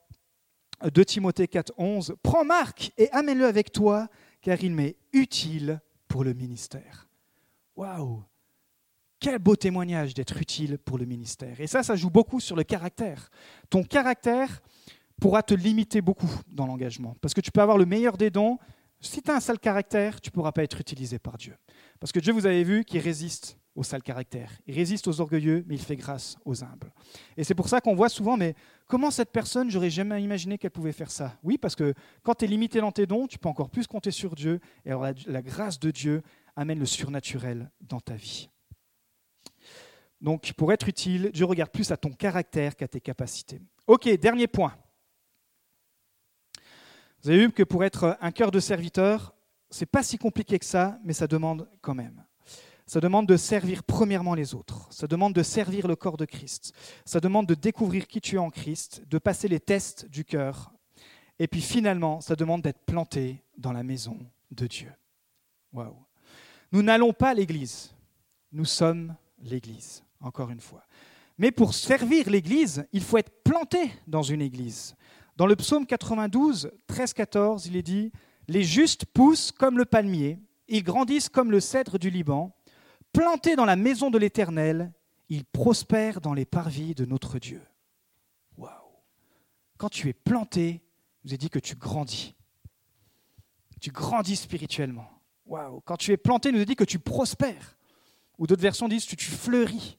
2 0.85 1.05
Timothée 1.05 1.49
4, 1.49 1.72
11, 1.77 2.14
Prends 2.22 2.44
Marc 2.44 2.92
et 2.99 3.11
amène-le 3.11 3.46
avec 3.46 3.72
toi, 3.72 4.07
car 4.42 4.62
il 4.62 4.70
m'est 4.70 4.94
utile 5.12 5.81
pour 6.07 6.22
le 6.22 6.35
ministère. 6.35 7.09
Waouh 7.75 8.22
quel 9.20 9.38
beau 9.38 9.57
témoignage 9.57 10.14
d'être 10.14 10.37
utile 10.38 10.79
pour 10.79 10.98
le 10.98 11.07
ministère. 11.07 11.61
Et 11.61 11.66
ça, 11.66 11.83
ça 11.83 11.96
joue 11.96 12.11
beaucoup 12.11 12.40
sur 12.40 12.57
le 12.57 12.64
caractère. 12.64 13.31
Ton 13.70 13.83
caractère 13.83 14.62
pourra 15.20 15.42
te 15.42 15.55
limiter 15.55 16.02
beaucoup 16.02 16.31
dans 16.48 16.66
l'engagement. 16.66 17.16
Parce 17.20 17.35
que 17.35 17.40
tu 17.40 17.50
peux 17.50 17.62
avoir 17.62 17.79
le 17.79 17.87
meilleur 17.87 18.16
des 18.16 18.31
dons. 18.31 18.59
Si 19.00 19.22
tu 19.22 19.31
as 19.31 19.35
un 19.35 19.40
sale 19.40 19.59
caractère, 19.59 20.20
tu 20.20 20.31
ne 20.31 20.33
pourras 20.33 20.52
pas 20.52 20.62
être 20.62 20.81
utilisé 20.81 21.18
par 21.18 21.38
Dieu. 21.38 21.55
Parce 22.00 22.12
que 22.12 22.20
Dieu, 22.20 22.33
vous 22.33 22.46
avez 22.46 22.64
vu, 22.64 22.85
qu'il 22.85 23.00
résiste 23.00 23.59
au 23.74 23.83
sale 23.83 24.02
caractère. 24.02 24.50
Il 24.66 24.74
résiste 24.74 25.07
aux 25.07 25.20
orgueilleux, 25.20 25.64
mais 25.66 25.74
il 25.74 25.81
fait 25.81 25.96
grâce 25.96 26.37
aux 26.44 26.64
humbles. 26.64 26.92
Et 27.37 27.44
c'est 27.44 27.55
pour 27.55 27.68
ça 27.68 27.81
qu'on 27.81 27.94
voit 27.94 28.09
souvent, 28.09 28.37
mais 28.37 28.55
comment 28.87 29.11
cette 29.11 29.31
personne, 29.31 29.70
j'aurais 29.70 29.90
jamais 29.90 30.22
imaginé 30.22 30.57
qu'elle 30.57 30.70
pouvait 30.70 30.92
faire 30.92 31.11
ça 31.11 31.38
Oui, 31.42 31.59
parce 31.59 31.76
que 31.76 31.92
quand 32.22 32.35
tu 32.35 32.46
es 32.46 32.48
limité 32.48 32.81
dans 32.81 32.92
tes 32.92 33.07
dons, 33.07 33.26
tu 33.26 33.38
peux 33.38 33.48
encore 33.48 33.70
plus 33.70 33.87
compter 33.87 34.11
sur 34.11 34.35
Dieu. 34.35 34.61
Et 34.85 34.90
alors 34.90 35.07
la 35.26 35.42
grâce 35.42 35.79
de 35.79 35.90
Dieu 35.90 36.22
amène 36.57 36.79
le 36.79 36.87
surnaturel 36.87 37.70
dans 37.83 38.00
ta 38.00 38.14
vie. 38.14 38.48
Donc, 40.20 40.52
pour 40.55 40.72
être 40.72 40.88
utile, 40.88 41.31
Dieu 41.33 41.44
regarde 41.44 41.70
plus 41.70 41.90
à 41.90 41.96
ton 41.96 42.11
caractère 42.11 42.74
qu'à 42.74 42.88
tes 42.88 43.00
capacités. 43.00 43.61
Ok, 43.87 44.09
dernier 44.18 44.46
point. 44.46 44.74
Vous 47.22 47.31
avez 47.31 47.46
vu 47.46 47.52
que 47.52 47.62
pour 47.62 47.85
être 47.85 48.16
un 48.20 48.31
cœur 48.31 48.50
de 48.50 48.61
serviteur, 48.61 49.35
c'est 49.70 49.87
pas 49.87 50.02
si 50.02 50.16
compliqué 50.16 50.59
que 50.59 50.64
ça, 50.64 50.98
mais 51.05 51.12
ça 51.12 51.26
demande 51.26 51.68
quand 51.81 51.94
même. 51.94 52.24
Ça 52.87 53.00
demande 53.00 53.26
de 53.26 53.37
servir 53.37 53.83
premièrement 53.83 54.35
les 54.35 54.55
autres. 54.55 54.87
Ça 54.92 55.09
demande 55.09 55.35
de 55.35 55.42
servir 55.42 55.88
le 55.88 55.96
corps 55.96 56.16
de 56.16 56.24
Christ. 56.24 56.72
Ça 57.05 57.18
demande 57.18 57.46
de 57.46 57.55
découvrir 57.55 58.07
qui 58.07 58.20
tu 58.20 58.37
es 58.37 58.38
en 58.38 58.50
Christ, 58.50 59.02
de 59.09 59.18
passer 59.18 59.48
les 59.48 59.59
tests 59.59 60.07
du 60.09 60.24
cœur. 60.24 60.72
Et 61.38 61.48
puis 61.48 61.62
finalement, 61.62 62.20
ça 62.20 62.37
demande 62.37 62.62
d'être 62.62 62.85
planté 62.87 63.42
dans 63.59 63.72
la 63.72 63.83
maison 63.83 64.18
de 64.52 64.66
Dieu. 64.68 64.92
Waouh. 65.72 65.96
Nous 66.70 66.83
n'allons 66.83 67.12
pas 67.12 67.31
à 67.31 67.35
l'église. 67.35 67.92
Nous 68.52 68.64
sommes 68.64 69.16
l'église 69.42 70.06
encore 70.27 70.51
une 70.51 70.61
fois. 70.61 70.83
Mais 71.39 71.51
pour 71.51 71.75
servir 71.75 72.31
l'Église, 72.31 72.87
il 72.93 73.03
faut 73.03 73.19
être 73.19 73.43
planté 73.43 73.91
dans 74.07 74.23
une 74.23 74.43
Église. 74.43 74.97
Dans 75.37 75.47
le 75.47 75.57
psaume 75.57 75.87
92, 75.87 76.71
13-14, 76.89 77.67
il 77.67 77.77
est 77.77 77.83
dit, 77.83 78.11
Les 78.49 78.65
justes 78.65 79.05
poussent 79.05 79.53
comme 79.53 79.77
le 79.77 79.85
palmier, 79.85 80.39
ils 80.69 80.83
grandissent 80.83 81.29
comme 81.29 81.51
le 81.51 81.61
cèdre 81.61 81.99
du 81.99 82.11
Liban, 82.11 82.57
plantés 83.12 83.57
dans 83.57 83.65
la 83.65 83.77
maison 83.77 84.11
de 84.11 84.19
l'Éternel, 84.19 84.93
ils 85.29 85.45
prospèrent 85.45 86.21
dans 86.21 86.35
les 86.35 86.47
parvis 86.47 86.95
de 86.95 87.05
notre 87.05 87.39
Dieu. 87.39 87.62
Waouh 88.57 88.71
Quand 89.77 89.91
tu 89.91 90.09
es 90.09 90.12
planté, 90.12 90.83
je 91.23 91.29
vous 91.29 91.35
ai 91.35 91.39
dit 91.39 91.51
que 91.51 91.59
tu 91.59 91.75
grandis. 91.75 92.35
Tu 93.81 93.91
grandis 93.91 94.37
spirituellement. 94.37 95.09
Waouh 95.45 95.81
Quand 95.85 95.97
tu 95.97 96.12
es 96.12 96.17
planté, 96.17 96.51
nous 96.51 96.61
a 96.61 96.65
dit 96.65 96.77
que 96.77 96.85
tu 96.85 96.99
prospères. 96.99 97.77
Ou 98.39 98.47
d'autres 98.47 98.62
versions 98.62 98.89
disent 98.89 99.07
que 99.07 99.17
tu 99.17 99.31
fleuris. 99.31 99.99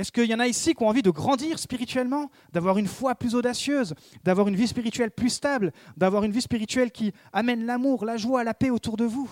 Est-ce 0.00 0.12
qu'il 0.12 0.24
y 0.24 0.34
en 0.34 0.40
a 0.40 0.46
ici 0.46 0.74
qui 0.74 0.82
ont 0.82 0.88
envie 0.88 1.02
de 1.02 1.10
grandir 1.10 1.58
spirituellement, 1.58 2.30
d'avoir 2.54 2.78
une 2.78 2.86
foi 2.86 3.14
plus 3.14 3.34
audacieuse, 3.34 3.94
d'avoir 4.24 4.48
une 4.48 4.56
vie 4.56 4.66
spirituelle 4.66 5.10
plus 5.10 5.28
stable, 5.28 5.74
d'avoir 5.98 6.24
une 6.24 6.32
vie 6.32 6.40
spirituelle 6.40 6.90
qui 6.90 7.12
amène 7.34 7.66
l'amour, 7.66 8.06
la 8.06 8.16
joie, 8.16 8.42
la 8.42 8.54
paix 8.54 8.70
autour 8.70 8.96
de 8.96 9.04
vous? 9.04 9.30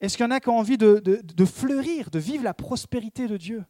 Est-ce 0.00 0.16
qu'il 0.16 0.24
y 0.24 0.28
en 0.28 0.30
a 0.30 0.38
qui 0.38 0.48
ont 0.48 0.58
envie 0.58 0.78
de, 0.78 1.44
fleurir, 1.44 2.10
de 2.10 2.20
vivre 2.20 2.44
la 2.44 2.54
prospérité 2.54 3.26
de 3.26 3.36
Dieu? 3.36 3.64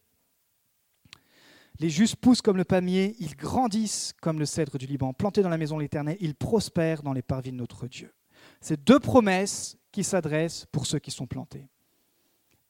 Les 1.79 1.89
justes 1.89 2.17
poussent 2.17 2.43
comme 2.43 2.59
le 2.59 2.65
palmier, 2.65 3.17
ils 3.19 3.35
grandissent 3.35 4.13
comme 4.21 4.39
le 4.39 4.45
cèdre 4.45 4.77
du 4.77 4.85
Liban, 4.85 5.15
plantés 5.15 5.41
dans 5.41 5.49
la 5.49 5.57
maison 5.57 5.79
de 5.79 5.83
l'Éternel, 5.83 6.19
ils 6.21 6.35
prospèrent 6.35 7.03
dans 7.03 7.15
les 7.15 7.23
parvis 7.23 7.51
de 7.51 7.57
notre 7.57 7.87
Dieu. 7.87 8.13
C'est 8.61 8.85
deux 8.85 9.01
promesses 9.01 9.79
qui 9.91 10.05
s'adressent 10.05 10.67
pour 10.71 10.85
ceux 10.85 10.99
qui 10.99 11.13
sont 11.13 11.27
plantés. 11.27 11.67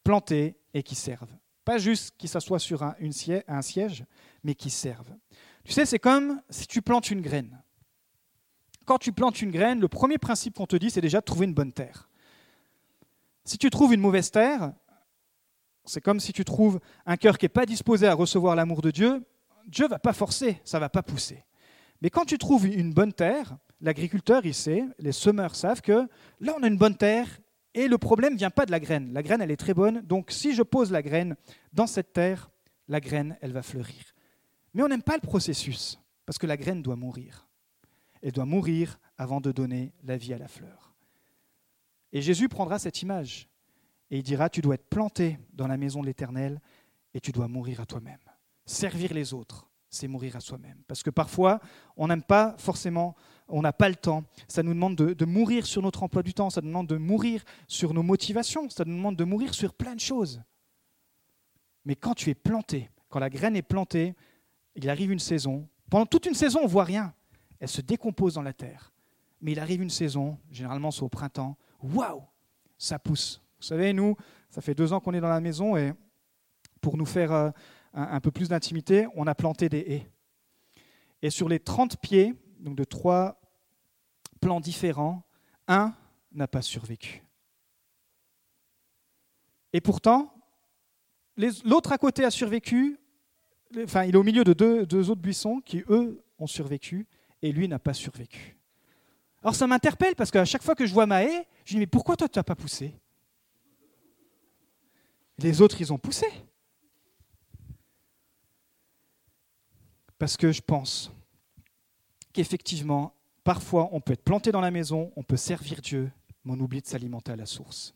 Plantés 0.04 0.54
et 0.72 0.84
qui 0.84 0.94
servent. 0.94 1.36
Pas 1.70 1.78
juste 1.78 2.16
qui 2.18 2.26
s'assoient 2.26 2.58
sur 2.58 2.82
un, 2.82 3.62
siège, 3.62 4.04
mais 4.42 4.56
qui 4.56 4.70
servent. 4.70 5.14
Tu 5.62 5.70
sais, 5.70 5.86
c'est 5.86 6.00
comme 6.00 6.42
si 6.50 6.66
tu 6.66 6.82
plantes 6.82 7.12
une 7.12 7.20
graine. 7.20 7.62
Quand 8.86 8.98
tu 8.98 9.12
plantes 9.12 9.40
une 9.40 9.52
graine, 9.52 9.78
le 9.78 9.86
premier 9.86 10.18
principe 10.18 10.56
qu'on 10.56 10.66
te 10.66 10.74
dit, 10.74 10.90
c'est 10.90 11.00
déjà 11.00 11.20
de 11.20 11.24
trouver 11.24 11.46
une 11.46 11.54
bonne 11.54 11.72
terre. 11.72 12.10
Si 13.44 13.56
tu 13.56 13.70
trouves 13.70 13.94
une 13.94 14.00
mauvaise 14.00 14.32
terre, 14.32 14.72
c'est 15.84 16.00
comme 16.00 16.18
si 16.18 16.32
tu 16.32 16.44
trouves 16.44 16.80
un 17.06 17.16
cœur 17.16 17.38
qui 17.38 17.44
n'est 17.44 17.50
pas 17.50 17.66
disposé 17.66 18.08
à 18.08 18.14
recevoir 18.14 18.56
l'amour 18.56 18.82
de 18.82 18.90
Dieu, 18.90 19.24
Dieu 19.68 19.86
va 19.86 20.00
pas 20.00 20.12
forcer, 20.12 20.60
ça 20.64 20.80
va 20.80 20.88
pas 20.88 21.04
pousser. 21.04 21.44
Mais 22.02 22.10
quand 22.10 22.24
tu 22.24 22.36
trouves 22.36 22.66
une 22.66 22.92
bonne 22.92 23.12
terre, 23.12 23.56
l'agriculteur, 23.80 24.44
il 24.44 24.54
sait, 24.54 24.82
les 24.98 25.12
semeurs 25.12 25.54
savent 25.54 25.82
que 25.82 26.08
là, 26.40 26.52
on 26.58 26.64
a 26.64 26.66
une 26.66 26.78
bonne 26.78 26.96
terre 26.96 27.28
et 27.74 27.88
le 27.88 27.98
problème 27.98 28.34
ne 28.34 28.38
vient 28.38 28.50
pas 28.50 28.66
de 28.66 28.70
la 28.70 28.80
graine. 28.80 29.12
La 29.12 29.22
graine, 29.22 29.40
elle 29.40 29.50
est 29.50 29.56
très 29.56 29.74
bonne. 29.74 30.00
Donc 30.02 30.30
si 30.30 30.54
je 30.54 30.62
pose 30.62 30.90
la 30.90 31.02
graine 31.02 31.36
dans 31.72 31.86
cette 31.86 32.12
terre, 32.12 32.50
la 32.88 33.00
graine, 33.00 33.36
elle 33.40 33.52
va 33.52 33.62
fleurir. 33.62 34.02
Mais 34.74 34.82
on 34.82 34.88
n'aime 34.88 35.02
pas 35.02 35.16
le 35.16 35.26
processus, 35.26 35.98
parce 36.26 36.38
que 36.38 36.46
la 36.46 36.56
graine 36.56 36.82
doit 36.82 36.96
mourir. 36.96 37.48
Elle 38.22 38.32
doit 38.32 38.44
mourir 38.44 38.98
avant 39.16 39.40
de 39.40 39.52
donner 39.52 39.92
la 40.04 40.16
vie 40.16 40.34
à 40.34 40.38
la 40.38 40.48
fleur. 40.48 40.94
Et 42.12 42.22
Jésus 42.22 42.48
prendra 42.48 42.78
cette 42.78 43.02
image 43.02 43.48
et 44.10 44.18
il 44.18 44.22
dira, 44.22 44.48
tu 44.48 44.60
dois 44.60 44.74
être 44.74 44.88
planté 44.88 45.38
dans 45.52 45.68
la 45.68 45.76
maison 45.76 46.00
de 46.00 46.06
l'Éternel 46.06 46.60
et 47.14 47.20
tu 47.20 47.32
dois 47.32 47.48
mourir 47.48 47.80
à 47.80 47.86
toi-même. 47.86 48.18
Servir 48.66 49.14
les 49.14 49.32
autres, 49.32 49.68
c'est 49.88 50.08
mourir 50.08 50.36
à 50.36 50.40
soi-même. 50.40 50.82
Parce 50.86 51.02
que 51.02 51.10
parfois, 51.10 51.60
on 51.96 52.08
n'aime 52.08 52.22
pas 52.22 52.54
forcément, 52.58 53.14
on 53.50 53.62
n'a 53.62 53.72
pas 53.72 53.88
le 53.88 53.96
temps. 53.96 54.24
Ça 54.48 54.62
nous 54.62 54.74
demande 54.74 54.96
de, 54.96 55.24
mourir 55.24 55.66
sur 55.66 55.82
notre 55.82 56.02
emploi 56.02 56.22
du 56.22 56.34
temps, 56.34 56.50
ça 56.50 56.60
nous 56.60 56.68
demande 56.68 56.86
de 56.86 56.96
mourir 56.96 57.44
sur 57.66 57.94
nos 57.94 58.02
motivations, 58.02 58.68
ça 58.70 58.84
nous 58.84 58.96
demande 58.96 59.16
de 59.16 59.24
mourir 59.24 59.54
sur 59.54 59.74
plein 59.74 59.94
de 59.94 60.00
choses. 60.00 60.42
Mais 61.84 61.94
quand 61.94 62.14
tu 62.14 62.30
es 62.30 62.34
planté, 62.34 62.90
quand 63.08 63.18
la 63.18 63.30
graine 63.30 63.56
est 63.56 63.62
plantée, 63.62 64.14
il 64.74 64.88
arrive 64.88 65.10
une 65.10 65.18
saison. 65.18 65.68
Pendant 65.90 66.06
toute 66.06 66.26
une 66.26 66.34
saison, 66.34 66.60
on 66.60 66.64
ne 66.64 66.68
voit 66.68 66.84
rien. 66.84 67.12
Elle 67.58 67.68
se 67.68 67.80
décompose 67.80 68.34
dans 68.34 68.42
la 68.42 68.52
terre. 68.52 68.92
Mais 69.40 69.52
il 69.52 69.60
arrive 69.60 69.82
une 69.82 69.90
saison, 69.90 70.38
généralement 70.50 70.90
c'est 70.90 71.02
au 71.02 71.08
printemps, 71.08 71.56
waouh, 71.82 72.22
ça 72.76 72.98
pousse. 72.98 73.42
Vous 73.58 73.66
savez, 73.66 73.92
nous, 73.92 74.16
ça 74.50 74.60
fait 74.60 74.74
deux 74.74 74.92
ans 74.92 75.00
qu'on 75.00 75.14
est 75.14 75.20
dans 75.20 75.28
la 75.28 75.40
maison 75.40 75.76
et 75.76 75.92
pour 76.80 76.96
nous 76.96 77.06
faire 77.06 77.32
euh, 77.32 77.50
un, 77.94 78.20
peu 78.20 78.30
plus 78.30 78.48
d'intimité, 78.48 79.06
on 79.14 79.26
a 79.26 79.34
planté 79.34 79.68
des 79.68 79.78
haies. 79.78 80.10
Et 81.22 81.30
sur 81.30 81.48
les 81.48 81.60
30 81.60 81.98
pieds, 82.00 82.34
donc 82.58 82.76
de 82.76 82.84
trois 82.84 83.39
plans 84.40 84.60
différents, 84.60 85.22
un 85.68 85.94
n'a 86.32 86.48
pas 86.48 86.62
survécu. 86.62 87.22
Et 89.72 89.80
pourtant, 89.80 90.34
l'autre 91.64 91.92
à 91.92 91.98
côté 91.98 92.24
a 92.24 92.30
survécu, 92.30 92.98
enfin 93.84 94.04
il 94.04 94.14
est 94.14 94.18
au 94.18 94.22
milieu 94.22 94.44
de 94.44 94.52
deux, 94.52 95.10
autres 95.10 95.20
buissons 95.20 95.60
qui, 95.60 95.84
eux, 95.88 96.22
ont 96.38 96.46
survécu, 96.46 97.06
et 97.42 97.52
lui 97.52 97.68
n'a 97.68 97.78
pas 97.78 97.94
survécu. 97.94 98.56
Alors 99.42 99.54
ça 99.54 99.66
m'interpelle 99.66 100.14
parce 100.16 100.30
qu'à 100.30 100.44
chaque 100.44 100.62
fois 100.62 100.74
que 100.74 100.84
je 100.86 100.92
vois 100.92 101.06
ma 101.06 101.24
haie, 101.24 101.46
je 101.64 101.74
dis 101.74 101.78
mais 101.78 101.86
pourquoi 101.86 102.16
toi 102.16 102.28
tu 102.28 102.38
n'as 102.38 102.42
pas 102.42 102.56
poussé? 102.56 102.94
Les 105.38 105.62
autres, 105.62 105.80
ils 105.80 105.90
ont 105.90 105.98
poussé. 105.98 106.26
Parce 110.18 110.36
que 110.36 110.52
je 110.52 110.60
pense 110.60 111.10
qu'effectivement, 112.34 113.14
parfois, 113.44 113.88
on 113.92 114.00
peut 114.00 114.12
être 114.12 114.24
planté 114.24 114.52
dans 114.52 114.60
la 114.60 114.70
maison, 114.70 115.12
on 115.16 115.22
peut 115.22 115.36
servir 115.36 115.80
Dieu, 115.80 116.10
mais 116.44 116.52
on 116.52 116.60
oublie 116.60 116.80
de 116.80 116.86
s'alimenter 116.86 117.32
à 117.32 117.36
la 117.36 117.46
source. 117.46 117.94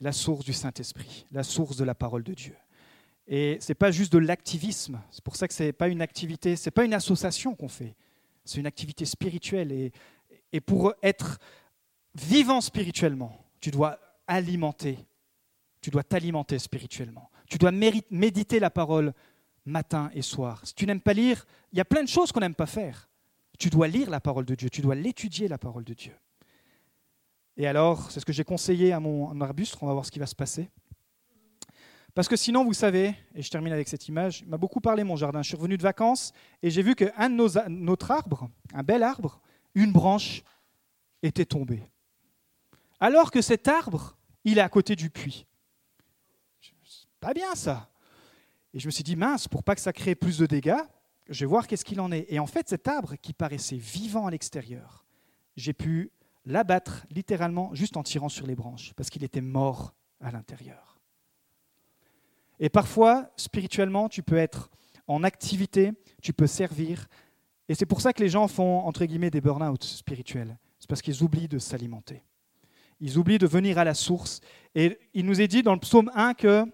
La 0.00 0.12
source 0.12 0.44
du 0.44 0.52
Saint-Esprit, 0.52 1.26
la 1.32 1.42
source 1.42 1.76
de 1.76 1.84
la 1.84 1.94
parole 1.94 2.22
de 2.22 2.34
Dieu. 2.34 2.56
Et 3.26 3.58
ce 3.60 3.70
n'est 3.70 3.74
pas 3.74 3.90
juste 3.90 4.12
de 4.12 4.18
l'activisme. 4.18 5.00
C'est 5.10 5.22
pour 5.22 5.36
ça 5.36 5.48
que 5.48 5.54
ce 5.54 5.64
n'est 5.64 5.72
pas 5.72 5.88
une 5.88 6.00
activité, 6.00 6.56
ce 6.56 6.68
n'est 6.68 6.72
pas 6.72 6.84
une 6.84 6.94
association 6.94 7.54
qu'on 7.54 7.68
fait. 7.68 7.94
C'est 8.44 8.58
une 8.58 8.66
activité 8.66 9.04
spirituelle. 9.04 9.70
Et, 9.72 9.92
et 10.52 10.60
pour 10.60 10.94
être 11.02 11.38
vivant 12.14 12.60
spirituellement, 12.60 13.36
tu 13.60 13.70
dois 13.70 13.98
alimenter. 14.26 14.98
Tu 15.80 15.90
dois 15.90 16.02
t'alimenter 16.02 16.58
spirituellement. 16.58 17.30
Tu 17.48 17.58
dois 17.58 17.72
méditer 17.72 18.60
la 18.60 18.70
parole 18.70 19.12
matin 19.64 20.10
et 20.14 20.22
soir. 20.22 20.60
Si 20.64 20.74
tu 20.74 20.86
n'aimes 20.86 21.00
pas 21.00 21.12
lire, 21.12 21.46
il 21.72 21.78
y 21.78 21.80
a 21.80 21.84
plein 21.84 22.02
de 22.02 22.08
choses 22.08 22.32
qu'on 22.32 22.40
n'aime 22.40 22.54
pas 22.54 22.66
faire. 22.66 23.07
Tu 23.58 23.70
dois 23.70 23.88
lire 23.88 24.08
la 24.08 24.20
parole 24.20 24.44
de 24.44 24.54
Dieu, 24.54 24.70
tu 24.70 24.80
dois 24.80 24.94
l'étudier, 24.94 25.48
la 25.48 25.58
parole 25.58 25.84
de 25.84 25.94
Dieu. 25.94 26.14
Et 27.56 27.66
alors, 27.66 28.10
c'est 28.10 28.20
ce 28.20 28.24
que 28.24 28.32
j'ai 28.32 28.44
conseillé 28.44 28.92
à 28.92 29.00
mon 29.00 29.40
arbuste, 29.40 29.76
on 29.80 29.86
va 29.86 29.92
voir 29.92 30.06
ce 30.06 30.12
qui 30.12 30.20
va 30.20 30.26
se 30.26 30.36
passer. 30.36 30.70
Parce 32.14 32.28
que 32.28 32.36
sinon, 32.36 32.64
vous 32.64 32.72
savez, 32.72 33.14
et 33.34 33.42
je 33.42 33.50
termine 33.50 33.72
avec 33.72 33.86
cette 33.88 34.08
image, 34.08 34.40
il 34.40 34.48
m'a 34.48 34.56
beaucoup 34.56 34.80
parlé 34.80 35.04
mon 35.04 35.16
jardin. 35.16 35.42
Je 35.42 35.48
suis 35.48 35.56
revenu 35.56 35.76
de 35.76 35.82
vacances 35.82 36.32
et 36.62 36.70
j'ai 36.70 36.82
vu 36.82 36.94
qu'un 36.94 37.30
de 37.30 37.34
nos, 37.34 37.48
notre 37.68 38.10
arbre, 38.10 38.48
un 38.72 38.82
bel 38.82 39.02
arbre, 39.02 39.40
une 39.74 39.92
branche 39.92 40.42
était 41.22 41.44
tombée. 41.44 41.82
Alors 42.98 43.30
que 43.30 43.40
cet 43.40 43.68
arbre, 43.68 44.16
il 44.44 44.58
est 44.58 44.62
à 44.62 44.68
côté 44.68 44.96
du 44.96 45.10
puits. 45.10 45.46
Pas 47.20 47.34
bien 47.34 47.54
ça. 47.54 47.88
Et 48.74 48.80
je 48.80 48.86
me 48.86 48.90
suis 48.90 49.04
dit, 49.04 49.16
mince, 49.16 49.48
pour 49.48 49.62
pas 49.62 49.74
que 49.74 49.80
ça 49.80 49.92
crée 49.92 50.14
plus 50.14 50.38
de 50.38 50.46
dégâts, 50.46 50.82
je 51.28 51.40
vais 51.40 51.48
voir 51.48 51.66
qu'est-ce 51.66 51.84
qu'il 51.84 52.00
en 52.00 52.10
est. 52.10 52.26
Et 52.28 52.38
en 52.38 52.46
fait, 52.46 52.68
cet 52.68 52.88
arbre 52.88 53.16
qui 53.16 53.32
paraissait 53.32 53.76
vivant 53.76 54.26
à 54.26 54.30
l'extérieur, 54.30 55.04
j'ai 55.56 55.72
pu 55.72 56.10
l'abattre 56.44 57.06
littéralement 57.10 57.74
juste 57.74 57.96
en 57.96 58.02
tirant 58.02 58.28
sur 58.28 58.46
les 58.46 58.54
branches, 58.54 58.94
parce 58.94 59.10
qu'il 59.10 59.24
était 59.24 59.40
mort 59.40 59.94
à 60.20 60.30
l'intérieur. 60.30 60.98
Et 62.60 62.68
parfois, 62.70 63.30
spirituellement, 63.36 64.08
tu 64.08 64.22
peux 64.22 64.36
être 64.36 64.70
en 65.06 65.22
activité, 65.22 65.92
tu 66.22 66.32
peux 66.32 66.46
servir. 66.46 67.08
Et 67.68 67.74
c'est 67.74 67.86
pour 67.86 68.00
ça 68.00 68.12
que 68.12 68.22
les 68.22 68.28
gens 68.28 68.48
font, 68.48 68.80
entre 68.80 69.04
guillemets, 69.04 69.30
des 69.30 69.40
burn-out 69.40 69.84
spirituels. 69.84 70.58
C'est 70.78 70.88
parce 70.88 71.02
qu'ils 71.02 71.22
oublient 71.22 71.48
de 71.48 71.58
s'alimenter. 71.58 72.24
Ils 73.00 73.16
oublient 73.16 73.38
de 73.38 73.46
venir 73.46 73.78
à 73.78 73.84
la 73.84 73.94
source. 73.94 74.40
Et 74.74 74.98
il 75.14 75.24
nous 75.24 75.40
est 75.40 75.48
dit 75.48 75.62
dans 75.62 75.74
le 75.74 75.80
psaume 75.80 76.10
1 76.14 76.34
que 76.34 76.64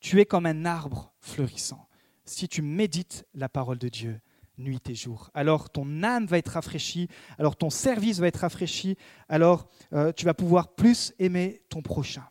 tu 0.00 0.20
es 0.20 0.26
comme 0.26 0.46
un 0.46 0.64
arbre 0.64 1.12
fleurissant. 1.20 1.88
Si 2.24 2.48
tu 2.48 2.62
médites 2.62 3.26
la 3.34 3.48
parole 3.48 3.78
de 3.78 3.88
Dieu 3.88 4.20
nuit 4.58 4.82
et 4.88 4.94
jour, 4.94 5.30
alors 5.34 5.70
ton 5.70 6.02
âme 6.02 6.26
va 6.26 6.38
être 6.38 6.50
rafraîchie, 6.50 7.08
alors 7.38 7.56
ton 7.56 7.70
service 7.70 8.18
va 8.18 8.28
être 8.28 8.36
rafraîchi, 8.40 8.96
alors 9.28 9.68
euh, 9.92 10.12
tu 10.12 10.24
vas 10.24 10.34
pouvoir 10.34 10.74
plus 10.74 11.14
aimer 11.18 11.62
ton 11.68 11.82
prochain. 11.82 12.24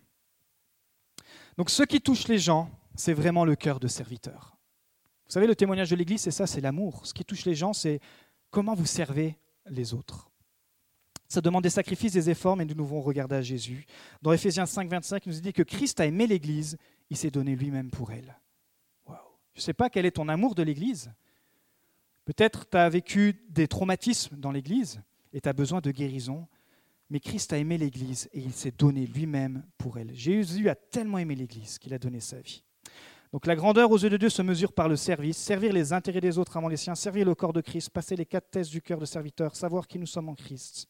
Donc 1.58 1.70
ce 1.70 1.84
qui 1.84 2.00
touche 2.00 2.28
les 2.28 2.40
gens, 2.40 2.70
c'est 2.96 3.14
vraiment 3.14 3.46
le 3.46 3.56
cœur 3.56 3.80
de 3.80 3.88
serviteur. 3.88 4.58
Vous 5.26 5.34
savez, 5.34 5.48
le 5.48 5.56
témoignage 5.56 5.90
de 5.90 5.96
l'Église, 5.96 6.22
c'est 6.22 6.32
ça, 6.32 6.46
c'est 6.46 6.62
l'amour. 6.62 7.06
Ce 7.06 7.14
qui 7.14 7.24
touche 7.24 7.46
les 7.46 7.56
gens, 7.56 7.74
c'est 7.74 8.00
comment 8.50 8.76
vous 8.76 8.86
servez 8.86 9.38
les 9.70 9.94
autres. 9.94 10.30
Ça 11.30 11.40
demande 11.40 11.64
des 11.64 11.70
sacrifices, 11.70 12.12
des 12.12 12.30
efforts, 12.30 12.58
mais 12.58 12.66
nous 12.66 12.74
devons 12.74 13.00
regarder 13.00 13.36
à 13.38 13.42
Jésus. 13.42 13.86
Dans 14.22 14.34
Ephésiens 14.34 14.66
5, 14.66 14.90
25, 14.90 15.26
il 15.26 15.32
nous 15.32 15.40
dit 15.40 15.54
que 15.54 15.64
Christ 15.64 16.02
a 16.02 16.06
aimé 16.06 16.28
l'Église, 16.28 16.78
il 17.10 17.16
s'est 17.16 17.32
donné 17.32 17.56
lui-même 17.56 17.90
pour 17.90 18.12
elle. 18.12 18.38
Je 19.54 19.60
ne 19.60 19.64
sais 19.64 19.74
pas 19.74 19.90
quel 19.90 20.06
est 20.06 20.12
ton 20.12 20.30
amour 20.30 20.56
de 20.56 20.64
l'Église. 20.64 21.12
Peut-être 22.26 22.70
tu 22.70 22.78
as 22.78 22.90
vécu 22.90 23.44
des 23.50 23.68
traumatismes 23.68 24.38
dans 24.38 24.52
l'Église 24.52 25.02
et 25.34 25.42
tu 25.42 25.50
as 25.50 25.54
besoin 25.54 25.82
de 25.82 25.92
guérison, 25.92 26.48
mais 27.10 27.20
Christ 27.20 27.52
a 27.52 27.58
aimé 27.58 27.78
l'Église 27.78 28.30
et 28.34 28.40
il 28.40 28.54
s'est 28.54 28.72
donné 28.72 29.06
lui-même 29.06 29.64
pour 29.78 29.98
elle. 29.98 30.14
Jésus 30.16 30.70
a 30.70 30.76
tellement 30.76 31.18
aimé 31.18 31.36
l'Église 31.36 31.78
qu'il 31.78 31.94
a 31.94 32.00
donné 32.00 32.20
sa 32.20 32.40
vie. 32.40 32.64
Donc 33.34 33.46
la 33.46 33.56
grandeur 33.56 33.92
aux 33.92 33.98
yeux 33.98 34.10
de 34.10 34.18
Dieu 34.18 34.30
se 34.30 34.42
mesure 34.42 34.74
par 34.74 34.90
le 34.90 34.98
service, 34.98 35.38
servir 35.38 35.72
les 35.72 35.94
intérêts 35.94 36.20
des 36.20 36.38
autres 36.38 36.58
avant 36.58 36.68
les 36.68 36.78
siens, 36.78 36.96
servir 36.96 37.26
le 37.26 37.34
corps 37.34 37.54
de 37.54 37.62
Christ, 37.62 37.90
passer 37.90 38.16
les 38.16 38.26
quatre 38.26 38.50
tests 38.50 38.72
du 38.72 38.82
cœur 38.82 39.00
de 39.00 39.06
serviteur, 39.06 39.56
savoir 39.56 39.88
qui 39.88 40.00
nous 40.00 40.06
sommes 40.06 40.30
en 40.30 40.36
Christ. 40.36 40.88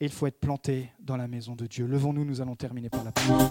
et 0.00 0.06
il 0.06 0.10
faut 0.10 0.26
être 0.26 0.40
planté 0.40 0.90
dans 1.00 1.16
la 1.16 1.28
maison 1.28 1.54
de 1.54 1.66
Dieu. 1.66 1.86
Levons-nous, 1.86 2.24
nous 2.24 2.40
allons 2.40 2.56
terminer 2.56 2.88
par 2.88 3.04
la 3.04 3.12
prière. 3.12 3.50